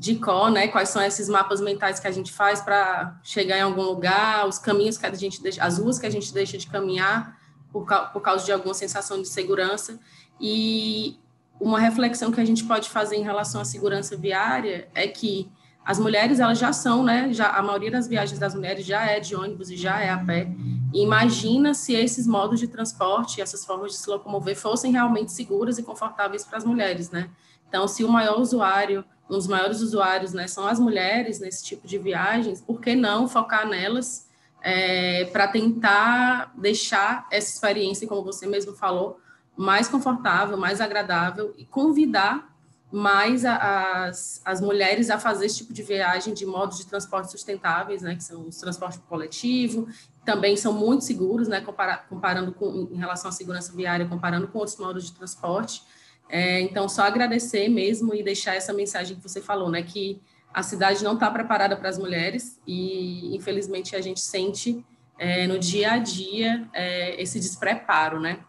[0.00, 0.66] de cor, né?
[0.66, 4.58] Quais são esses mapas mentais que a gente faz para chegar em algum lugar, os
[4.58, 7.38] caminhos que a gente deixa, as ruas que a gente deixa de caminhar
[7.70, 10.00] por, por causa de alguma sensação de segurança.
[10.40, 11.18] E
[11.60, 15.52] uma reflexão que a gente pode fazer em relação à segurança viária é que
[15.84, 17.30] as mulheres elas já são, né?
[17.34, 20.16] Já a maioria das viagens das mulheres já é de ônibus e já é a
[20.16, 20.48] pé.
[20.94, 25.76] E imagina se esses modos de transporte, essas formas de se locomover fossem realmente seguras
[25.76, 27.28] e confortáveis para as mulheres, né?
[27.68, 31.86] Então, se o maior usuário um dos maiores usuários né, são as mulheres nesse tipo
[31.86, 34.28] de viagens, por que não focar nelas
[34.60, 39.20] é, para tentar deixar essa experiência, como você mesmo falou,
[39.56, 42.50] mais confortável, mais agradável e convidar
[42.90, 47.30] mais a, as, as mulheres a fazer esse tipo de viagem de modos de transporte
[47.30, 49.86] sustentáveis, né, que são os transportes coletivo,
[50.24, 51.64] também são muito seguros, né,
[52.08, 55.84] comparando com, em relação à segurança viária, comparando com outros modos de transporte.
[56.30, 60.20] É, então, só agradecer mesmo e deixar essa mensagem que você falou, né, que
[60.54, 64.84] a cidade não está preparada para as mulheres e, infelizmente, a gente sente
[65.18, 68.40] é, no dia a dia é, esse despreparo, né?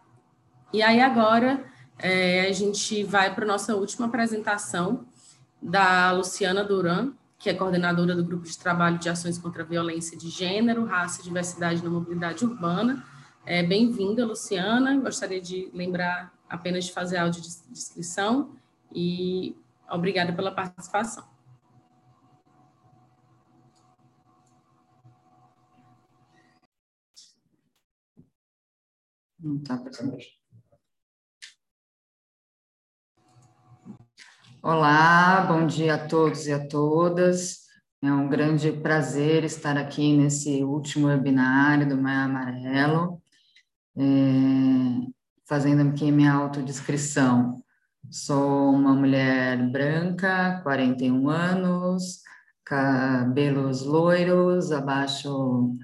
[0.71, 1.63] E aí, agora,
[1.99, 5.05] é, a gente vai para a nossa última apresentação
[5.61, 10.17] da Luciana Duran, que é coordenadora do Grupo de Trabalho de Ações contra a Violência
[10.17, 13.03] de Gênero, Raça e Diversidade na Mobilidade Urbana.
[13.45, 14.97] É, Bem-vinda, Luciana.
[14.97, 18.53] Gostaria de lembrar apenas de fazer a audiodescrição
[18.93, 19.55] e
[19.89, 21.25] obrigada pela participação.
[29.39, 30.39] Não presente.
[34.61, 37.61] Olá, bom dia a todos e a todas.
[38.03, 43.21] É um grande prazer estar aqui nesse último webinário do Maia Amarelo,
[43.97, 44.01] é,
[45.51, 47.61] fazendo aqui minha autodescrição.
[48.09, 52.21] Sou uma mulher branca, 41 anos,
[52.63, 55.75] cabelos loiros abaixo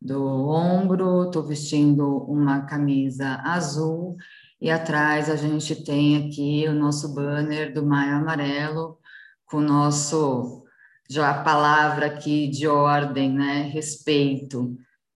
[0.00, 4.16] do ombro, estou vestindo uma camisa azul
[4.60, 8.96] e atrás a gente tem aqui o nosso banner do Maio Amarelo,
[9.44, 10.62] com o nosso,
[11.10, 13.62] já a palavra aqui de ordem, né?
[13.62, 14.76] Respeito,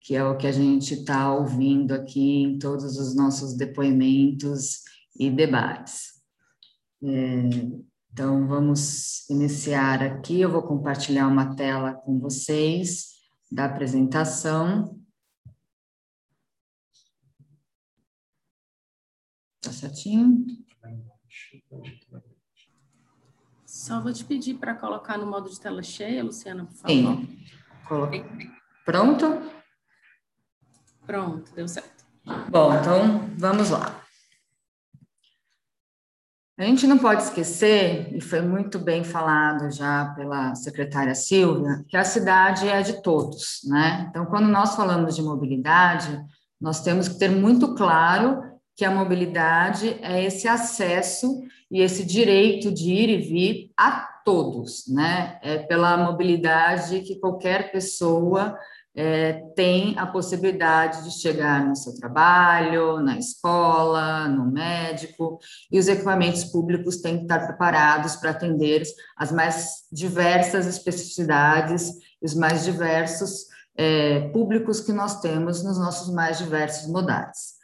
[0.07, 4.85] que é o que a gente está ouvindo aqui em todos os nossos depoimentos
[5.19, 6.23] e debates.
[7.03, 7.43] É,
[8.13, 10.41] então, vamos iniciar aqui.
[10.41, 13.17] Eu vou compartilhar uma tela com vocês
[13.51, 14.97] da apresentação.
[19.61, 20.47] Tá certinho?
[23.67, 26.95] Só vou te pedir para colocar no modo de tela cheia, Luciana, por favor.
[26.95, 27.39] Sim.
[27.89, 28.25] Coloquei.
[28.85, 29.57] Pronto?
[31.07, 32.05] Pronto, deu certo.
[32.51, 34.03] Bom, então vamos lá.
[36.59, 41.99] A gente não pode esquecer, e foi muito bem falado já pela secretária Silvia, que
[41.99, 44.07] a cidade é de todos, né?
[44.09, 46.19] Então, quando nós falamos de mobilidade,
[46.59, 48.43] nós temos que ter muito claro
[48.75, 54.85] que a mobilidade é esse acesso e esse direito de ir e vir a todos,
[54.89, 55.39] né?
[55.43, 58.59] É pela mobilidade que qualquer pessoa
[58.97, 65.39] é, tem a possibilidade de chegar no seu trabalho, na escola, no médico,
[65.71, 68.83] e os equipamentos públicos têm que estar preparados para atender
[69.15, 71.91] as mais diversas especificidades
[72.23, 77.57] e os mais diversos é, públicos que nós temos nos nossos mais diversos modais.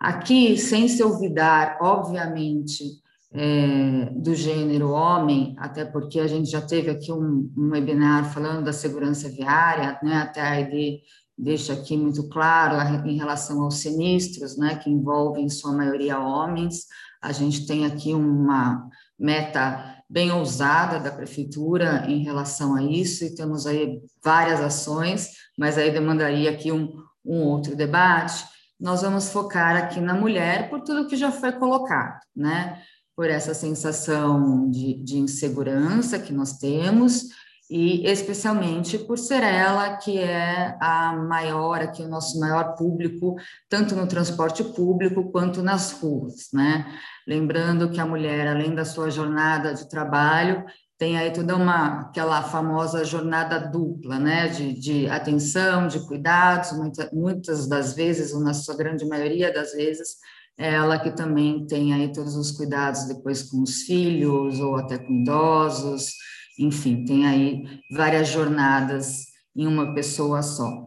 [0.00, 2.84] Aqui, sem se olvidar, obviamente,
[3.32, 8.64] é, do gênero homem, até porque a gente já teve aqui um, um webinar falando
[8.64, 11.00] da segurança viária, né, até a ID
[11.38, 12.76] deixa aqui muito claro
[13.08, 16.86] em relação aos sinistros, né, que envolvem em sua maioria homens,
[17.22, 23.34] a gente tem aqui uma meta bem ousada da prefeitura em relação a isso, e
[23.34, 26.92] temos aí várias ações, mas aí demandaria aqui um,
[27.24, 28.44] um outro debate,
[28.78, 32.82] nós vamos focar aqui na mulher por tudo que já foi colocado, né?
[33.20, 37.24] Por essa sensação de, de insegurança que nós temos
[37.68, 43.36] e especialmente por ser ela que é a maior, aqui o nosso maior público,
[43.68, 46.86] tanto no transporte público quanto nas ruas, né?
[47.28, 50.64] Lembrando que a mulher, além da sua jornada de trabalho,
[50.96, 57.10] tem aí toda uma aquela famosa jornada dupla, né, de, de atenção, de cuidados, muita,
[57.12, 60.16] muitas das vezes, ou na sua grande maioria das vezes,
[60.58, 65.12] ela que também tem aí todos os cuidados depois com os filhos ou até com
[65.22, 66.14] idosos,
[66.58, 69.24] enfim, tem aí várias jornadas
[69.56, 70.86] em uma pessoa só.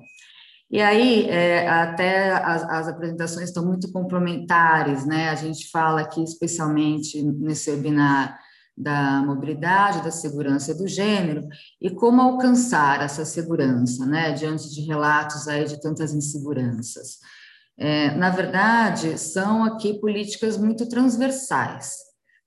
[0.69, 5.29] E aí, é, até as, as, apresentações estão muito complementares, né?
[5.29, 8.39] A gente fala aqui, especialmente nesse webinar,
[8.75, 11.47] da mobilidade, da segurança do gênero,
[11.79, 17.19] e como alcançar essa segurança, né, diante de relatos aí de tantas inseguranças.
[17.77, 21.97] É, na verdade, são aqui políticas muito transversais,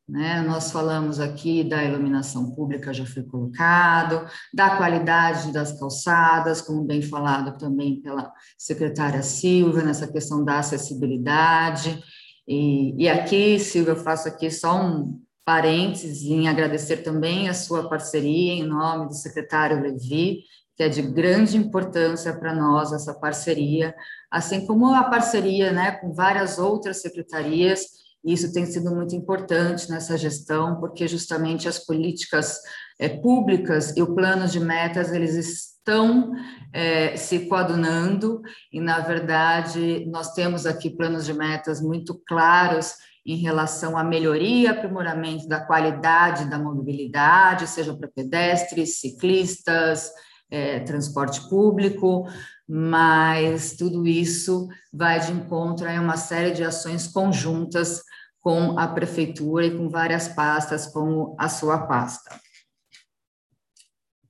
[0.09, 0.41] né?
[0.43, 4.25] Nós falamos aqui da iluminação pública, já foi colocado,
[4.55, 12.01] da qualidade das calçadas, como bem falado também pela secretária Silvia, nessa questão da acessibilidade.
[12.47, 17.89] E, e aqui, Silvia, eu faço aqui só um, parênteses em agradecer também a sua
[17.89, 20.41] parceria em nome do secretário Levi,
[20.77, 23.95] que é de grande importância para nós essa parceria,
[24.31, 27.87] assim como a parceria né, com várias outras secretarias.
[28.25, 32.59] Isso tem sido muito importante nessa gestão, porque justamente as políticas
[32.99, 36.33] é, públicas e o plano de metas eles estão
[36.73, 43.37] é, se coadunando e, na verdade, nós temos aqui planos de metas muito claros em
[43.37, 50.11] relação à melhoria aprimoramento da qualidade da mobilidade, seja para pedestres, ciclistas,
[50.51, 52.27] é, transporte público,
[52.69, 58.03] mas tudo isso vai de encontro a uma série de ações conjuntas
[58.41, 62.39] com a prefeitura e com várias pastas, como a sua pasta.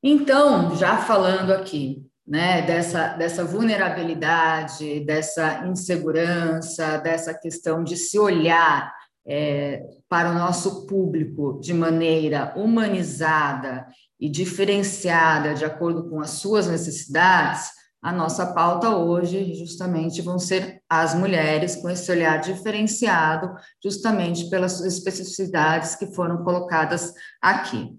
[0.03, 8.93] Então, já falando aqui né, dessa, dessa vulnerabilidade, dessa insegurança, dessa questão de se olhar
[9.27, 13.87] é, para o nosso público de maneira humanizada
[14.21, 17.71] e diferenciada de acordo com as suas necessidades,
[18.03, 23.53] a nossa pauta hoje justamente vão ser as mulheres com esse olhar diferenciado,
[23.83, 27.13] justamente pelas especificidades que foram colocadas
[27.43, 27.99] aqui.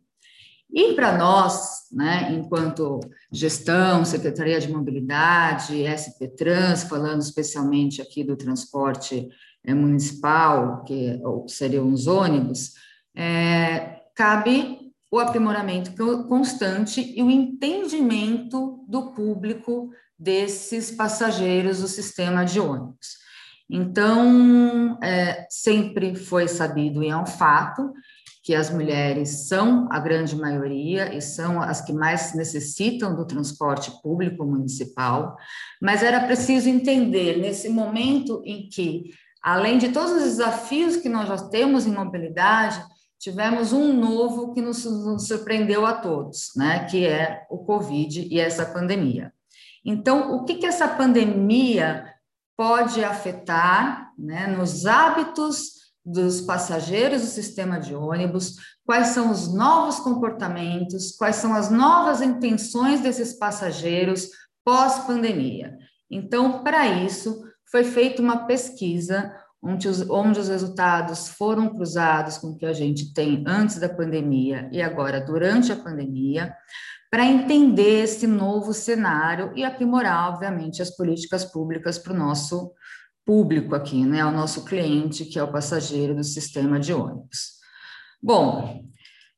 [0.72, 3.00] E para nós, né, enquanto
[3.32, 9.28] gestão, Secretaria de Mobilidade, SP Trans, falando especialmente aqui do transporte
[9.66, 12.74] é, municipal, que seriam os ônibus,
[13.16, 14.77] é, cabe
[15.10, 15.94] o aprimoramento
[16.28, 19.90] constante e o entendimento do público
[20.20, 23.18] desses passageiros do sistema de ônibus.
[23.70, 27.94] Então, é, sempre foi sabido e é um fato
[28.48, 33.92] que as mulheres são a grande maioria e são as que mais necessitam do transporte
[34.02, 35.36] público municipal,
[35.82, 39.12] mas era preciso entender nesse momento em que,
[39.44, 42.82] além de todos os desafios que nós já temos em mobilidade,
[43.20, 48.40] tivemos um novo que nos, nos surpreendeu a todos, né, que é o Covid e
[48.40, 49.34] essa pandemia.
[49.84, 52.14] Então, o que, que essa pandemia
[52.58, 58.56] pode afetar né, nos hábitos dos passageiros do sistema de ônibus,
[58.86, 64.30] quais são os novos comportamentos, quais são as novas intenções desses passageiros
[64.64, 65.78] pós-pandemia.
[66.10, 72.48] Então, para isso, foi feita uma pesquisa onde os, onde os resultados foram cruzados com
[72.48, 76.54] o que a gente tem antes da pandemia e agora durante a pandemia,
[77.10, 82.74] para entender esse novo cenário e aprimorar, obviamente, as políticas públicas para o nosso
[83.26, 87.58] público aqui, né, o nosso cliente, que é o passageiro do sistema de ônibus.
[88.22, 88.84] Bom,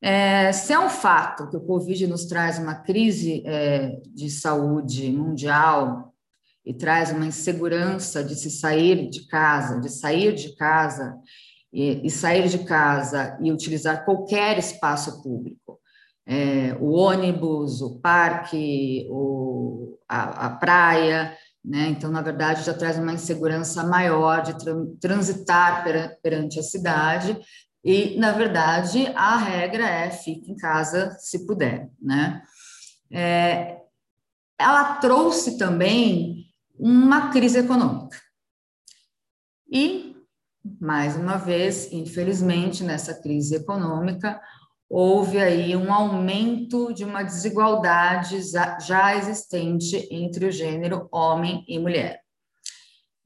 [0.02, 5.12] é, se é um fato que o Covid nos traz uma crise é, de saúde
[5.12, 6.09] mundial
[6.70, 11.18] e traz uma insegurança de se sair de casa, de sair de casa
[11.74, 15.80] e, e sair de casa e utilizar qualquer espaço público,
[16.28, 21.88] é, o ônibus, o parque, o, a, a praia, né?
[21.90, 24.56] Então, na verdade, já traz uma insegurança maior de
[25.02, 25.84] transitar
[26.22, 27.36] perante a cidade,
[27.84, 31.90] e, na verdade, a regra é fique em casa se puder.
[32.00, 32.44] Né?
[33.12, 33.80] É,
[34.60, 36.39] ela trouxe também
[36.80, 38.18] uma crise econômica.
[39.72, 40.16] E,
[40.80, 44.42] mais uma vez, infelizmente, nessa crise econômica,
[44.90, 52.22] houve aí um aumento de uma desigualdade já existente entre o gênero homem e mulher.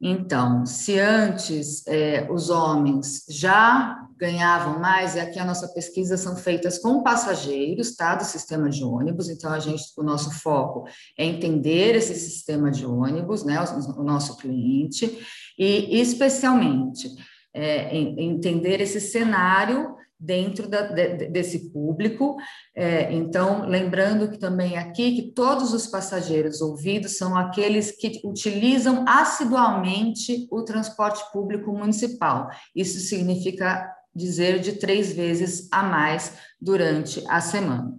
[0.05, 6.35] Então, se antes é, os homens já ganhavam mais, e aqui a nossa pesquisa são
[6.35, 10.85] feitas com passageiros, tá, do sistema de ônibus, então a gente, o nosso foco
[11.17, 15.25] é entender esse sistema de ônibus, né, o, o nosso cliente,
[15.57, 17.09] e especialmente
[17.53, 22.35] é, entender esse cenário dentro da, de, desse público.
[22.75, 29.05] É, então, lembrando que também aqui que todos os passageiros ouvidos são aqueles que utilizam
[29.07, 32.49] assiduamente o transporte público municipal.
[32.75, 37.97] Isso significa dizer de três vezes a mais durante a semana.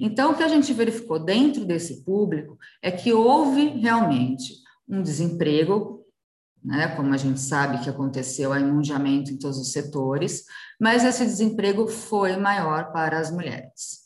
[0.00, 4.54] Então, o que a gente verificou dentro desse público é que houve realmente
[4.88, 5.93] um desemprego
[6.64, 6.88] né?
[6.96, 10.44] Como a gente sabe que aconteceu há inundamento em todos os setores,
[10.80, 14.04] mas esse desemprego foi maior para as mulheres.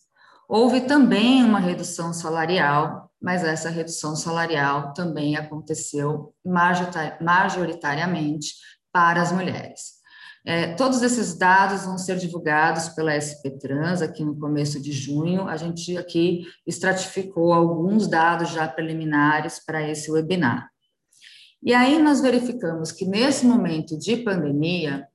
[0.49, 6.35] Houve também uma redução salarial, mas essa redução salarial também aconteceu
[7.21, 8.55] majoritariamente
[8.91, 9.99] para as mulheres.
[10.47, 15.47] É, todos esses dados vão ser divulgados pela SP Trans aqui no começo de junho.
[15.47, 20.71] A gente aqui estratificou alguns dados já preliminares para esse webinar.
[21.63, 25.07] E aí nós verificamos que nesse momento de pandemia,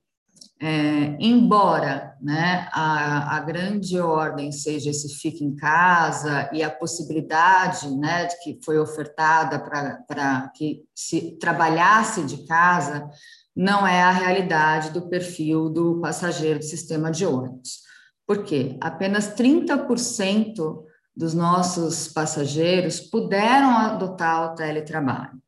[0.60, 7.90] é, embora né, a, a, grande ordem seja esse fique em casa e a possibilidade
[7.96, 13.08] né, que foi ofertada para que se trabalhasse de casa,
[13.54, 17.80] não é a realidade do perfil do passageiro do sistema de ônibus.
[18.26, 18.76] Por quê?
[18.80, 20.82] Apenas 30%
[21.16, 25.43] dos nossos passageiros puderam adotar o teletrabalho.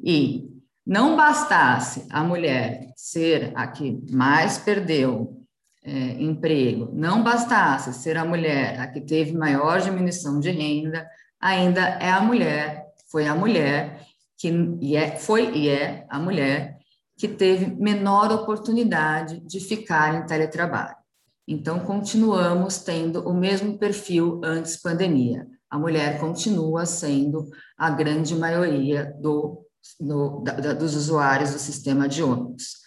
[0.00, 0.48] E
[0.86, 5.44] não bastasse a mulher ser a que mais perdeu
[5.82, 5.90] é,
[6.22, 11.06] emprego, não bastasse ser a mulher a que teve maior diminuição de renda,
[11.40, 14.02] ainda é a mulher, foi a mulher
[14.36, 14.48] que
[14.80, 16.78] e é, foi e é a mulher
[17.16, 20.96] que teve menor oportunidade de ficar em teletrabalho.
[21.46, 25.46] Então, continuamos tendo o mesmo perfil antes pandemia.
[25.68, 29.66] A mulher continua sendo a grande maioria do
[30.00, 32.78] no, da, dos usuários do sistema de ônibus.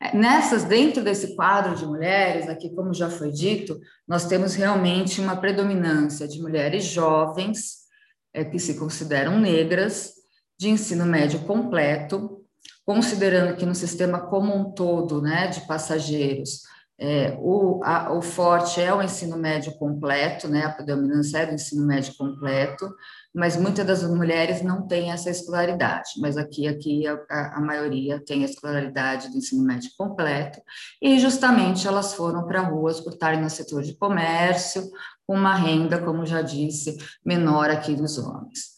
[0.00, 5.20] É, nessas, dentro desse quadro de mulheres, aqui, como já foi dito, nós temos realmente
[5.20, 7.78] uma predominância de mulheres jovens,
[8.32, 10.12] é, que se consideram negras,
[10.58, 12.44] de ensino médio completo,
[12.84, 16.62] considerando que no sistema como um todo, né, de passageiros,
[16.98, 21.54] é, o, a, o forte é o ensino médio completo, né, a predominância é do
[21.54, 22.92] ensino médio completo,
[23.38, 28.42] mas muitas das mulheres não têm essa escolaridade, mas aqui, aqui a, a maioria tem
[28.42, 30.60] a escolaridade do ensino médio completo,
[31.00, 34.90] e justamente elas foram para ruas por estarem no setor de comércio,
[35.24, 38.76] com uma renda, como já disse, menor aqui dos homens.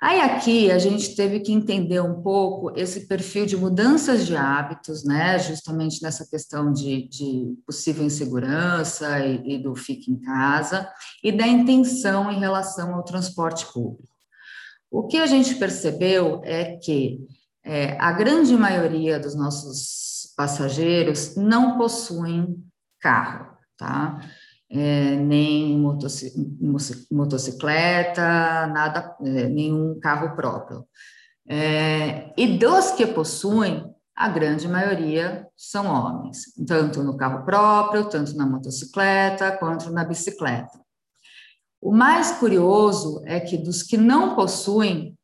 [0.00, 5.04] Aí aqui a gente teve que entender um pouco esse perfil de mudanças de hábitos,
[5.04, 10.90] né, justamente nessa questão de, de possível insegurança e, e do fique em casa,
[11.22, 14.08] e da intenção em relação ao transporte público.
[14.90, 17.18] O que a gente percebeu é que
[17.62, 22.56] é, a grande maioria dos nossos passageiros não possuem
[22.98, 24.18] carro, tá?
[24.70, 25.76] É, nem
[27.10, 30.86] motocicleta, nada, é, nenhum carro próprio.
[31.48, 38.36] É, e dos que possuem, a grande maioria são homens, tanto no carro próprio, tanto
[38.36, 40.78] na motocicleta, quanto na bicicleta.
[41.80, 45.18] O mais curioso é que dos que não possuem,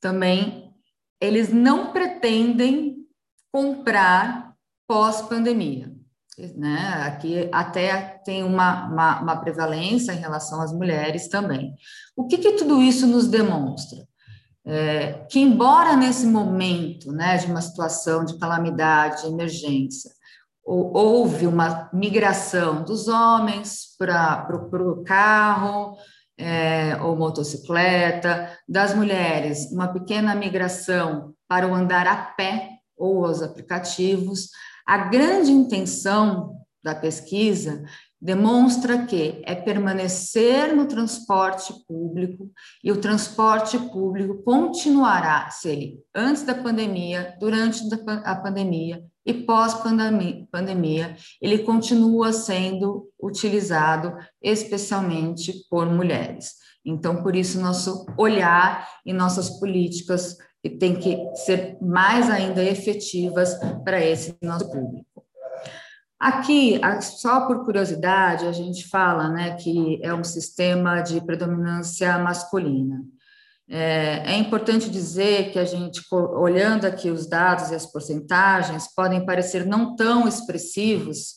[0.00, 0.74] também
[1.20, 3.06] eles não pretendem
[3.52, 4.54] comprar
[4.88, 5.99] pós-pandemia
[6.56, 7.04] né?
[7.06, 11.74] Aqui até tem uma, uma, uma, prevalência em relação às mulheres também.
[12.16, 14.06] O que, que tudo isso nos demonstra?
[14.64, 20.10] É, que embora nesse momento, né, de uma situação de calamidade, de emergência,
[20.62, 25.96] houve uma migração dos homens para o carro
[26.38, 33.42] é, ou motocicleta, das mulheres, uma pequena migração para o andar a pé ou os
[33.42, 34.50] aplicativos,
[34.90, 37.84] a grande intenção da pesquisa
[38.20, 42.50] demonstra que é permanecer no transporte público
[42.82, 47.84] e o transporte público continuará, se ele antes da pandemia, durante
[48.24, 56.54] a pandemia e pós-pandemia, ele continua sendo utilizado especialmente por mulheres.
[56.84, 60.36] Então, por isso, nosso olhar e nossas políticas
[60.78, 63.54] tem que ser mais ainda efetivas
[63.84, 65.24] para esse nosso público.
[66.18, 73.02] Aqui, só por curiosidade, a gente fala né, que é um sistema de predominância masculina.
[73.66, 79.24] É, é, importante dizer que a gente, olhando aqui os dados e as porcentagens, podem
[79.24, 81.36] parecer não tão expressivos,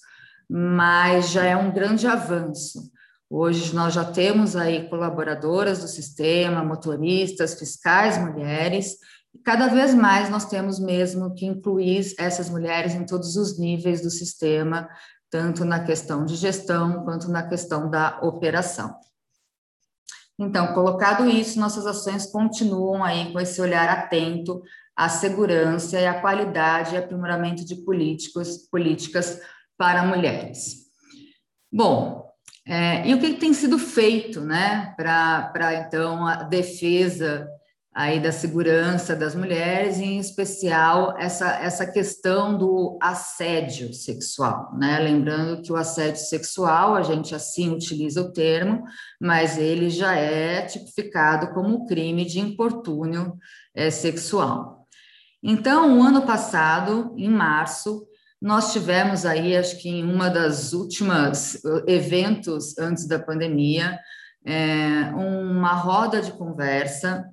[0.49, 2.91] mas já é um grande avanço.
[3.35, 8.97] Hoje nós já temos aí colaboradoras do sistema, motoristas, fiscais mulheres,
[9.33, 14.01] e cada vez mais nós temos mesmo que incluir essas mulheres em todos os níveis
[14.01, 14.87] do sistema,
[15.31, 18.95] tanto na questão de gestão quanto na questão da operação.
[20.37, 24.61] Então, colocado isso, nossas ações continuam aí com esse olhar atento
[24.95, 29.41] à segurança e à qualidade e aprimoramento de políticos, políticas
[29.75, 30.83] para mulheres.
[31.71, 32.22] Bom,
[32.65, 37.47] é, e o que tem sido feito, né, para então a defesa
[37.93, 44.97] aí da segurança das mulheres, em especial essa, essa questão do assédio sexual, né?
[44.99, 48.83] Lembrando que o assédio sexual, a gente assim utiliza o termo,
[49.21, 53.37] mas ele já é tipificado como crime de importúnio
[53.75, 54.87] é, sexual.
[55.43, 58.07] Então, o ano passado, em março,
[58.43, 63.97] nós tivemos aí, acho que em uma das últimas uh, eventos antes da pandemia,
[64.45, 67.23] é, uma roda de conversa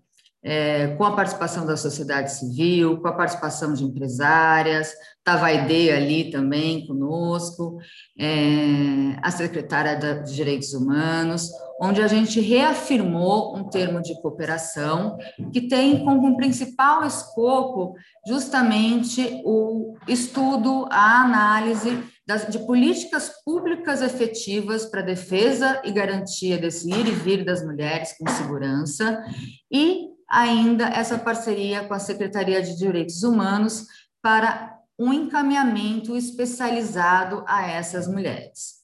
[0.43, 5.91] é, com a participação da sociedade civil, com a participação de empresárias, estava a IDE
[5.91, 7.79] ali também conosco,
[8.19, 11.51] é, a secretária de Direitos Humanos,
[11.81, 15.19] onde a gente reafirmou um termo de cooperação
[15.53, 17.95] que tem como principal escopo
[18.27, 26.89] justamente o estudo, a análise das, de políticas públicas efetivas para defesa e garantia desse
[26.89, 29.25] ir e vir das mulheres com segurança
[29.71, 33.87] e ainda essa parceria com a Secretaria de Direitos Humanos
[34.23, 38.81] para um encaminhamento especializado a essas mulheres.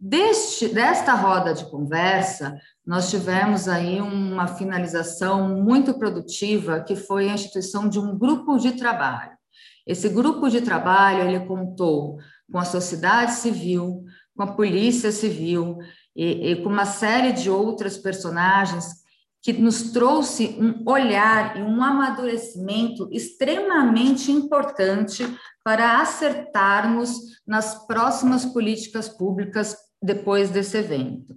[0.00, 2.56] Deste, desta roda de conversa,
[2.86, 8.72] nós tivemos aí uma finalização muito produtiva, que foi a instituição de um grupo de
[8.72, 9.36] trabalho.
[9.84, 12.18] Esse grupo de trabalho, ele contou
[12.50, 14.04] com a sociedade civil,
[14.36, 15.78] com a polícia civil
[16.14, 19.07] e, e com uma série de outras personagens
[19.42, 25.24] que nos trouxe um olhar e um amadurecimento extremamente importante
[25.64, 31.36] para acertarmos nas próximas políticas públicas depois desse evento.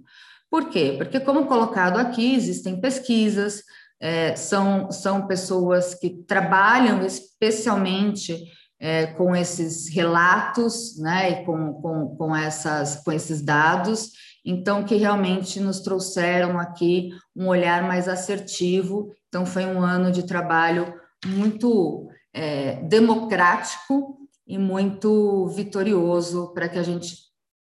[0.50, 0.94] Por quê?
[0.98, 3.62] Porque, como colocado aqui, existem pesquisas,
[4.00, 8.36] é, são, são pessoas que trabalham especialmente
[8.80, 14.10] é, com esses relatos, né, e com, com, com, essas, com esses dados,
[14.44, 19.14] então, que realmente nos trouxeram aqui um olhar mais assertivo.
[19.28, 20.92] Então, foi um ano de trabalho
[21.24, 27.16] muito é, democrático e muito vitorioso para que a gente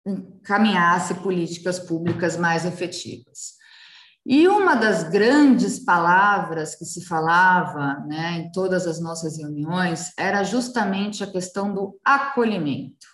[0.05, 3.57] encaminhasse políticas públicas mais efetivas.
[4.25, 10.43] E uma das grandes palavras que se falava né, em todas as nossas reuniões era
[10.43, 13.07] justamente a questão do acolhimento.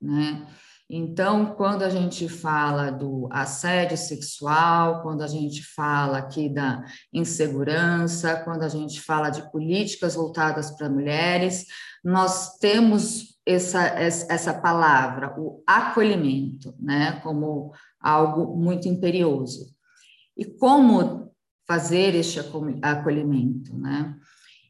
[0.00, 0.46] Né?
[0.88, 8.36] Então, quando a gente fala do assédio sexual, quando a gente fala aqui da insegurança,
[8.44, 11.66] quando a gente fala de políticas voltadas para mulheres,
[12.04, 19.74] nós temos essa, essa palavra, o acolhimento, né, como algo muito imperioso.
[20.36, 21.32] E como
[21.66, 22.40] fazer este
[22.82, 24.14] acolhimento, né?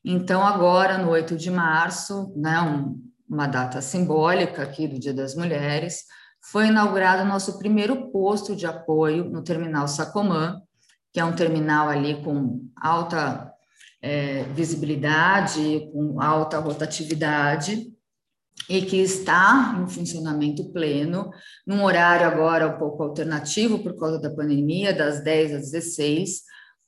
[0.04, 3.00] Então, agora, no 8 de março, né, um,
[3.32, 6.04] uma data simbólica aqui do Dia das Mulheres,
[6.50, 10.60] foi inaugurado nosso primeiro posto de apoio no terminal Sacomã,
[11.10, 13.50] que é um terminal ali com alta
[14.02, 17.90] é, visibilidade, com alta rotatividade,
[18.68, 21.30] e que está em funcionamento pleno,
[21.66, 26.42] num horário agora um pouco alternativo por causa da pandemia, das 10 às 16,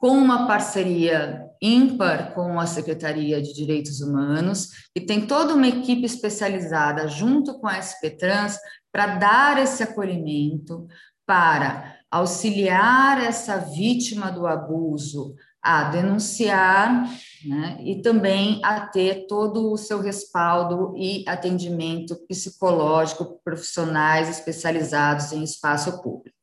[0.04, 6.04] com uma parceria ímpar com a Secretaria de Direitos Humanos, e tem toda uma equipe
[6.04, 8.58] especializada junto com a SP Trans
[8.92, 10.86] para dar esse acolhimento,
[11.24, 17.10] para auxiliar essa vítima do abuso a denunciar
[17.46, 25.42] né, e também a ter todo o seu respaldo e atendimento psicológico profissionais especializados em
[25.42, 26.34] espaço público.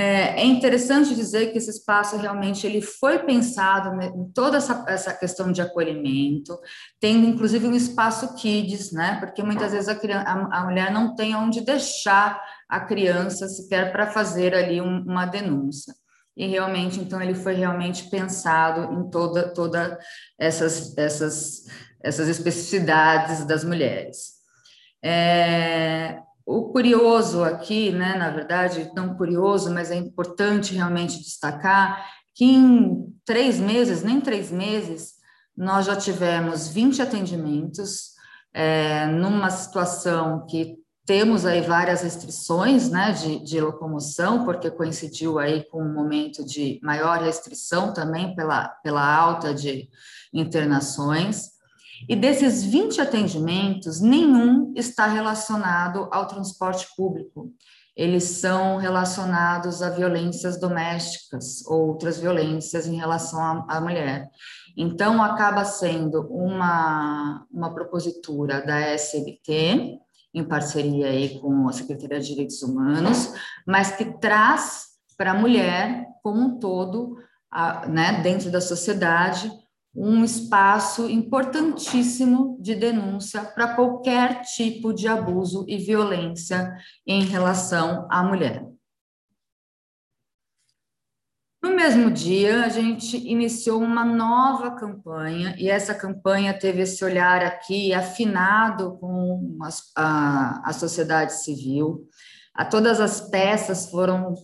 [0.00, 4.84] É, é, interessante dizer que esse espaço realmente ele foi pensado né, em toda essa,
[4.86, 6.56] essa questão de acolhimento,
[7.00, 9.16] tendo inclusive um espaço kids, né?
[9.18, 13.90] Porque muitas vezes a, criança, a, a mulher não tem onde deixar a criança sequer
[13.90, 15.92] para fazer ali um, uma denúncia.
[16.36, 19.98] E realmente, então, ele foi realmente pensado em toda, toda
[20.38, 21.64] essas, essas,
[22.00, 24.34] essas especificidades das mulheres.
[25.02, 26.20] É,
[26.50, 32.02] o curioso aqui, né, na verdade, não curioso, mas é importante realmente destacar
[32.34, 35.12] que em três meses, nem três meses,
[35.54, 38.12] nós já tivemos 20 atendimentos,
[38.54, 45.64] é, numa situação que temos aí várias restrições né, de, de, locomoção, porque coincidiu aí
[45.64, 49.86] com um momento de maior restrição também pela, pela alta de
[50.32, 51.57] internações.
[52.06, 57.52] E desses 20 atendimentos, nenhum está relacionado ao transporte público.
[57.96, 64.28] Eles são relacionados a violências domésticas, outras violências em relação à, mulher.
[64.76, 69.98] Então, acaba sendo uma, uma propositura da SBT,
[70.32, 73.32] em parceria aí com a Secretaria de Direitos Humanos,
[73.66, 77.16] mas que traz para a mulher como um todo,
[77.50, 79.50] a, né, dentro da sociedade,
[80.00, 86.72] um espaço importantíssimo de denúncia para qualquer tipo de abuso e violência
[87.04, 88.64] em relação à mulher.
[91.60, 97.42] No mesmo dia, a gente iniciou uma nova campanha, e essa campanha teve esse olhar
[97.42, 99.58] aqui afinado com
[99.96, 102.08] a, a sociedade civil.
[102.54, 104.34] A todas as peças foram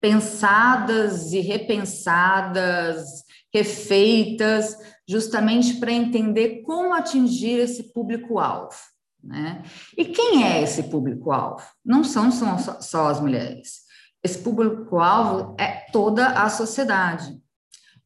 [0.00, 4.76] pensadas e repensadas refeitas,
[5.08, 8.76] justamente para entender como atingir esse público-alvo.
[9.22, 9.62] Né?
[9.96, 11.62] E quem é esse público-alvo?
[11.84, 13.80] Não são só, as mulheres.
[14.22, 17.36] Esse público-alvo é toda a sociedade.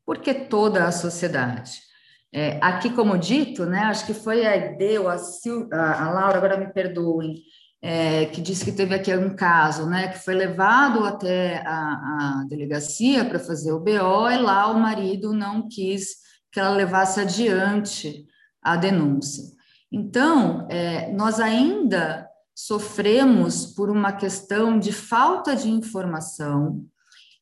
[0.05, 1.81] Por que toda a sociedade?
[2.35, 6.39] É, aqui, como dito, né, acho que foi a Ideu, a, Sil, a, a Laura,
[6.39, 7.43] agora me perdoem,
[7.83, 12.45] é, que disse que teve aqui um caso, né, que foi levado até a, a
[12.49, 16.23] delegacia para fazer o BO e lá o marido não quis
[16.53, 18.25] que ela levasse adiante
[18.63, 19.45] a denúncia.
[19.91, 26.85] Então, é, nós ainda sofremos por uma questão de falta de informação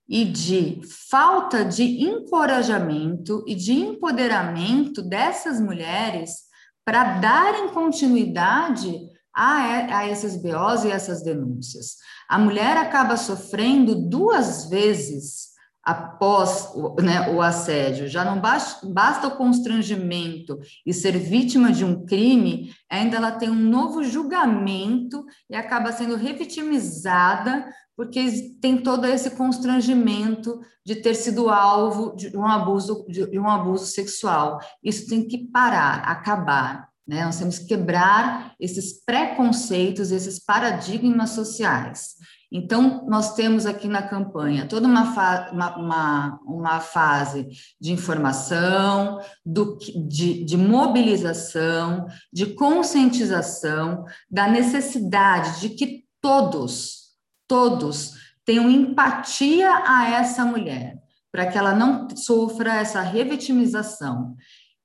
[0.08, 6.48] e de falta de encorajamento e de empoderamento dessas mulheres
[6.84, 9.09] para darem continuidade
[9.40, 11.96] a, a esses BOs e essas denúncias.
[12.28, 15.48] A mulher acaba sofrendo duas vezes
[15.82, 22.04] após né, o assédio, já não basta, basta, o constrangimento e ser vítima de um
[22.04, 29.30] crime, ainda ela tem um novo julgamento e acaba sendo revitimizada porque tem todo esse
[29.30, 34.58] constrangimento de ter sido alvo de um abuso de um abuso sexual.
[34.82, 36.89] Isso tem que parar, acabar.
[37.10, 37.24] Né?
[37.24, 42.14] Nós temos que quebrar esses preconceitos, esses paradigmas sociais.
[42.52, 47.48] Então, nós temos aqui na campanha toda uma, fa uma, uma, uma, fase
[47.80, 49.76] de informação, do,
[50.06, 57.08] de, de mobilização, de conscientização da necessidade de que todos,
[57.48, 58.12] todos
[58.44, 60.96] tenham empatia a essa mulher,
[61.32, 64.36] para que ela não sofra essa revitimização.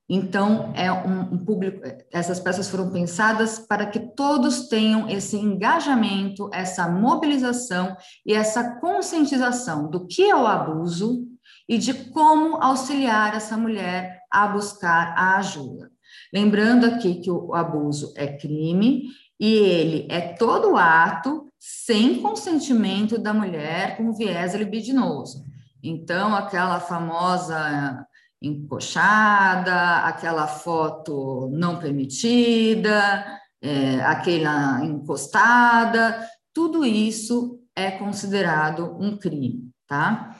[0.07, 6.47] Então, é um, um, público, essas peças foram pensadas para que todos tenham esse engajamento,
[6.53, 11.25] essa mobilização e essa conscientização do que é o abuso
[11.67, 15.89] e de como auxiliar essa mulher a buscar a ajuda.
[16.31, 19.05] Lembrando aqui que o abuso é crime
[19.39, 25.43] e ele é todo ato sem consentimento da mulher com viés libidinoso.
[25.81, 28.05] Então, aquela famosa
[28.47, 33.25] encoxada, aquela foto não permitida,
[33.61, 40.35] é, aquela encostada, tudo isso é considerado um crime, tá?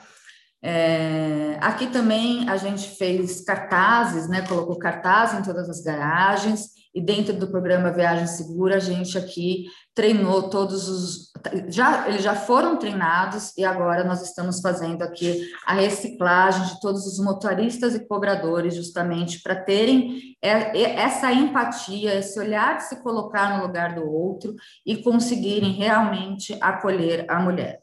[0.62, 4.42] É, aqui também a gente fez cartazes, né?
[4.42, 9.66] Colocou cartaz em todas as garagens e dentro do programa Viagem Segura a gente aqui
[9.94, 11.30] treinou todos os
[11.68, 17.06] já eles já foram treinados e agora nós estamos fazendo aqui a reciclagem de todos
[17.06, 23.66] os motoristas e cobradores justamente para terem essa empatia, esse olhar de se colocar no
[23.66, 24.54] lugar do outro
[24.84, 27.82] e conseguirem realmente acolher a mulher.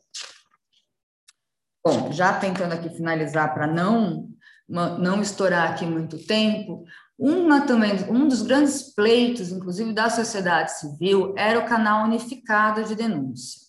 [1.85, 4.33] Bom, já tentando aqui finalizar para não
[4.67, 6.83] não estourar aqui muito tempo,
[7.17, 12.95] uma também, um dos grandes pleitos, inclusive da sociedade civil, era o canal unificado de
[12.95, 13.61] denúncia.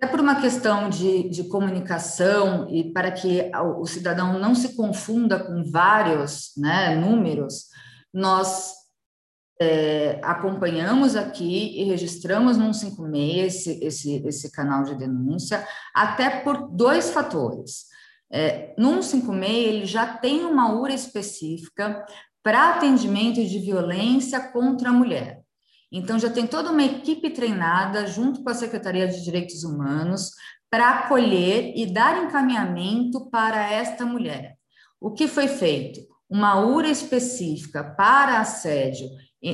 [0.00, 3.50] É por uma questão de, de comunicação e para que
[3.80, 7.64] o, cidadão não se confunda com vários né, números,
[8.14, 8.74] nós
[9.60, 16.68] é, acompanhamos aqui e registramos no 156 esse, esse, esse canal de denúncia, até por
[16.70, 17.88] dois fatores.
[18.30, 22.06] É, no 156, ele já tem uma URA específica
[22.48, 25.42] para atendimento de violência contra a mulher.
[25.92, 30.30] Então, já tem toda uma equipe treinada, junto com a Secretaria de Direitos Humanos,
[30.70, 34.56] para acolher e dar encaminhamento para esta mulher.
[34.98, 36.00] O que foi feito?
[36.26, 39.10] Uma URA específica para assédio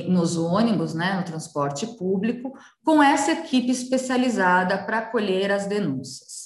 [0.07, 6.45] nos ônibus, né, no transporte público, com essa equipe especializada para acolher as denúncias.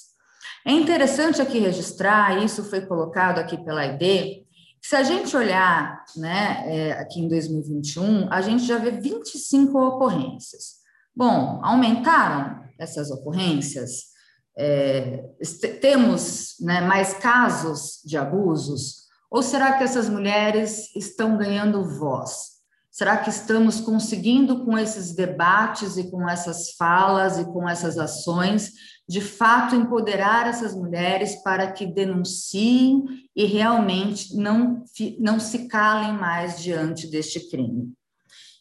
[0.66, 4.49] É interessante aqui registrar, isso foi colocado aqui pela ID,
[4.82, 10.80] se a gente olhar né, é, aqui em 2021, a gente já vê 25 ocorrências.
[11.14, 14.10] Bom, aumentaram essas ocorrências?
[14.56, 15.24] É,
[15.80, 19.08] temos né, mais casos de abusos?
[19.30, 22.59] Ou será que essas mulheres estão ganhando voz?
[23.00, 28.72] Será que estamos conseguindo, com esses debates e com essas falas e com essas ações,
[29.08, 33.02] de fato empoderar essas mulheres para que denunciem
[33.34, 34.84] e realmente não,
[35.18, 37.90] não se calem mais diante deste crime.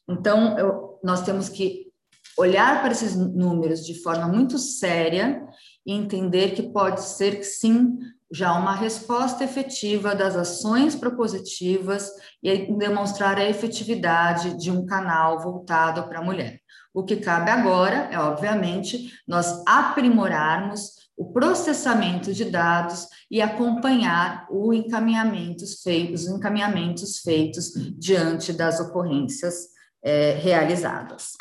[0.07, 1.87] Então, eu, nós temos que
[2.37, 5.45] olhar para esses números de forma muito séria
[5.85, 7.99] e entender que pode ser, sim,
[8.31, 12.11] já uma resposta efetiva das ações propositivas
[12.43, 16.59] e demonstrar a efetividade de um canal voltado para a mulher.
[16.93, 24.73] O que cabe agora é, obviamente, nós aprimorarmos o processamento de dados e acompanhar o
[24.73, 29.67] encaminhamentos feitos, os encaminhamentos feitos diante das ocorrências
[30.03, 31.33] é, realizadas.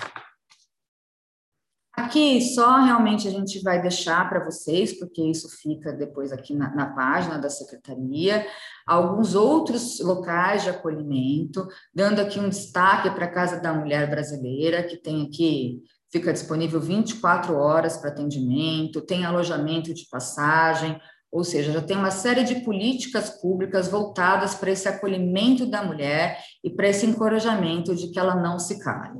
[1.98, 6.72] Aqui só realmente a gente vai deixar para vocês, porque isso fica depois aqui na,
[6.72, 8.46] na, página da secretaria,
[8.86, 14.84] alguns outros locais de acolhimento, dando aqui um destaque para a Casa da Mulher Brasileira,
[14.84, 21.00] que tem aqui, fica disponível 24 horas para atendimento, tem alojamento de passagem,
[21.32, 26.38] ou seja, já tem uma série de políticas públicas voltadas para esse acolhimento da mulher
[26.62, 29.18] e para esse encorajamento de que ela não se cale.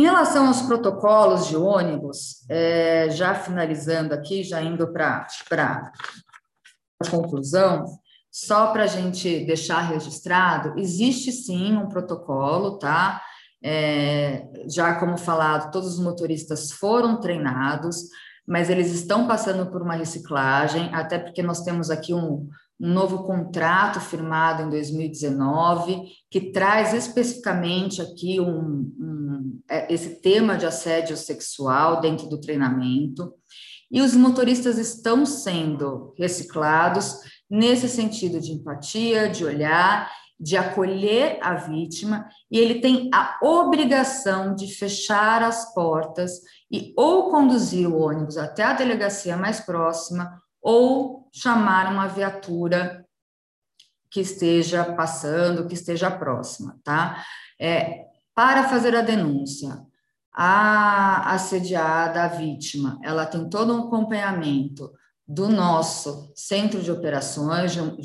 [0.00, 5.26] Em relação aos protocolos de ônibus, é, já finalizando aqui, já indo para
[6.98, 7.84] a conclusão,
[8.32, 13.20] só para a gente deixar registrado, existe sim um protocolo, tá?
[13.62, 18.04] É, já como falado, todos os motoristas foram treinados,
[18.48, 22.48] mas eles estão passando por uma reciclagem, até porque nós temos aqui um,
[22.80, 29.29] um novo contrato firmado em 2019, que traz especificamente aqui um, um,
[29.88, 33.34] esse tema de assédio sexual dentro do treinamento,
[33.90, 37.16] e os motoristas estão sendo reciclados
[37.48, 44.54] nesse sentido de empatia, de olhar, de acolher a vítima, e ele tem a obrigação
[44.54, 46.40] de fechar as portas
[46.70, 53.04] e ou conduzir o ônibus até a delegacia mais próxima ou chamar uma viatura
[54.10, 57.24] que esteja passando, que esteja próxima, tá?
[57.60, 58.06] É,
[58.40, 59.82] para fazer a denúncia,
[60.32, 64.90] a assediada, a vítima, ela tem todo um acompanhamento
[65.28, 67.96] do nosso centro de operações, de um,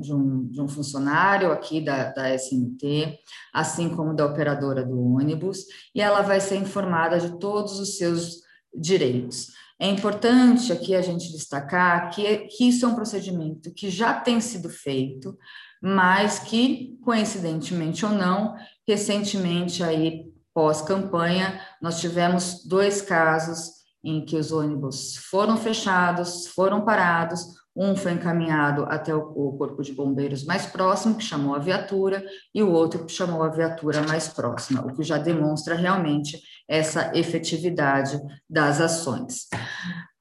[0.00, 3.18] de um, de um, funcionário aqui da, da SMT,
[3.52, 5.58] assim como da operadora do ônibus,
[5.94, 8.38] e ela vai ser informada de todos os seus
[8.74, 9.48] direitos.
[9.78, 14.40] É importante aqui a gente destacar que, que isso é um procedimento que já tem
[14.40, 15.36] sido feito,
[15.82, 18.54] mas que, coincidentemente ou não,
[18.86, 27.46] recentemente aí pós-campanha, nós tivemos dois casos em que os ônibus foram fechados, foram parados,
[27.74, 32.22] um foi encaminhado até o, corpo de bombeiros mais próximo, que chamou a viatura,
[32.54, 36.38] e o outro que chamou a viatura mais próxima, o que já demonstra realmente
[36.68, 39.46] essa efetividade das ações.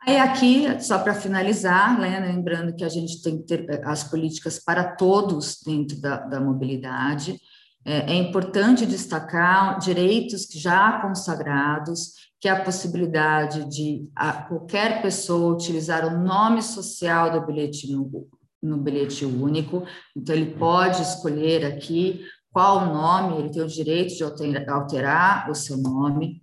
[0.08, 4.04] Aí aqui, só para finalizar, né, lembrando que a gente tem que ter eh, as
[4.04, 7.38] políticas para todos dentro da, da mobilidade,
[7.86, 14.08] é, é importante destacar direitos já consagrados, que é a possibilidade de
[14.48, 18.28] qualquer pessoa utilizar o nome social do bilhete no,
[18.62, 19.86] no bilhete único,
[20.16, 22.22] então ele pode escolher aqui
[22.52, 26.42] qual o nome, ele tem o direito de alterar, alterar o seu nome.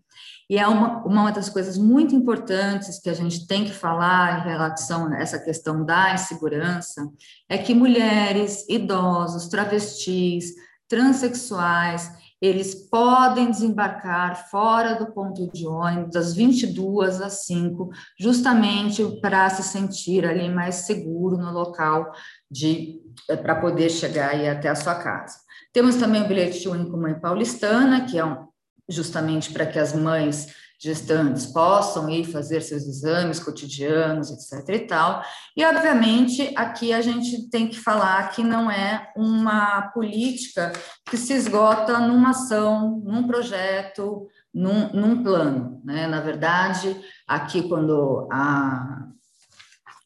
[0.48, 4.48] E é uma, uma das coisas muito importantes que a gente tem que falar em
[4.48, 7.06] relação a essa questão da insegurança,
[7.48, 10.54] é que mulheres, idosos, travestis,
[10.88, 12.10] transexuais,
[12.40, 19.62] eles podem desembarcar fora do ponto de ônibus das 22 às 5, justamente para se
[19.62, 22.12] sentir ali mais seguro no local
[22.48, 25.38] de eh, para poder chegar aí até a sua casa.
[25.72, 28.46] Temos também o bilhete único mãe paulistana, que é um,
[28.88, 30.46] justamente para que as mães
[30.80, 34.68] gestantes possam ir fazer seus exames cotidianos, etc.
[34.68, 35.22] e tal.
[35.56, 40.72] E, obviamente, aqui a gente tem que falar que não é uma política
[41.04, 45.82] que se esgota numa ação, num projeto, num, num plano.
[45.84, 46.06] Né?
[46.06, 46.96] Na verdade,
[47.26, 49.08] aqui, quando a,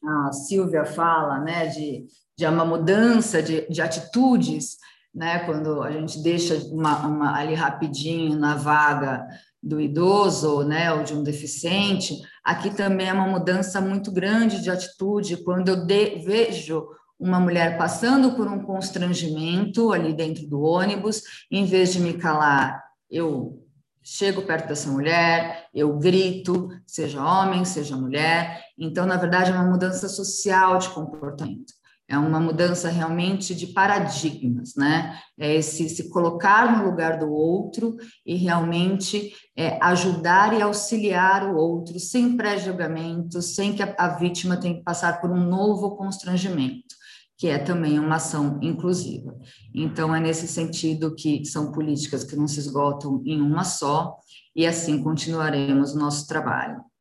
[0.03, 4.77] a Silvia fala né, de, de uma mudança de, de atitudes,
[5.13, 9.23] né, quando a gente deixa uma, uma, ali rapidinho na vaga
[9.63, 14.69] do idoso, né, ou de um deficiente, aqui também é uma mudança muito grande de
[14.69, 16.85] atitude quando eu de, vejo
[17.17, 22.83] uma mulher passando por um constrangimento ali dentro do ônibus, em vez de me calar,
[23.09, 23.63] eu
[24.03, 28.61] chego perto dessa mulher, eu grito, seja homem, seja mulher.
[28.77, 31.73] Então, na verdade, é uma mudança social de comportamento
[32.13, 35.17] é uma mudança realmente de paradigmas, né?
[35.37, 37.95] É esse se colocar no lugar do outro
[38.25, 44.57] e realmente é, ajudar e auxiliar o outro sem pré-julgamento, sem que a, a vítima
[44.57, 46.95] tenha que passar por um novo constrangimento,
[47.37, 49.35] que é também uma ação inclusiva.
[49.73, 54.15] Então, é nesse sentido que são políticas que não se esgotam em uma só,
[54.55, 56.92] e assim continuaremos o nosso trabalho.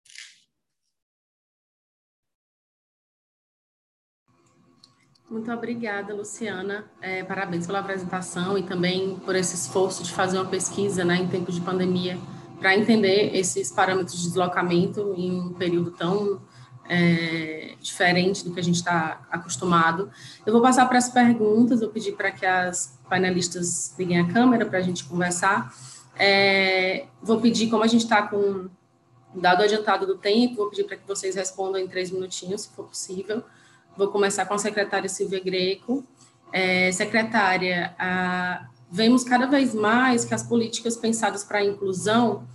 [5.32, 6.84] Muito obrigada, Luciana.
[7.00, 11.26] É, parabéns pela apresentação e também por esse esforço de fazer uma pesquisa né, em
[11.26, 12.18] tempo de pandemia
[12.58, 16.42] para entender esses parâmetros de deslocamento em um período tão
[16.86, 20.10] é, diferente do que a gente está acostumado.
[20.44, 24.66] Eu vou passar para as perguntas, vou pedir para que as panelistas liguem a câmera
[24.66, 25.74] para a gente conversar.
[26.14, 28.68] É, vou pedir, como a gente está com
[29.34, 32.84] dado adiantado do tempo, vou pedir para que vocês respondam em três minutinhos, se for
[32.84, 33.42] possível.
[33.96, 36.04] Vou começar com a secretária Silvia Greco.
[36.52, 42.46] É, secretária, a, vemos cada vez mais que as políticas pensadas para a inclusão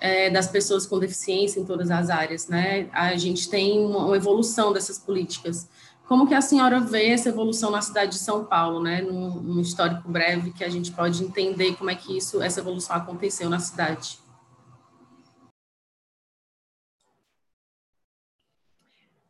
[0.00, 2.88] é, das pessoas com deficiência em todas as áreas, né?
[2.92, 5.68] A gente tem uma, uma, evolução dessas políticas.
[6.08, 9.00] Como que a senhora vê essa evolução na cidade de São Paulo, né?
[9.00, 12.96] Num, num histórico breve que a gente pode entender como é que isso, essa evolução
[12.96, 14.18] aconteceu na cidade.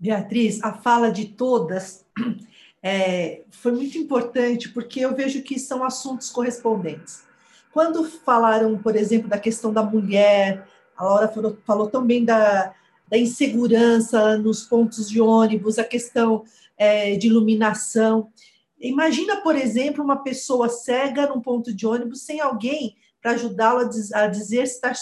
[0.00, 2.06] Beatriz, a fala de todas
[2.82, 7.22] é, foi muito importante, porque eu vejo que são assuntos correspondentes.
[7.70, 10.66] Quando falaram, por exemplo, da questão da mulher,
[10.96, 12.74] a Laura falou, falou também da,
[13.08, 16.44] da insegurança nos pontos de ônibus, a questão
[16.78, 18.32] é, de iluminação.
[18.80, 23.82] Imagina, por exemplo, uma pessoa cega num ponto de ônibus sem alguém para ajudá-la
[24.14, 24.92] a dizer se está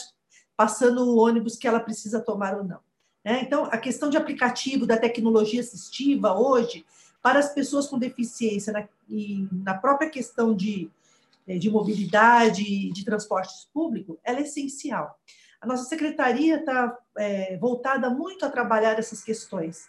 [0.56, 2.87] passando o ônibus que ela precisa tomar ou não.
[3.24, 6.84] É, então, a questão de aplicativo da tecnologia assistiva hoje,
[7.22, 10.90] para as pessoas com deficiência, na, e na própria questão de
[11.48, 15.18] é, de mobilidade, de transportes públicos, ela é essencial.
[15.58, 19.88] A nossa secretaria está é, voltada muito a trabalhar essas questões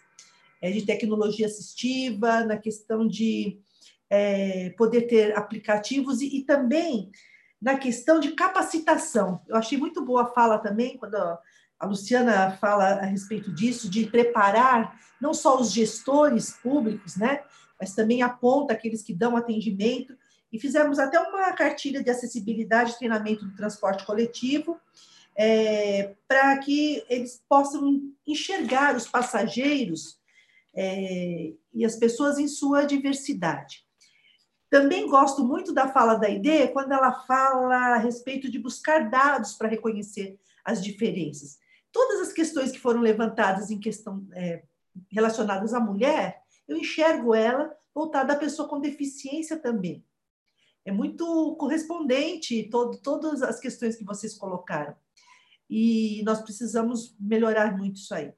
[0.62, 3.58] é, de tecnologia assistiva, na questão de
[4.08, 7.10] é, poder ter aplicativos e, e, também
[7.60, 9.42] na questão de capacitação.
[9.46, 11.38] Eu achei muito boa a fala também, quando a
[11.86, 17.42] Luciana fala a respeito disso, de preparar não só os gestores públicos, né,
[17.78, 20.14] mas também aponta aqueles que dão atendimento
[20.52, 24.78] e fizemos até uma cartilha de acessibilidade e treinamento do transporte coletivo,
[25.36, 30.18] é, para que eles possam enxergar os passageiros
[30.74, 33.84] é, e as pessoas em sua diversidade.
[34.68, 39.54] Também gosto muito da fala da ID quando ela fala a respeito de buscar dados
[39.54, 41.58] para reconhecer as diferenças.
[41.92, 44.62] Todas as questões que foram levantadas em questão é,
[45.10, 50.04] relacionadas à mulher, eu enxergo ela voltada à pessoa com deficiência também
[50.84, 54.94] é muito correspondente todo, todas as questões que vocês colocaram.
[55.68, 58.32] E nós precisamos melhorar muito isso aí.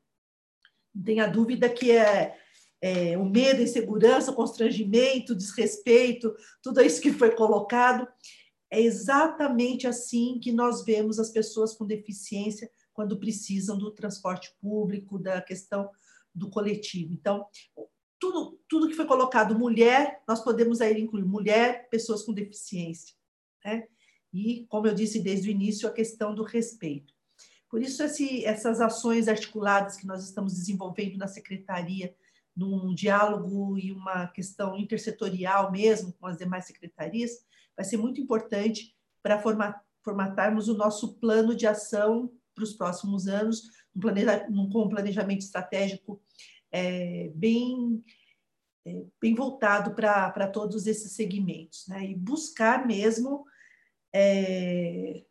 [0.94, 2.36] Não tenha dúvida que é,
[2.80, 8.06] é o medo, a insegurança, o constrangimento, o desrespeito, tudo isso que foi colocado,
[8.70, 15.18] é exatamente assim que nós vemos as pessoas com deficiência quando precisam do transporte público,
[15.18, 15.90] da questão
[16.34, 17.12] do coletivo.
[17.12, 17.46] Então,
[18.18, 23.14] tudo, tudo que foi colocado mulher, nós podemos aí incluir mulher, pessoas com deficiência.
[23.64, 23.86] Né?
[24.32, 27.12] E, como eu disse desde o início, a questão do respeito.
[27.68, 32.14] Por isso, esse, essas ações articuladas que nós estamos desenvolvendo na secretaria,
[32.54, 37.44] num diálogo e uma questão intersetorial mesmo com as demais secretarias,
[37.74, 39.42] vai ser muito importante para
[40.02, 43.62] formatarmos o nosso plano de ação para os próximos anos,
[43.94, 46.20] um planeja, com um planejamento estratégico
[46.70, 48.02] é, bem,
[48.86, 52.10] é, bem voltado para todos esses segmentos, né?
[52.10, 53.44] e buscar mesmo
[54.14, 55.24] é,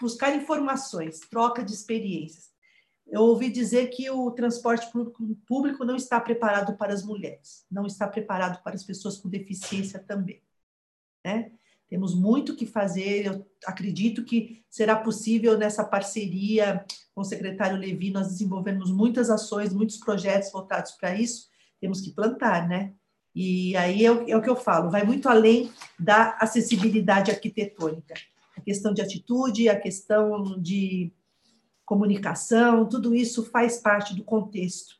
[0.00, 2.50] buscar informações, troca de experiências.
[3.06, 4.88] Eu ouvi dizer que o transporte
[5.46, 10.00] público não está preparado para as mulheres, não está preparado para as pessoas com deficiência
[10.00, 10.42] também.
[11.24, 11.52] Né?
[11.88, 16.84] Temos muito que fazer, eu acredito que será possível nessa parceria
[17.14, 21.48] com o secretário Levi, nós desenvolvemos muitas ações, muitos projetos voltados para isso,
[21.80, 22.92] temos que plantar, né?
[23.34, 28.14] E aí é o, é o que eu falo, vai muito além da acessibilidade arquitetônica.
[28.56, 31.12] A questão de atitude, a questão de
[31.84, 34.96] comunicação, tudo isso faz parte do contexto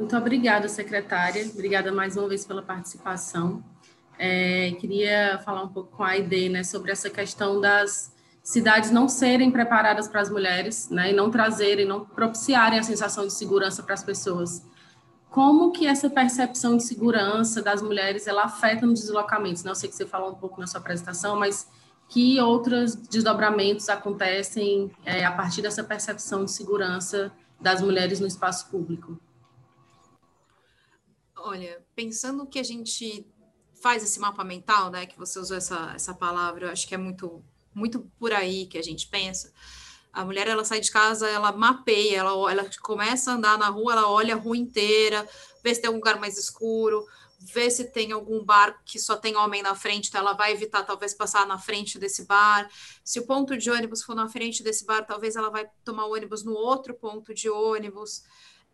[0.00, 1.44] Muito obrigada, secretária.
[1.52, 3.62] Obrigada mais uma vez pela participação.
[4.18, 8.10] É, queria falar um pouco com a ID né, sobre essa questão das
[8.42, 13.26] cidades não serem preparadas para as mulheres né, e não trazerem, não propiciarem a sensação
[13.26, 14.64] de segurança para as pessoas.
[15.28, 19.64] Como que essa percepção de segurança das mulheres ela afeta nos deslocamentos?
[19.64, 21.68] Não sei que você falou um pouco na sua apresentação, mas
[22.08, 28.70] que outros desdobramentos acontecem é, a partir dessa percepção de segurança das mulheres no espaço
[28.70, 29.20] público?
[31.42, 33.26] Olha, pensando que a gente
[33.80, 36.98] faz esse mapa mental, né, que você usou essa, essa palavra, eu acho que é
[36.98, 37.42] muito,
[37.74, 39.52] muito por aí que a gente pensa.
[40.12, 43.92] A mulher, ela sai de casa, ela mapeia, ela, ela começa a andar na rua,
[43.92, 45.26] ela olha a rua inteira,
[45.62, 47.06] vê se tem um lugar mais escuro,
[47.40, 50.82] ver se tem algum bar que só tem homem na frente, então ela vai evitar
[50.82, 52.68] talvez passar na frente desse bar.
[53.02, 56.12] Se o ponto de ônibus for na frente desse bar, talvez ela vai tomar o
[56.12, 58.24] ônibus no outro ponto de ônibus.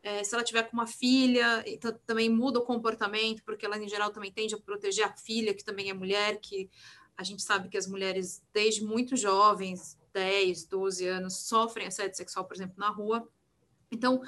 [0.07, 3.89] É, se ela tiver com uma filha, então, também muda o comportamento, porque ela em
[3.89, 6.71] geral também tende a proteger a filha, que também é mulher, que
[7.17, 12.45] a gente sabe que as mulheres, desde muito jovens, 10, 12 anos, sofrem assédio sexual,
[12.45, 13.29] por exemplo, na rua.
[13.91, 14.23] Então,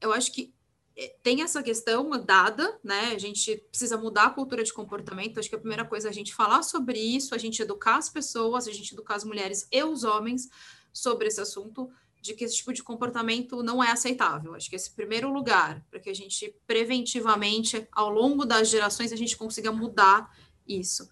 [0.00, 0.52] eu acho que
[0.96, 3.12] eh, tem essa questão dada, né?
[3.14, 5.38] A gente precisa mudar a cultura de comportamento.
[5.38, 8.10] Acho que a primeira coisa é a gente falar sobre isso, a gente educar as
[8.10, 10.50] pessoas, a gente educar as mulheres e os homens
[10.92, 11.88] sobre esse assunto,
[12.24, 14.54] de que esse tipo de comportamento não é aceitável.
[14.54, 19.16] Acho que esse primeiro lugar, para que a gente preventivamente, ao longo das gerações, a
[19.16, 20.34] gente consiga mudar
[20.66, 21.06] isso.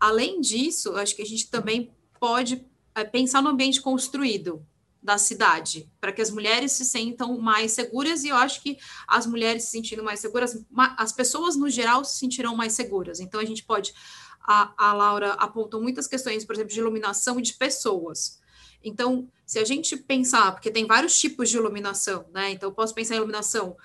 [0.00, 4.66] Além disso, acho que a gente também pode é, pensar no ambiente construído
[5.02, 9.26] da cidade, para que as mulheres se sintam mais seguras, e eu acho que as
[9.26, 10.64] mulheres se sentindo mais seguras,
[10.96, 13.20] as pessoas no geral se sentirão mais seguras.
[13.20, 13.92] Então, a gente pode.
[14.40, 18.40] A, a Laura apontou muitas questões, por exemplo, de iluminação de pessoas.
[18.82, 22.50] Então, se a gente pensar, porque tem vários tipos de iluminação, né?
[22.50, 23.76] Então, eu posso pensar em iluminação.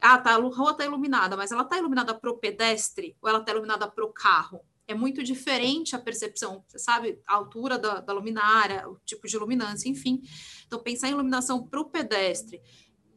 [0.00, 3.40] Ah, tá, a rua está iluminada, mas ela está iluminada para o pedestre ou ela
[3.40, 4.60] está iluminada para o carro?
[4.88, 9.36] é muito diferente a percepção, você sabe, a altura da, da luminária, o tipo de
[9.36, 10.22] iluminância, enfim.
[10.66, 12.62] Então, pensar em iluminação para o pedestre,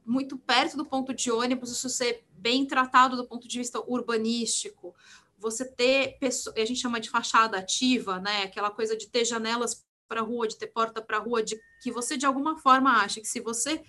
[0.06, 4.94] muito perto do ponto de ônibus, isso ser bem tratado do ponto de vista urbanístico,
[5.38, 8.44] você ter, a gente chama de fachada ativa, né?
[8.44, 12.18] Aquela coisa de ter janelas para rua, de ter porta para rua, de que você
[12.18, 13.82] de alguma forma acha que se você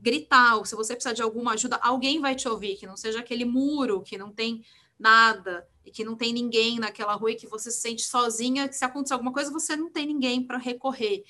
[0.00, 3.20] gritar ou se você precisar de alguma ajuda, alguém vai te ouvir, que não seja
[3.20, 4.64] aquele muro que não tem
[4.98, 8.74] nada e que não tem ninguém naquela rua e que você se sente sozinha, que
[8.74, 11.22] se acontecer alguma coisa você não tem ninguém para recorrer.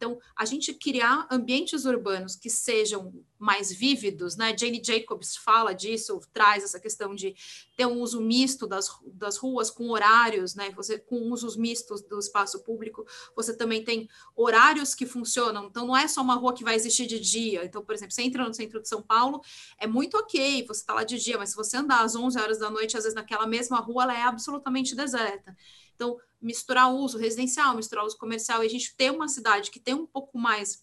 [0.00, 4.56] Então, a gente criar ambientes urbanos que sejam mais vívidos, né?
[4.56, 7.34] Jane Jacobs fala disso, traz essa questão de
[7.76, 10.70] ter um uso misto das, das ruas com horários, né?
[10.70, 13.06] Você com usos mistos do espaço público,
[13.36, 15.66] você também tem horários que funcionam.
[15.66, 17.62] Então, não é só uma rua que vai existir de dia.
[17.66, 19.42] Então, por exemplo, você entra no centro de São Paulo,
[19.76, 22.58] é muito ok, você está lá de dia, mas se você andar às 11 horas
[22.58, 25.54] da noite, às vezes naquela mesma rua, ela é absolutamente deserta.
[25.94, 29.94] Então, misturar uso residencial, misturar uso comercial, e a gente ter uma cidade que tem
[29.94, 30.82] um pouco mais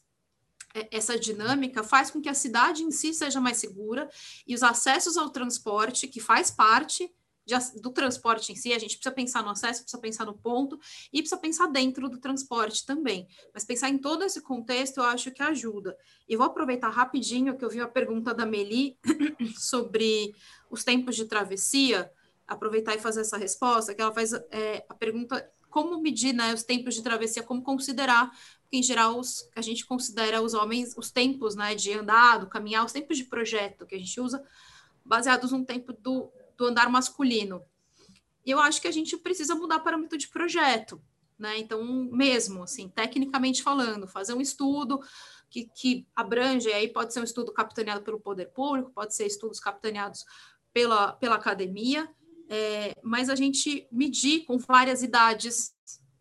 [0.74, 4.10] é, essa dinâmica faz com que a cidade em si seja mais segura
[4.46, 7.12] e os acessos ao transporte, que faz parte
[7.48, 10.78] de, do transporte em si, a gente precisa pensar no acesso, precisa pensar no ponto
[11.14, 13.26] e precisa pensar dentro do transporte também.
[13.54, 15.98] Mas pensar em todo esse contexto eu acho que ajuda.
[16.28, 19.00] E vou aproveitar rapidinho que eu vi a pergunta da Meli
[19.58, 20.36] sobre
[20.70, 22.12] os tempos de travessia
[22.48, 26.64] aproveitar e fazer essa resposta, que ela faz é, a pergunta como medir né, os
[26.64, 28.32] tempos de travessia, como considerar,
[28.72, 32.92] em geral os, a gente considera os homens, os tempos né, de andar, caminhar, os
[32.92, 34.44] tempos de projeto que a gente usa,
[35.06, 37.62] baseados no tempo do, do andar masculino.
[38.46, 41.02] E eu acho que a gente precisa mudar parâmetro de projeto,
[41.38, 41.58] né?
[41.58, 45.00] Então, mesmo, assim, tecnicamente falando, fazer um estudo
[45.50, 49.60] que, que abrange, aí pode ser um estudo capitaneado pelo poder público, pode ser estudos
[49.60, 50.26] capitaneados
[50.74, 52.10] pela, pela academia,
[52.50, 55.76] é, mas a gente medir com várias idades,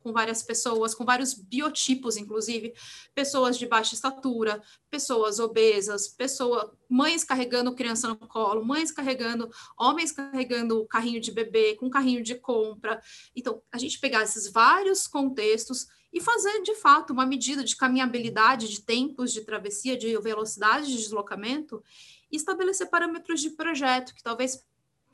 [0.06, 2.72] com várias pessoas, com vários biotipos, inclusive,
[3.12, 10.12] pessoas de baixa estatura, pessoas obesas, pessoas, mães carregando criança no colo, mães carregando, homens
[10.12, 13.02] carregando carrinho de bebê, com carrinho de compra.
[13.34, 18.68] Então, a gente pegar esses vários contextos e fazer, de fato, uma medida de caminhabilidade,
[18.68, 21.82] de tempos de travessia, de velocidade de deslocamento,
[22.30, 24.64] e estabelecer parâmetros de projeto que talvez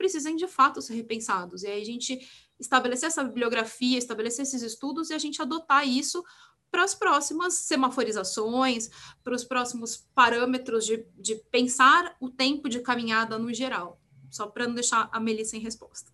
[0.02, 1.62] precisem de fato ser repensados.
[1.62, 2.18] E aí a gente
[2.58, 6.24] estabelecer essa bibliografia, estabelecer esses estudos e a gente adotar isso
[6.72, 8.90] para as próximas semaforizações,
[9.22, 14.00] para os próximos parâmetros de, de pensar o tempo de caminhada no geral.
[14.28, 16.10] Só para não deixar a Melissa sem resposta.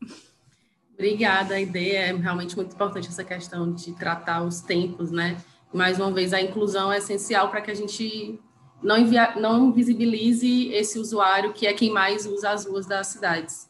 [0.93, 5.43] Obrigada, a ideia é realmente muito importante essa questão de tratar os tempos, né?
[5.73, 8.39] Mais uma vez, a inclusão é essencial para que a gente
[8.83, 13.68] não, envia, não visibilize esse usuário que é quem mais usa as ruas das cidades.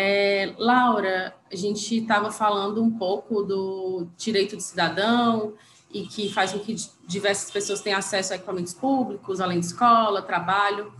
[0.00, 5.54] É, Laura, a gente estava falando um pouco do direito do cidadão
[5.90, 10.22] e que faz com que diversas pessoas tenham acesso a equipamentos públicos, além de escola,
[10.22, 10.92] trabalho,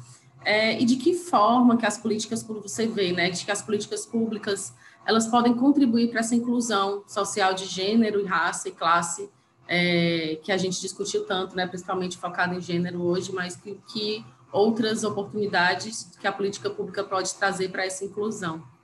[0.45, 3.62] é, e de que forma que as políticas, como você vê, né, de que as
[3.62, 4.75] políticas públicas
[5.07, 9.31] elas podem contribuir para essa inclusão social de gênero, raça e classe
[9.69, 14.27] é, que a gente discutiu tanto, né, principalmente focada em gênero hoje, mas que, que
[14.51, 18.77] outras oportunidades que a política pública pode trazer para essa inclusão.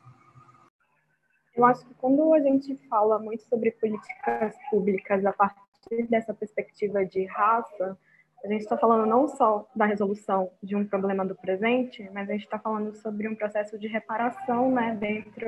[1.56, 7.05] Eu acho que quando a gente fala muito sobre políticas públicas a partir dessa perspectiva
[7.05, 7.97] de raça,
[8.44, 12.32] a gente está falando não só da resolução de um problema do presente, mas a
[12.32, 15.47] gente está falando sobre um processo de reparação né, dentro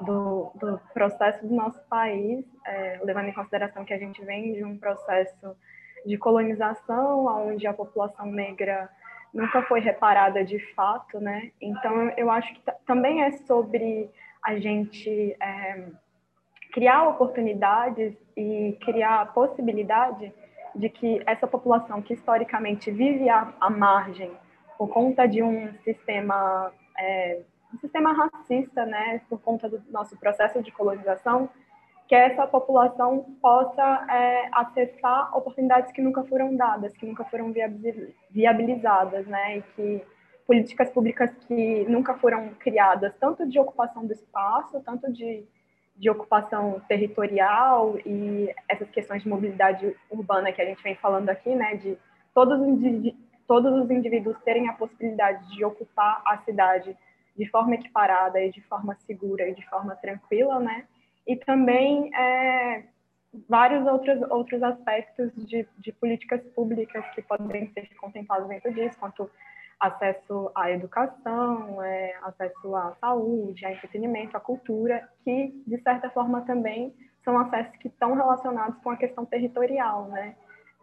[0.00, 4.64] do, do processo do nosso país, é, levando em consideração que a gente vem de
[4.64, 5.56] um processo
[6.04, 8.90] de colonização, onde a população negra
[9.32, 11.52] nunca foi reparada de fato, né?
[11.60, 14.10] Então, eu acho que também é sobre
[14.44, 15.86] a gente é,
[16.72, 20.32] criar oportunidades e criar possibilidade
[20.74, 24.30] de que essa população que historicamente vive à, à margem
[24.78, 27.40] por conta de um sistema é,
[27.72, 31.48] um sistema racista, né, por conta do nosso processo de colonização,
[32.08, 37.52] que essa população possa é, acessar oportunidades que nunca foram dadas, que nunca foram
[38.30, 40.02] viabilizadas, né, e que
[40.50, 45.44] políticas públicas que nunca foram criadas, tanto de ocupação do espaço, tanto de,
[45.94, 51.54] de ocupação territorial e essas questões de mobilidade urbana que a gente vem falando aqui,
[51.54, 51.96] né, de
[52.34, 52.58] todos,
[53.46, 56.96] todos os indivíduos terem a possibilidade de ocupar a cidade
[57.36, 60.84] de forma equiparada e de forma segura e de forma tranquila, né,
[61.28, 62.82] e também é,
[63.48, 69.30] vários outros, outros aspectos de, de políticas públicas que podem ser contemplados dentro disso, quanto
[69.80, 76.42] acesso à educação, é, acesso à saúde, a entretenimento, à cultura, que, de certa forma,
[76.42, 76.94] também
[77.24, 80.36] são acessos que estão relacionados com a questão territorial, né?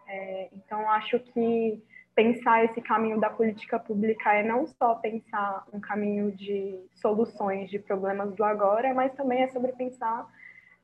[0.08, 1.84] É, então, acho que
[2.16, 7.78] pensar esse caminho da política pública é não só pensar um caminho de soluções de
[7.78, 10.28] problemas do agora, mas também é sobre pensar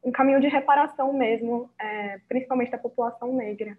[0.03, 3.76] um caminho de reparação mesmo, é, principalmente da população negra.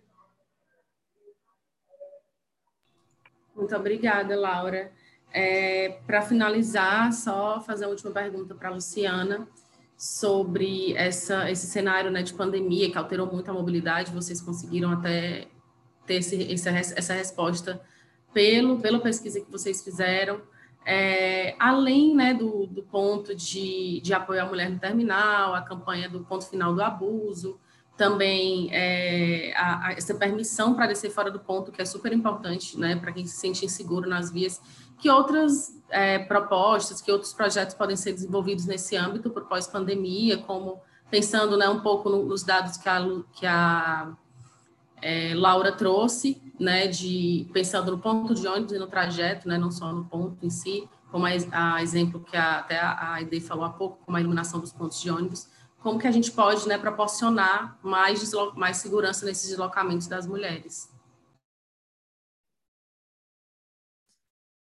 [3.55, 4.93] Muito obrigada, Laura.
[5.33, 9.49] É, Para finalizar, só fazer a última pergunta para a Luciana
[9.97, 14.13] sobre essa, esse cenário né, de pandemia que alterou muito a mobilidade.
[14.13, 15.49] Vocês conseguiram até
[16.07, 17.81] ter esse, essa, essa resposta
[18.33, 20.43] pelo, pela pesquisa que vocês fizeram,
[20.85, 26.09] é, além né, do, do ponto de, de apoio à mulher no terminal, a campanha
[26.09, 27.59] do ponto final do abuso,
[27.97, 32.79] também é, a, a, essa permissão para descer fora do ponto, que é super importante
[32.79, 34.61] né, para quem se sente inseguro nas vias,
[34.99, 40.81] que outras é, propostas, que outros projetos podem ser desenvolvidos nesse âmbito por pós-pandemia, como
[41.11, 44.13] pensando né, um pouco no, nos dados que a, que a
[45.01, 49.71] é, Laura trouxe, né, de pensando no ponto de ônibus e no trajeto, né, não
[49.71, 53.65] só no ponto em si, como a, a exemplo que a, até a Ide falou
[53.65, 55.49] há pouco, como a iluminação dos pontos de ônibus,
[55.85, 60.89] como que a gente pode né, proporcionar mais, mais segurança nesses deslocamentos das mulheres.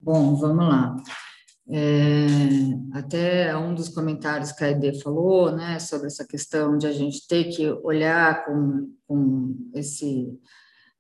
[0.01, 0.97] Bom, vamos lá.
[1.69, 2.27] É,
[2.95, 7.29] até um dos comentários que a Ede falou, né, sobre essa questão de a gente
[7.29, 10.41] ter que olhar com, com esse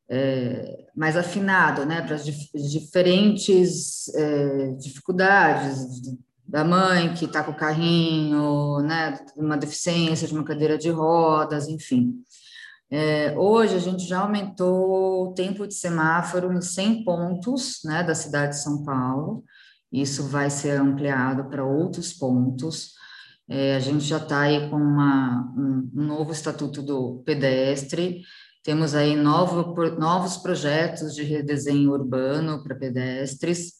[0.06, 5.98] é, mais afinado, né, para as dif diferentes é, dificuldades
[6.50, 11.68] da mãe que está com o carrinho, né, uma deficiência de uma cadeira de rodas,
[11.68, 12.24] enfim.
[12.90, 18.16] É, hoje a gente já aumentou o tempo de semáforo em 100 pontos, né, da
[18.16, 19.44] cidade de São Paulo.
[19.92, 22.94] Isso vai ser ampliado para outros pontos.
[23.48, 28.22] É, a gente já está aí com uma, um, um, novo estatuto do pedestre,
[28.62, 33.79] temos aí novo, novos projetos de redesenho urbano para pedestres,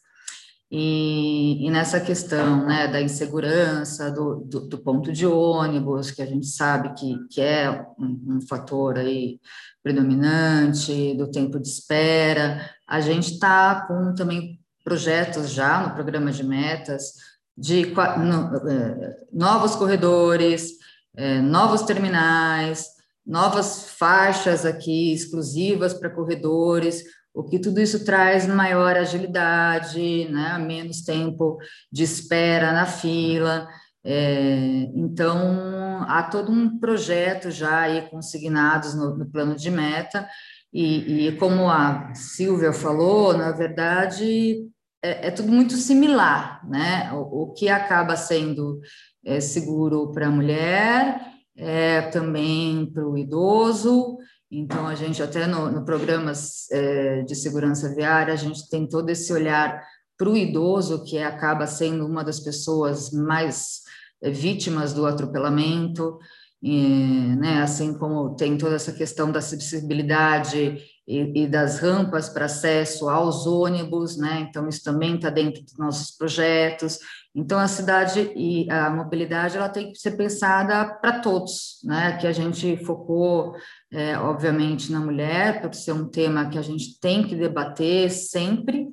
[0.70, 6.26] e, e, nessa questão né, da insegurança, do, do, do, ponto de ônibus, que a
[6.26, 9.40] gente sabe que, que é um, um fator aí
[9.82, 16.44] predominante, do tempo de espera, a gente está com também projetos já no programa de
[16.44, 17.14] metas
[17.60, 20.72] de no, é, novos corredores,
[21.16, 22.86] é, novos terminais,
[23.26, 27.04] novas faixas aqui exclusivas para corredores,
[27.34, 31.58] o que tudo isso traz maior agilidade, né, menos tempo
[31.90, 33.68] de espera na fila.
[34.02, 40.26] É, então, há todo um projeto já aí consignados no, no plano de meta,
[40.72, 44.68] e, e, como a Silvia falou, na verdade,
[45.02, 47.12] é, é tudo muito similar, né?
[47.12, 48.80] O, o que acaba sendo
[49.24, 51.20] é, seguro para a mulher,
[51.56, 54.16] é, também para o idoso.
[54.50, 59.08] Então, a gente até no, no programas é, de segurança viária, a gente tem todo
[59.10, 59.80] esse olhar
[60.18, 63.80] para o idoso, que acaba sendo uma das pessoas mais
[64.22, 66.18] é, vítimas do atropelamento,
[66.62, 70.76] e, né, assim como tem toda essa questão da acessibilidade
[71.08, 75.78] e, e das rampas para acesso aos ônibus, né, então isso também está dentro dos
[75.78, 76.98] nossos projetos.
[77.34, 82.26] Então a cidade e a mobilidade ela tem que ser pensada para todos, né, que
[82.26, 83.54] a gente focou
[83.92, 88.88] é, obviamente, na mulher, por ser um tema que a gente tem que debater sempre,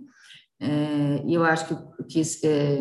[0.59, 2.79] é, e eu acho que, que é,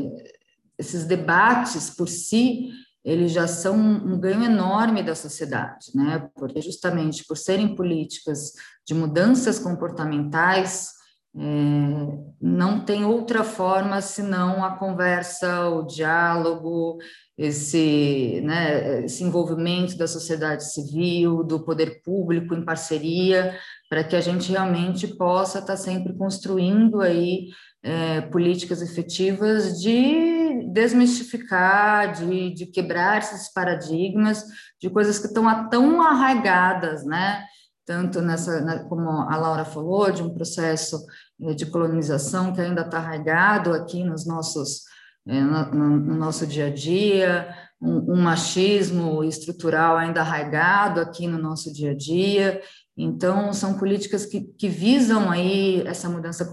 [0.78, 2.70] esses debates por si,
[3.05, 6.28] eles já são um ganho enorme da sociedade, né?
[6.34, 8.52] Porque justamente por serem políticas
[8.84, 10.95] de mudanças comportamentais,
[11.38, 16.98] é, não tem outra forma senão a conversa, o diálogo,
[17.36, 23.54] esse, né, esse envolvimento da sociedade civil, do poder público em parceria,
[23.90, 27.48] para que a gente realmente possa estar sempre construindo aí
[27.82, 34.44] é, políticas efetivas de desmistificar, de, de quebrar esses paradigmas
[34.80, 37.44] de coisas que estão tão arraigadas, né?
[37.84, 41.06] Tanto nessa, como a Laura falou, de um processo
[41.38, 44.82] de colonização que ainda está arraigado aqui nos nossos,
[45.26, 51.38] é, no, no, nosso dia a dia, um, um, machismo estrutural ainda arraigado aqui no
[51.38, 52.60] nosso dia a dia.
[52.96, 56.50] Então, são políticas que, que visam aí essa mudança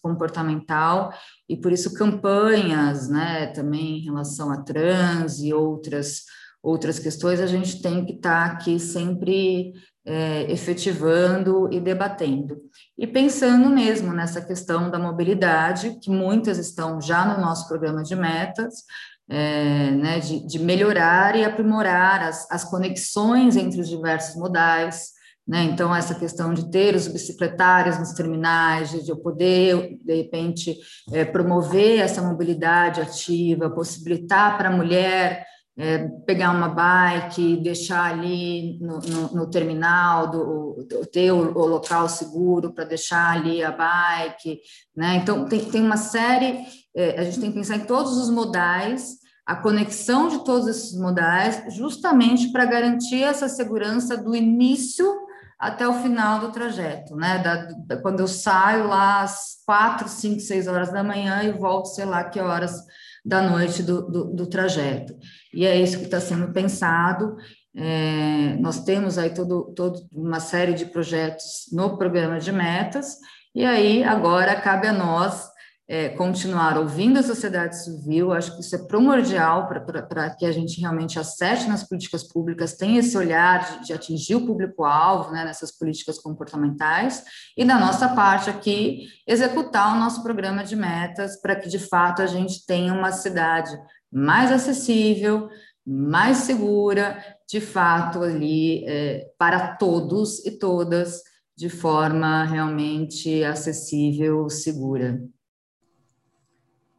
[0.00, 1.12] comportamental
[1.46, 6.22] e, por isso, campanhas, né, também em relação a trans e outras,
[6.62, 9.74] outras questões, a gente tem que estar tá aqui sempre
[10.06, 12.60] é, efetivando e debatendo.
[12.96, 18.14] E pensando mesmo nessa questão da mobilidade, que muitas estão já no nosso programa de
[18.14, 18.84] metas,
[19.28, 25.14] é, né, de, de, melhorar e aprimorar as, as conexões entre os diversos modais,
[25.46, 25.62] né?
[25.64, 30.76] Então, essa questão de ter os bicicletários nos terminais, de eu poder, de repente,
[31.12, 38.78] é, promover essa mobilidade ativa, possibilitar para a mulher é, pegar uma bike, deixar ali
[38.80, 43.72] no, no, no terminal, do, do, ter o, o, local seguro para deixar ali a
[43.72, 44.60] bike,
[44.96, 45.16] né?
[45.16, 46.64] Então, tem, tem uma série,
[46.94, 50.98] é, a gente tem que pensar em todos os modais, a conexão de todos esses
[50.98, 55.24] modais, justamente para garantir essa segurança do início
[55.58, 57.38] até o final do trajeto, né?
[57.38, 61.86] Da, da, quando eu saio lá às quatro, cinco, seis horas da manhã e volto,
[61.86, 62.80] sei lá que horas
[63.24, 65.16] da noite do, do, do trajeto.
[65.54, 67.36] E é isso que está sendo pensado.
[67.76, 73.16] É, nós temos aí todo, todo uma série de projetos no programa de metas,
[73.54, 75.52] e aí agora cabe a nós
[75.86, 80.80] é, continuar ouvindo a sociedade civil, acho que isso é primordial para que a gente
[80.80, 85.70] realmente acerte nas políticas públicas, tenha esse olhar de, de atingir o público-alvo né, nessas
[85.70, 87.22] políticas comportamentais,
[87.56, 92.22] e da nossa parte aqui, executar o nosso programa de metas para que, de fato,
[92.22, 93.76] a gente tenha uma cidade
[94.14, 95.50] mais acessível,
[95.84, 97.18] mais segura,
[97.48, 101.20] de fato, ali é, para todos e todas,
[101.56, 105.20] de forma realmente acessível, segura.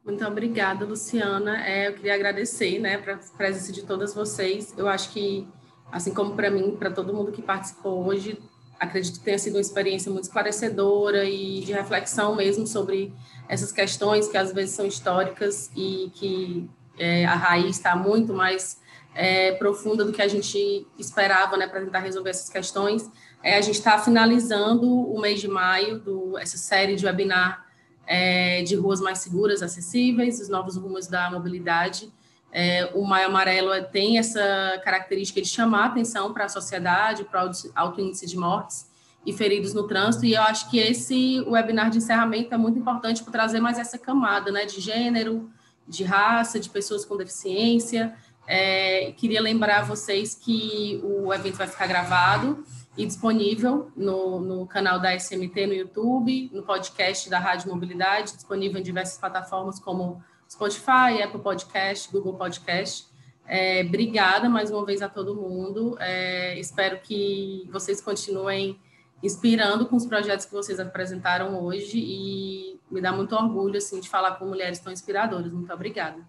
[0.04, 1.66] Muito obrigada, Luciana.
[1.66, 4.74] É, eu queria agradecer, né, para a presença de todas vocês.
[4.78, 5.48] Eu acho que,
[5.92, 8.38] assim como para mim, para todo mundo que participou hoje,
[8.80, 13.14] acredito que tenha sido uma experiência muito esclarecedora e de reflexão mesmo sobre
[13.48, 18.80] essas questões que às vezes são históricas e que é, a raiz está muito mais
[19.14, 23.10] é, profunda do que a gente esperava, né, para tentar resolver essas questões.
[23.42, 27.66] É, a gente está finalizando o mês de maio do essa série de webinar
[28.08, 32.12] é, de ruas mais seguras, acessíveis, os novos rumos da mobilidade.
[32.52, 37.52] É, o Maio Amarelo tem essa característica de chamar atenção para a sociedade, para o
[37.74, 38.90] alto índice de mortes
[39.26, 43.24] e feridos no trânsito, e eu acho que esse webinar de encerramento é muito importante
[43.24, 45.50] para trazer mais essa camada né, de gênero,
[45.88, 48.16] de raça, de pessoas com deficiência.
[48.48, 52.64] É, queria lembrar vocês que o evento vai ficar gravado,
[52.98, 58.80] e disponível no, no canal da SMT no YouTube, no podcast da Rádio Mobilidade, disponível
[58.80, 63.07] em diversas plataformas como Spotify, Apple Podcast, Google Podcast.
[63.45, 65.98] É, obrigada mais uma vez a todo mundo.
[65.99, 68.80] É, espero que vocês continuem
[69.26, 74.07] inspirando com os projetos que vocês apresentaram hoje e me dá muito orgulho assim de
[74.07, 75.52] falar com mulheres tão inspiradoras.
[75.52, 76.23] Muito obrigada.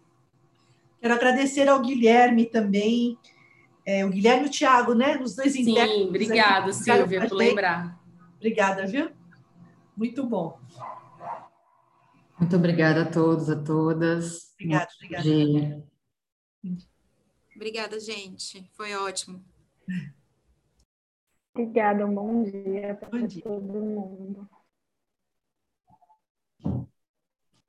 [1.01, 3.19] Quero agradecer ao Guilherme também
[3.85, 5.17] é, o Guilherme e o Thiago, né?
[5.19, 5.79] Os dois Sim,
[6.09, 8.01] obrigada, Silvia, por lembrar.
[8.37, 9.11] Obrigada, viu?
[9.97, 10.59] Muito bom.
[12.39, 14.53] Muito obrigada a todos, a todas.
[14.55, 15.85] Obrigada, obrigada.
[17.55, 18.69] Obrigada, gente.
[18.75, 19.43] Foi ótimo.
[21.57, 23.09] Obrigada, um bom dia para
[23.43, 24.47] todo mundo.